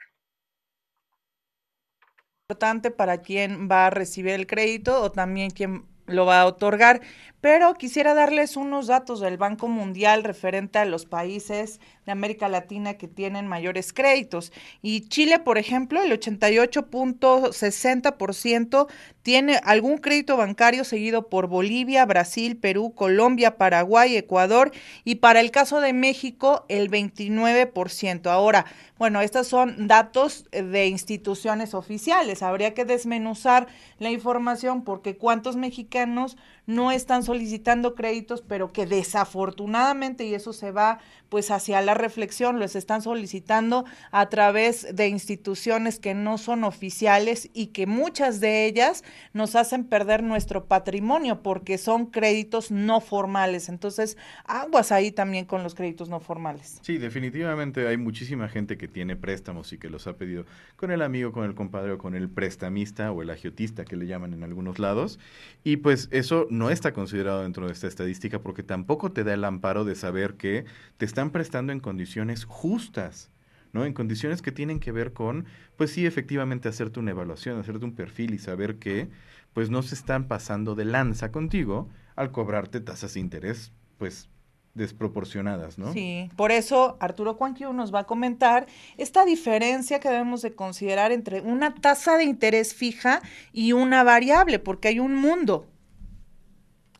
Importante 2.49 2.93
para 2.93 3.19
quien 3.23 3.69
va 3.69 3.87
a 3.87 3.91
recibir 3.91 4.35
el 4.35 4.47
crédito 4.47 5.03
o 5.03 5.11
también 5.11 5.51
quien 5.51 5.96
lo 6.07 6.27
va 6.27 6.41
a 6.41 6.47
otorgar. 6.47 7.01
Pero 7.41 7.75
quisiera 7.75 8.15
darles 8.15 8.57
unos 8.57 8.89
datos 8.89 9.21
del 9.21 9.37
Banco 9.37 9.69
Mundial 9.69 10.25
referente 10.25 10.81
a 10.81 10.85
los 10.85 11.07
países 11.07 11.79
de 12.05 12.11
América 12.13 12.49
Latina 12.49 12.95
que 12.95 13.07
tienen 13.09 13.47
mayores 13.47 13.93
créditos. 13.93 14.53
Y 14.83 15.03
Chile, 15.09 15.39
por 15.39 15.59
ejemplo, 15.59 16.03
el 16.03 16.11
88.60% 16.19 18.89
tiene 19.23 19.61
algún 19.65 19.99
crédito 19.99 20.37
bancario 20.37 20.85
seguido 20.85 21.29
por 21.29 21.47
Bolivia, 21.49 22.05
Brasil, 22.07 22.57
Perú, 22.57 22.93
Colombia, 22.95 23.57
Paraguay, 23.57 24.17
Ecuador 24.17 24.71
y 25.05 25.17
para 25.17 25.41
el 25.41 25.51
caso 25.51 25.81
de 25.81 25.93
México 25.93 26.65
el 26.69 26.89
29%. 26.91 28.31
Ahora, 28.31 28.67
bueno, 28.99 29.21
estos 29.21 29.49
son 29.49 29.89
datos 29.89 30.47
de 30.53 30.87
instituciones 30.87 31.75
oficiales. 31.75 32.43
Habría 32.43 32.73
que 32.73 32.85
desmenuzar 32.85 33.67
la 33.99 34.11
información 34.11 34.85
porque 34.85 35.17
cuántos 35.17 35.57
mexicanos 35.57 35.96
mexicanos 35.97 36.37
no 36.67 36.93
están 36.93 37.23
solicitando 37.23 37.95
créditos, 37.95 38.43
pero 38.43 38.73
que 38.73 38.87
desafortunadamente, 38.87 40.25
y 40.25 40.35
eso 40.35 40.53
se 40.53 40.73
va 40.73 40.99
pues 41.29 41.51
hacia 41.51 41.81
la 41.81 41.95
reflexión, 41.95 42.59
los 42.61 42.77
están 42.77 43.03
solicitando 43.03 43.85
a 44.11 44.29
través 44.29 44.95
de 44.95 45.09
instituciones 45.09 45.99
que 45.99 46.15
no 46.15 46.39
son 46.39 46.65
oficiales 46.65 47.51
y 47.53 47.69
que 47.69 47.87
muchas 47.87 48.41
de 48.41 48.67
ellas 48.67 49.03
nos 49.33 49.57
hacen 49.57 49.85
perder 49.85 50.23
nuestro 50.23 50.67
patrimonio 50.67 51.43
porque 51.43 51.79
son 51.79 52.07
créditos 52.07 52.71
no 52.71 53.01
formales. 53.01 53.69
Entonces, 53.69 54.17
aguas 54.45 54.93
ahí 54.93 55.11
también 55.11 55.47
con 55.47 55.63
los 55.63 55.75
créditos 55.75 56.09
no 56.09 56.21
formales. 56.21 56.81
Sí, 56.83 56.99
definitivamente 56.99 57.87
hay 57.89 57.97
muchísima 57.97 58.49
gente 58.49 58.77
que 58.77 58.89
tiene 58.89 59.17
préstamos 59.17 59.73
y 59.73 59.79
que 59.79 59.91
los 59.91 60.07
ha 60.07 60.15
pedido 60.15 60.45
con 60.77 60.91
el 60.91 61.03
amigo, 61.03 61.33
con 61.33 61.45
el 61.45 61.55
compadre 61.55 61.93
o 61.93 61.99
con 61.99 62.15
el 62.15 62.29
prestamista 62.29 63.13
o 63.13 63.23
el 63.23 63.31
agiotista 63.31 63.85
que 63.85 63.97
le 63.97 64.07
llaman 64.07 64.33
en 64.33 64.43
algunos 64.43 64.79
lados. 64.79 65.19
Y 65.65 65.79
pues 65.79 66.09
eso 66.13 66.47
no 66.59 66.71
está 66.71 66.93
considerado 66.93 67.43
dentro 67.43 67.67
de 67.67 67.73
esta 67.73 67.87
estadística 67.87 68.41
porque 68.41 68.63
tampoco 68.63 69.13
te 69.13 69.25
da 69.25 69.35
el 69.35 69.45
amparo 69.45 69.85
de 69.85 69.95
saber 69.95 70.35
que 70.35 70.65
te 70.97 71.05
están 71.05 71.31
prestando 71.31 71.73
en 71.73 71.81
condiciones 71.81 72.45
justas. 72.45 73.31
¿no? 73.73 73.85
En 73.85 73.93
condiciones 73.93 74.41
que 74.41 74.53
tienen 74.53 74.81
que 74.81 74.91
ver 74.91 75.13
con, 75.13 75.45
pues 75.77 75.91
sí, 75.91 76.07
efectivamente 76.07 76.69
hacerte 76.69 76.99
una 76.99 77.11
evaluación, 77.11 77.59
hacerte 77.59 77.85
un 77.85 77.95
perfil 77.95 78.33
y 78.33 78.39
saber 78.39 78.79
que, 78.79 79.11
pues 79.53 79.71
no 79.71 79.83
se 79.83 79.95
están 79.95 80.29
pasando 80.29 80.75
de 80.75 80.85
lanza 80.85 81.31
contigo 81.33 81.89
al 82.15 82.31
cobrarte 82.31 82.81
tasas 82.81 83.15
de 83.15 83.21
interés, 83.21 83.73
pues 83.99 84.29
desproporcionadas, 84.75 85.79
¿no? 85.79 85.93
Sí, 85.93 86.31
por 86.37 86.53
eso 86.53 86.99
Arturo 87.01 87.37
Cuanquio 87.37 87.73
nos 87.73 87.93
va 87.95 88.01
a 88.01 88.05
comentar 88.05 88.67
esta 88.99 89.25
diferencia 89.25 89.99
que 89.99 90.11
debemos 90.11 90.43
de 90.43 90.55
considerar 90.55 91.11
entre 91.13 91.41
una 91.41 91.75
tasa 91.75 92.19
de 92.19 92.25
interés 92.25 92.75
fija 92.75 93.23
y 93.53 93.73
una 93.73 94.05
variable, 94.05 94.59
porque 94.59 94.89
hay 94.89 95.01
un 95.01 95.15
mundo. 95.15 95.67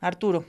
Arturo. 0.01 0.45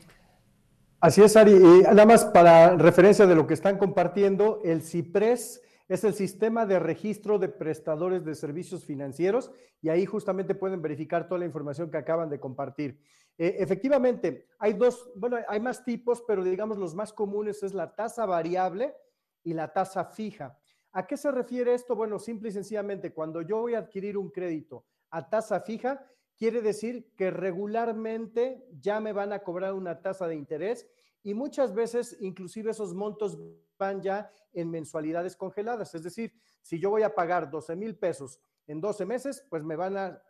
Así 0.99 1.21
es, 1.21 1.35
Ari. 1.37 1.51
Y 1.53 1.81
nada 1.83 2.05
más 2.05 2.25
para 2.25 2.75
referencia 2.75 3.25
de 3.27 3.35
lo 3.35 3.45
que 3.45 3.53
están 3.53 3.77
compartiendo, 3.77 4.61
el 4.63 4.81
CIPRES 4.81 5.61
es 5.87 6.03
el 6.03 6.13
sistema 6.13 6.65
de 6.65 6.79
registro 6.79 7.39
de 7.39 7.49
prestadores 7.49 8.25
de 8.25 8.35
servicios 8.35 8.83
financieros 8.83 9.51
y 9.81 9.89
ahí 9.89 10.05
justamente 10.05 10.55
pueden 10.55 10.81
verificar 10.81 11.27
toda 11.27 11.39
la 11.39 11.45
información 11.45 11.89
que 11.89 11.97
acaban 11.97 12.29
de 12.29 12.39
compartir. 12.39 12.99
Eh, 13.37 13.57
efectivamente, 13.59 14.47
hay 14.59 14.73
dos, 14.73 15.09
bueno, 15.15 15.37
hay 15.47 15.59
más 15.59 15.85
tipos, 15.85 16.23
pero 16.27 16.43
digamos 16.43 16.77
los 16.77 16.95
más 16.95 17.13
comunes 17.13 17.61
es 17.63 17.73
la 17.73 17.95
tasa 17.95 18.25
variable 18.25 18.95
y 19.43 19.53
la 19.53 19.71
tasa 19.71 20.05
fija. 20.05 20.57
¿A 20.91 21.05
qué 21.05 21.15
se 21.15 21.31
refiere 21.31 21.73
esto? 21.73 21.95
Bueno, 21.95 22.17
simple 22.17 22.49
y 22.49 22.53
sencillamente, 22.53 23.13
cuando 23.13 23.41
yo 23.41 23.61
voy 23.61 23.75
a 23.75 23.79
adquirir 23.79 24.17
un 24.17 24.31
crédito 24.31 24.85
a 25.11 25.29
tasa 25.29 25.61
fija, 25.61 26.03
quiere 26.37 26.61
decir 26.61 27.13
que 27.15 27.31
regularmente 27.31 28.65
ya 28.79 28.99
me 28.99 29.11
van 29.11 29.33
a 29.33 29.39
cobrar 29.39 29.73
una 29.73 30.01
tasa 30.01 30.27
de 30.27 30.35
interés 30.35 30.87
y 31.23 31.33
muchas 31.33 31.73
veces 31.73 32.15
inclusive 32.21 32.71
esos 32.71 32.93
montos 32.93 33.37
van 33.77 34.01
ya 34.01 34.31
en 34.53 34.69
mensualidades 34.69 35.35
congeladas. 35.35 35.93
Es 35.95 36.03
decir, 36.03 36.33
si 36.61 36.79
yo 36.79 36.89
voy 36.89 37.03
a 37.03 37.13
pagar 37.13 37.49
12 37.49 37.75
mil 37.75 37.97
pesos 37.97 38.39
en 38.67 38.79
12 38.79 39.05
meses, 39.05 39.45
pues 39.49 39.63
me 39.63 39.75
van 39.75 39.97
a, 39.97 40.21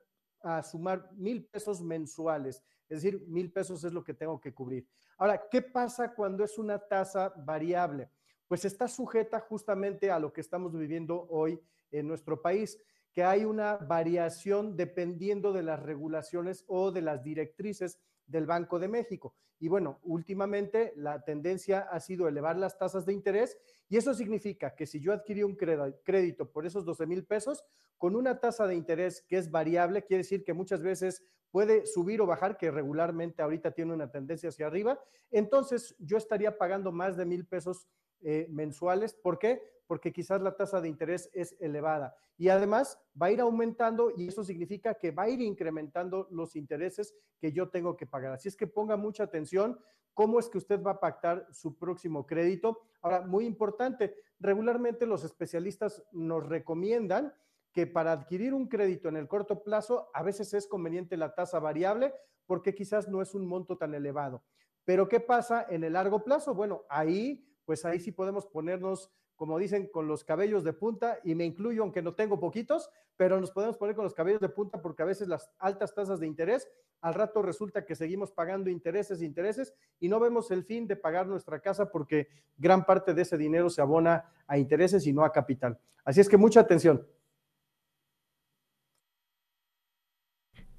a 0.41 0.63
sumar 0.63 1.11
mil 1.13 1.45
pesos 1.45 1.81
mensuales. 1.81 2.63
Es 2.89 3.01
decir, 3.01 3.23
mil 3.27 3.51
pesos 3.51 3.83
es 3.83 3.93
lo 3.93 4.03
que 4.03 4.13
tengo 4.13 4.39
que 4.39 4.53
cubrir. 4.53 4.87
Ahora, 5.17 5.47
¿qué 5.49 5.61
pasa 5.61 6.13
cuando 6.13 6.43
es 6.43 6.57
una 6.57 6.79
tasa 6.79 7.33
variable? 7.35 8.09
Pues 8.47 8.63
está 8.63 8.87
sujeta 8.87 9.39
justamente 9.41 10.09
a 10.09 10.19
lo 10.19 10.31
que 10.31 10.41
estamos 10.41 10.73
viviendo 10.73 11.27
hoy 11.29 11.59
en 11.91 12.07
nuestro 12.07 12.41
país, 12.41 12.79
que 13.17 13.23
hay 13.23 13.45
una 13.45 13.77
variación 13.77 14.77
dependiendo 14.77 15.51
de 15.51 15.63
las 15.63 15.81
regulaciones 15.81 16.63
o 16.67 16.91
de 16.91 17.01
las 17.01 17.23
directrices 17.23 17.99
del 18.27 18.45
Banco 18.45 18.77
de 18.77 18.87
México. 18.87 19.33
Y 19.57 19.69
bueno, 19.69 19.99
últimamente 20.03 20.93
la 20.95 21.23
tendencia 21.23 21.79
ha 21.79 21.99
sido 21.99 22.27
elevar 22.27 22.57
las 22.57 22.77
tasas 22.77 23.07
de 23.07 23.13
interés 23.13 23.57
y 23.89 23.97
eso 23.97 24.13
significa 24.13 24.75
que 24.75 24.85
si 24.85 24.99
yo 24.99 25.13
adquirí 25.13 25.41
un 25.41 25.55
crédito 25.55 26.51
por 26.51 26.67
esos 26.67 26.85
12 26.85 27.07
mil 27.07 27.25
pesos, 27.25 27.65
con 27.97 28.15
una 28.15 28.39
tasa 28.39 28.67
de 28.67 28.75
interés 28.75 29.23
que 29.27 29.39
es 29.39 29.49
variable, 29.49 30.03
quiere 30.03 30.21
decir 30.21 30.43
que 30.43 30.53
muchas 30.53 30.83
veces 30.83 31.23
puede 31.49 31.87
subir 31.87 32.21
o 32.21 32.27
bajar, 32.27 32.55
que 32.55 32.69
regularmente 32.69 33.41
ahorita 33.41 33.71
tiene 33.71 33.95
una 33.95 34.11
tendencia 34.11 34.49
hacia 34.49 34.67
arriba, 34.67 34.99
entonces 35.31 35.95
yo 35.97 36.17
estaría 36.17 36.55
pagando 36.55 36.91
más 36.91 37.17
de 37.17 37.25
mil 37.25 37.47
pesos 37.47 37.87
eh, 38.21 38.45
mensuales. 38.51 39.15
¿Por 39.15 39.39
qué? 39.39 39.61
Porque 39.87 40.11
quizás 40.11 40.41
la 40.41 40.55
tasa 40.55 40.81
de 40.81 40.89
interés 40.89 41.29
es 41.33 41.55
elevada. 41.59 42.15
Y 42.37 42.49
además 42.49 42.99
va 43.19 43.27
a 43.27 43.31
ir 43.31 43.41
aumentando 43.41 44.11
y 44.15 44.27
eso 44.27 44.43
significa 44.43 44.93
que 44.95 45.11
va 45.11 45.23
a 45.23 45.29
ir 45.29 45.41
incrementando 45.41 46.27
los 46.29 46.55
intereses 46.55 47.15
que 47.39 47.51
yo 47.51 47.69
tengo 47.69 47.95
que 47.95 48.05
pagar. 48.05 48.33
Así 48.33 48.47
es 48.47 48.55
que 48.55 48.67
ponga 48.67 48.97
mucha 48.97 49.23
atención 49.23 49.79
cómo 50.13 50.39
es 50.39 50.49
que 50.49 50.57
usted 50.57 50.81
va 50.81 50.91
a 50.91 50.99
pactar 50.99 51.47
su 51.51 51.77
próximo 51.77 52.25
crédito. 52.25 52.81
Ahora, 53.01 53.21
muy 53.21 53.45
importante, 53.45 54.15
regularmente 54.39 55.05
los 55.05 55.23
especialistas 55.23 56.03
nos 56.11 56.47
recomiendan 56.47 57.33
que 57.71 57.85
para 57.85 58.11
adquirir 58.11 58.55
un 58.55 58.67
crédito 58.67 59.07
en 59.09 59.17
el 59.17 59.27
corto 59.27 59.63
plazo 59.63 60.09
a 60.13 60.23
veces 60.23 60.53
es 60.55 60.65
conveniente 60.65 61.15
la 61.15 61.35
tasa 61.35 61.59
variable 61.59 62.13
porque 62.47 62.73
quizás 62.73 63.07
no 63.07 63.21
es 63.21 63.35
un 63.35 63.45
monto 63.45 63.77
tan 63.77 63.93
elevado. 63.93 64.43
Pero 64.83 65.07
¿qué 65.07 65.19
pasa 65.19 65.67
en 65.69 65.83
el 65.83 65.93
largo 65.93 66.23
plazo? 66.23 66.55
Bueno, 66.55 66.85
ahí, 66.89 67.45
pues 67.65 67.85
ahí 67.85 67.99
sí 67.99 68.11
podemos 68.11 68.47
ponernos, 68.47 69.11
como 69.37 69.57
dicen, 69.59 69.87
con 69.87 70.07
los 70.07 70.23
cabellos 70.23 70.63
de 70.63 70.73
punta 70.73 71.19
y 71.23 71.35
me 71.35 71.45
incluyo, 71.45 71.83
aunque 71.83 72.01
no 72.01 72.15
tengo 72.15 72.39
poquitos, 72.39 72.89
pero 73.15 73.39
nos 73.39 73.51
podemos 73.51 73.77
poner 73.77 73.95
con 73.95 74.03
los 74.03 74.13
cabellos 74.13 74.41
de 74.41 74.49
punta 74.49 74.81
porque 74.81 75.03
a 75.03 75.05
veces 75.05 75.27
las 75.27 75.49
altas 75.59 75.93
tasas 75.93 76.19
de 76.19 76.27
interés, 76.27 76.67
al 77.01 77.13
rato 77.13 77.43
resulta 77.43 77.85
que 77.85 77.95
seguimos 77.95 78.31
pagando 78.31 78.69
intereses, 78.69 79.21
intereses 79.21 79.73
y 79.99 80.09
no 80.09 80.19
vemos 80.19 80.49
el 80.49 80.65
fin 80.65 80.87
de 80.87 80.95
pagar 80.95 81.27
nuestra 81.27 81.59
casa 81.59 81.89
porque 81.91 82.27
gran 82.57 82.83
parte 82.83 83.13
de 83.13 83.21
ese 83.21 83.37
dinero 83.37 83.69
se 83.69 83.79
abona 83.79 84.25
a 84.47 84.57
intereses 84.57 85.05
y 85.05 85.13
no 85.13 85.23
a 85.23 85.31
capital. 85.31 85.79
Así 86.03 86.19
es 86.19 86.27
que 86.27 86.37
mucha 86.37 86.59
atención. 86.59 87.05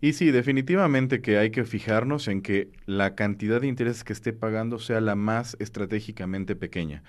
Y 0.00 0.12
sí, 0.12 0.30
definitivamente 0.30 1.20
que 1.20 1.38
hay 1.38 1.50
que 1.50 1.64
fijarnos 1.64 2.28
en 2.28 2.40
que 2.40 2.70
la 2.86 3.16
cantidad 3.16 3.60
de 3.60 3.66
intereses 3.66 4.04
que 4.04 4.12
esté 4.12 4.32
pagando 4.32 4.78
sea 4.78 5.00
la 5.00 5.16
más 5.16 5.56
estratégicamente 5.58 6.54
pequeña. 6.54 7.02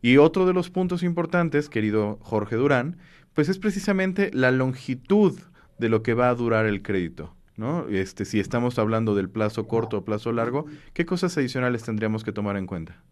Y 0.00 0.18
otro 0.18 0.46
de 0.46 0.52
los 0.52 0.70
puntos 0.70 1.02
importantes, 1.02 1.68
querido 1.68 2.18
Jorge 2.20 2.56
Durán, 2.56 2.98
pues 3.34 3.48
es 3.48 3.58
precisamente 3.58 4.30
la 4.32 4.50
longitud 4.50 5.38
de 5.78 5.88
lo 5.88 6.02
que 6.02 6.14
va 6.14 6.28
a 6.28 6.34
durar 6.34 6.66
el 6.66 6.82
crédito. 6.82 7.34
¿no? 7.56 7.88
Este, 7.88 8.24
si 8.24 8.38
estamos 8.38 8.78
hablando 8.78 9.14
del 9.14 9.28
plazo 9.28 9.66
corto 9.66 9.98
o 9.98 10.04
plazo 10.04 10.32
largo, 10.32 10.66
¿qué 10.94 11.04
cosas 11.04 11.36
adicionales 11.36 11.82
tendríamos 11.82 12.22
que 12.22 12.32
tomar 12.32 12.56
en 12.56 12.66
cuenta? 12.66 13.02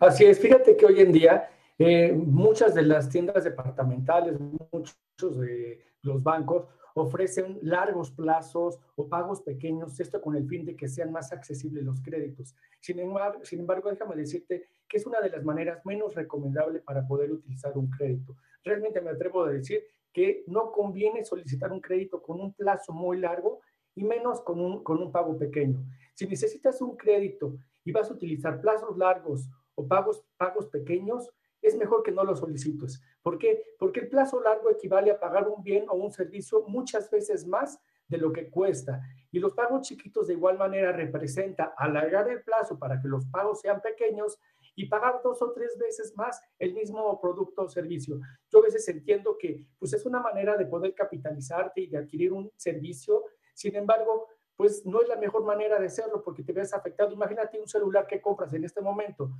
Así 0.00 0.24
es, 0.24 0.40
fíjate 0.40 0.76
que 0.76 0.86
hoy 0.86 1.00
en 1.00 1.12
día 1.12 1.48
eh, 1.78 2.12
muchas 2.12 2.74
de 2.74 2.82
las 2.82 3.08
tiendas 3.10 3.44
departamentales, 3.44 4.38
muchos 4.40 4.96
de 5.38 5.84
los 6.02 6.22
bancos 6.22 6.64
ofrecen 6.96 7.58
largos 7.60 8.10
plazos 8.10 8.80
o 8.94 9.06
pagos 9.06 9.42
pequeños, 9.42 10.00
esto 10.00 10.18
con 10.20 10.34
el 10.34 10.48
fin 10.48 10.64
de 10.64 10.74
que 10.74 10.88
sean 10.88 11.12
más 11.12 11.30
accesibles 11.30 11.84
los 11.84 12.00
créditos. 12.00 12.56
Sin 12.80 12.98
embargo, 12.98 13.44
sin 13.44 13.60
embargo, 13.60 13.90
déjame 13.90 14.16
decirte 14.16 14.66
que 14.88 14.96
es 14.96 15.06
una 15.06 15.20
de 15.20 15.28
las 15.28 15.44
maneras 15.44 15.84
menos 15.84 16.14
recomendables 16.14 16.82
para 16.82 17.06
poder 17.06 17.30
utilizar 17.32 17.76
un 17.76 17.90
crédito. 17.90 18.34
Realmente 18.64 19.02
me 19.02 19.10
atrevo 19.10 19.44
a 19.44 19.50
decir 19.50 19.84
que 20.10 20.42
no 20.46 20.72
conviene 20.72 21.22
solicitar 21.22 21.70
un 21.70 21.82
crédito 21.82 22.22
con 22.22 22.40
un 22.40 22.54
plazo 22.54 22.94
muy 22.94 23.18
largo 23.18 23.60
y 23.94 24.02
menos 24.02 24.40
con 24.40 24.58
un, 24.58 24.82
con 24.82 25.02
un 25.02 25.12
pago 25.12 25.36
pequeño. 25.36 25.84
Si 26.14 26.26
necesitas 26.26 26.80
un 26.80 26.96
crédito 26.96 27.58
y 27.84 27.92
vas 27.92 28.10
a 28.10 28.14
utilizar 28.14 28.62
plazos 28.62 28.96
largos 28.96 29.50
o 29.74 29.86
pagos, 29.86 30.24
pagos 30.38 30.66
pequeños, 30.68 31.30
es 31.68 31.76
mejor 31.76 32.02
que 32.02 32.12
no 32.12 32.24
lo 32.24 32.36
solicites. 32.36 33.02
¿Por 33.22 33.38
qué? 33.38 33.74
Porque 33.78 34.00
el 34.00 34.08
plazo 34.08 34.40
largo 34.40 34.70
equivale 34.70 35.10
a 35.10 35.18
pagar 35.18 35.48
un 35.48 35.62
bien 35.62 35.86
o 35.88 35.94
un 35.94 36.12
servicio 36.12 36.62
muchas 36.66 37.10
veces 37.10 37.46
más 37.46 37.80
de 38.08 38.18
lo 38.18 38.32
que 38.32 38.48
cuesta. 38.50 39.00
Y 39.32 39.38
los 39.38 39.52
pagos 39.54 39.82
chiquitos 39.82 40.28
de 40.28 40.34
igual 40.34 40.58
manera 40.58 40.92
representa 40.92 41.74
alargar 41.76 42.28
el 42.30 42.42
plazo 42.42 42.78
para 42.78 43.00
que 43.00 43.08
los 43.08 43.26
pagos 43.26 43.60
sean 43.60 43.80
pequeños 43.80 44.38
y 44.76 44.86
pagar 44.88 45.20
dos 45.24 45.42
o 45.42 45.52
tres 45.52 45.76
veces 45.78 46.14
más 46.16 46.40
el 46.58 46.74
mismo 46.74 47.20
producto 47.20 47.62
o 47.62 47.68
servicio. 47.68 48.20
Yo 48.50 48.60
a 48.60 48.62
veces 48.62 48.86
entiendo 48.88 49.36
que 49.38 49.66
pues 49.78 49.92
es 49.92 50.04
una 50.06 50.20
manera 50.20 50.56
de 50.56 50.66
poder 50.66 50.94
capitalizarte 50.94 51.80
y 51.80 51.86
de 51.88 51.98
adquirir 51.98 52.32
un 52.32 52.50
servicio. 52.56 53.24
Sin 53.54 53.74
embargo, 53.74 54.28
pues 54.54 54.84
no 54.86 55.00
es 55.02 55.08
la 55.08 55.16
mejor 55.16 55.44
manera 55.44 55.80
de 55.80 55.86
hacerlo 55.86 56.22
porque 56.22 56.42
te 56.42 56.52
ves 56.52 56.72
afectado. 56.72 57.12
Imagínate 57.12 57.58
un 57.58 57.66
celular 57.66 58.06
que 58.06 58.20
compras 58.20 58.52
en 58.52 58.64
este 58.64 58.80
momento 58.80 59.30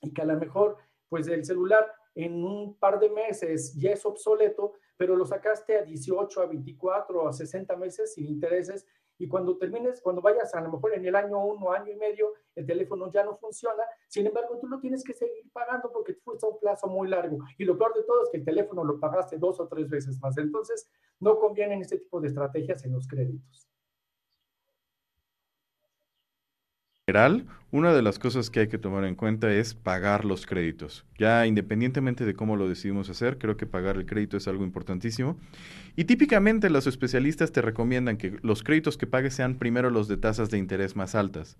y 0.00 0.12
que 0.12 0.22
a 0.22 0.26
lo 0.26 0.36
mejor 0.36 0.76
pues 1.12 1.28
el 1.28 1.44
celular. 1.44 1.92
En 2.14 2.42
un 2.42 2.74
par 2.78 2.98
de 2.98 3.10
meses 3.10 3.74
ya 3.74 3.90
es 3.90 4.06
obsoleto, 4.06 4.72
pero 4.96 5.14
lo 5.14 5.26
sacaste 5.26 5.76
a 5.76 5.82
18, 5.82 6.40
a 6.40 6.46
24, 6.46 7.28
a 7.28 7.32
60 7.34 7.76
meses 7.76 8.14
sin 8.14 8.26
intereses. 8.26 8.86
Y 9.18 9.28
cuando 9.28 9.58
termines, 9.58 10.00
cuando 10.00 10.22
vayas 10.22 10.54
a 10.54 10.62
lo 10.62 10.72
mejor 10.72 10.94
en 10.94 11.04
el 11.04 11.14
año 11.14 11.44
uno, 11.44 11.70
año 11.70 11.92
y 11.92 11.96
medio, 11.96 12.32
el 12.54 12.64
teléfono 12.64 13.12
ya 13.12 13.24
no 13.24 13.36
funciona, 13.36 13.82
sin 14.08 14.26
embargo 14.26 14.58
tú 14.58 14.66
lo 14.68 14.80
tienes 14.80 15.04
que 15.04 15.12
seguir 15.12 15.50
pagando 15.52 15.92
porque 15.92 16.14
fue 16.14 16.34
un 16.42 16.58
plazo 16.58 16.86
muy 16.88 17.08
largo. 17.08 17.36
Y 17.58 17.66
lo 17.66 17.76
peor 17.76 17.92
de 17.92 18.04
todo 18.04 18.22
es 18.22 18.30
que 18.30 18.38
el 18.38 18.44
teléfono 18.46 18.82
lo 18.82 18.98
pagaste 18.98 19.36
dos 19.36 19.60
o 19.60 19.68
tres 19.68 19.90
veces 19.90 20.18
más, 20.22 20.38
entonces 20.38 20.90
no 21.20 21.38
convienen 21.38 21.82
este 21.82 21.98
tipo 21.98 22.22
de 22.22 22.28
estrategias 22.28 22.86
en 22.86 22.92
los 22.94 23.06
créditos. 23.06 23.68
Una 27.70 27.92
de 27.92 28.02
las 28.02 28.18
cosas 28.18 28.48
que 28.50 28.60
hay 28.60 28.68
que 28.68 28.78
tomar 28.78 29.04
en 29.04 29.14
cuenta 29.14 29.52
es 29.52 29.74
pagar 29.74 30.24
los 30.24 30.46
créditos. 30.46 31.04
Ya 31.18 31.46
independientemente 31.46 32.24
de 32.24 32.34
cómo 32.34 32.56
lo 32.56 32.68
decidimos 32.68 33.10
hacer, 33.10 33.38
creo 33.38 33.56
que 33.56 33.66
pagar 33.66 33.96
el 33.96 34.06
crédito 34.06 34.36
es 34.36 34.48
algo 34.48 34.64
importantísimo. 34.64 35.36
Y 35.94 36.04
típicamente 36.04 36.70
los 36.70 36.86
especialistas 36.86 37.52
te 37.52 37.60
recomiendan 37.60 38.16
que 38.16 38.36
los 38.42 38.62
créditos 38.62 38.96
que 38.96 39.06
pagues 39.06 39.34
sean 39.34 39.56
primero 39.56 39.90
los 39.90 40.08
de 40.08 40.16
tasas 40.16 40.50
de 40.50 40.58
interés 40.58 40.96
más 40.96 41.14
altas. 41.14 41.56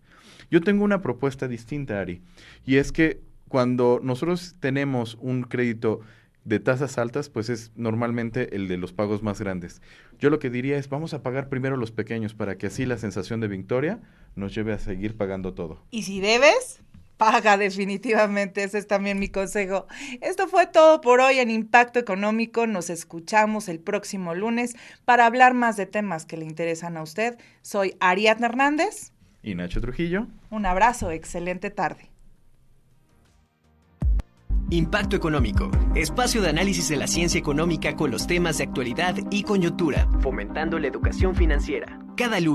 Yo 0.50 0.61
tengo 0.61 0.84
una 0.84 1.03
propuesta 1.03 1.48
distinta, 1.48 2.00
Ari, 2.00 2.22
y 2.64 2.76
es 2.76 2.92
que 2.92 3.20
cuando 3.48 4.00
nosotros 4.03 4.57
tenemos 4.61 5.18
un 5.20 5.42
crédito 5.42 6.00
de 6.44 6.61
tasas 6.61 6.98
altas, 6.98 7.28
pues 7.28 7.50
es 7.50 7.72
normalmente 7.76 8.57
el 8.57 8.68
de 8.68 8.76
los 8.76 8.92
pagos 8.92 9.22
más 9.22 9.40
grandes. 9.40 9.80
Yo 10.18 10.30
lo 10.30 10.38
que 10.38 10.50
diría 10.50 10.78
es, 10.78 10.88
vamos 10.88 11.14
a 11.14 11.22
pagar 11.22 11.48
primero 11.48 11.76
los 11.76 11.92
pequeños 11.92 12.34
para 12.34 12.57
que 12.57 12.66
así 12.66 12.86
la 12.86 12.98
sensación 12.98 13.40
de 13.40 13.48
victoria 13.48 14.00
nos 14.35 14.55
lleve 14.55 14.72
a 14.72 14.78
seguir 14.78 15.16
pagando 15.16 15.55
todo. 15.55 15.83
Y 15.91 16.03
si 16.05 16.20
debes, 16.20 16.80
paga 17.16 17.57
definitivamente, 17.57 18.64
ese 18.64 18.78
es 18.78 18.87
también 18.87 19.18
mi 19.18 19.28
consejo. 19.28 19.87
Esto 20.20 20.49
fue 20.49 20.66
todo 20.66 21.01
por 21.01 21.20
hoy 21.20 21.39
en 21.39 21.51
Impacto 21.51 21.99
Económico, 21.99 22.66
nos 22.66 22.91
escuchamos 22.91 23.68
el 23.68 23.78
próximo 23.78 24.35
lunes 24.35 24.74
para 25.05 25.26
hablar 25.26 25.55
más 25.55 25.76
de 25.76 25.87
temas 25.87 26.26
que 26.26 26.37
le 26.37 26.45
interesan 26.45 26.97
a 26.97 27.03
usted. 27.03 27.39
Soy 27.62 27.95
Ariadna 28.01 28.49
Hernández. 28.49 29.12
Y 29.43 29.55
Nacho 29.55 29.80
Trujillo. 29.80 30.26
Un 30.51 30.66
abrazo, 30.66 31.11
excelente 31.11 31.70
tarde. 31.70 32.12
Impacto 34.72 35.16
Económico, 35.16 35.70
espacio 35.95 36.41
de 36.41 36.49
análisis 36.49 36.89
de 36.89 36.97
la 36.97 37.07
ciencia 37.07 37.39
económica 37.39 37.95
con 37.95 38.11
los 38.11 38.26
temas 38.26 38.57
de 38.57 38.64
actualidad 38.64 39.14
y 39.30 39.43
coyuntura, 39.43 40.09
fomentando 40.20 40.78
la 40.78 40.87
educación 40.87 41.37
financiera. 41.37 42.01
Cada 42.16 42.41
lunes 42.41 42.51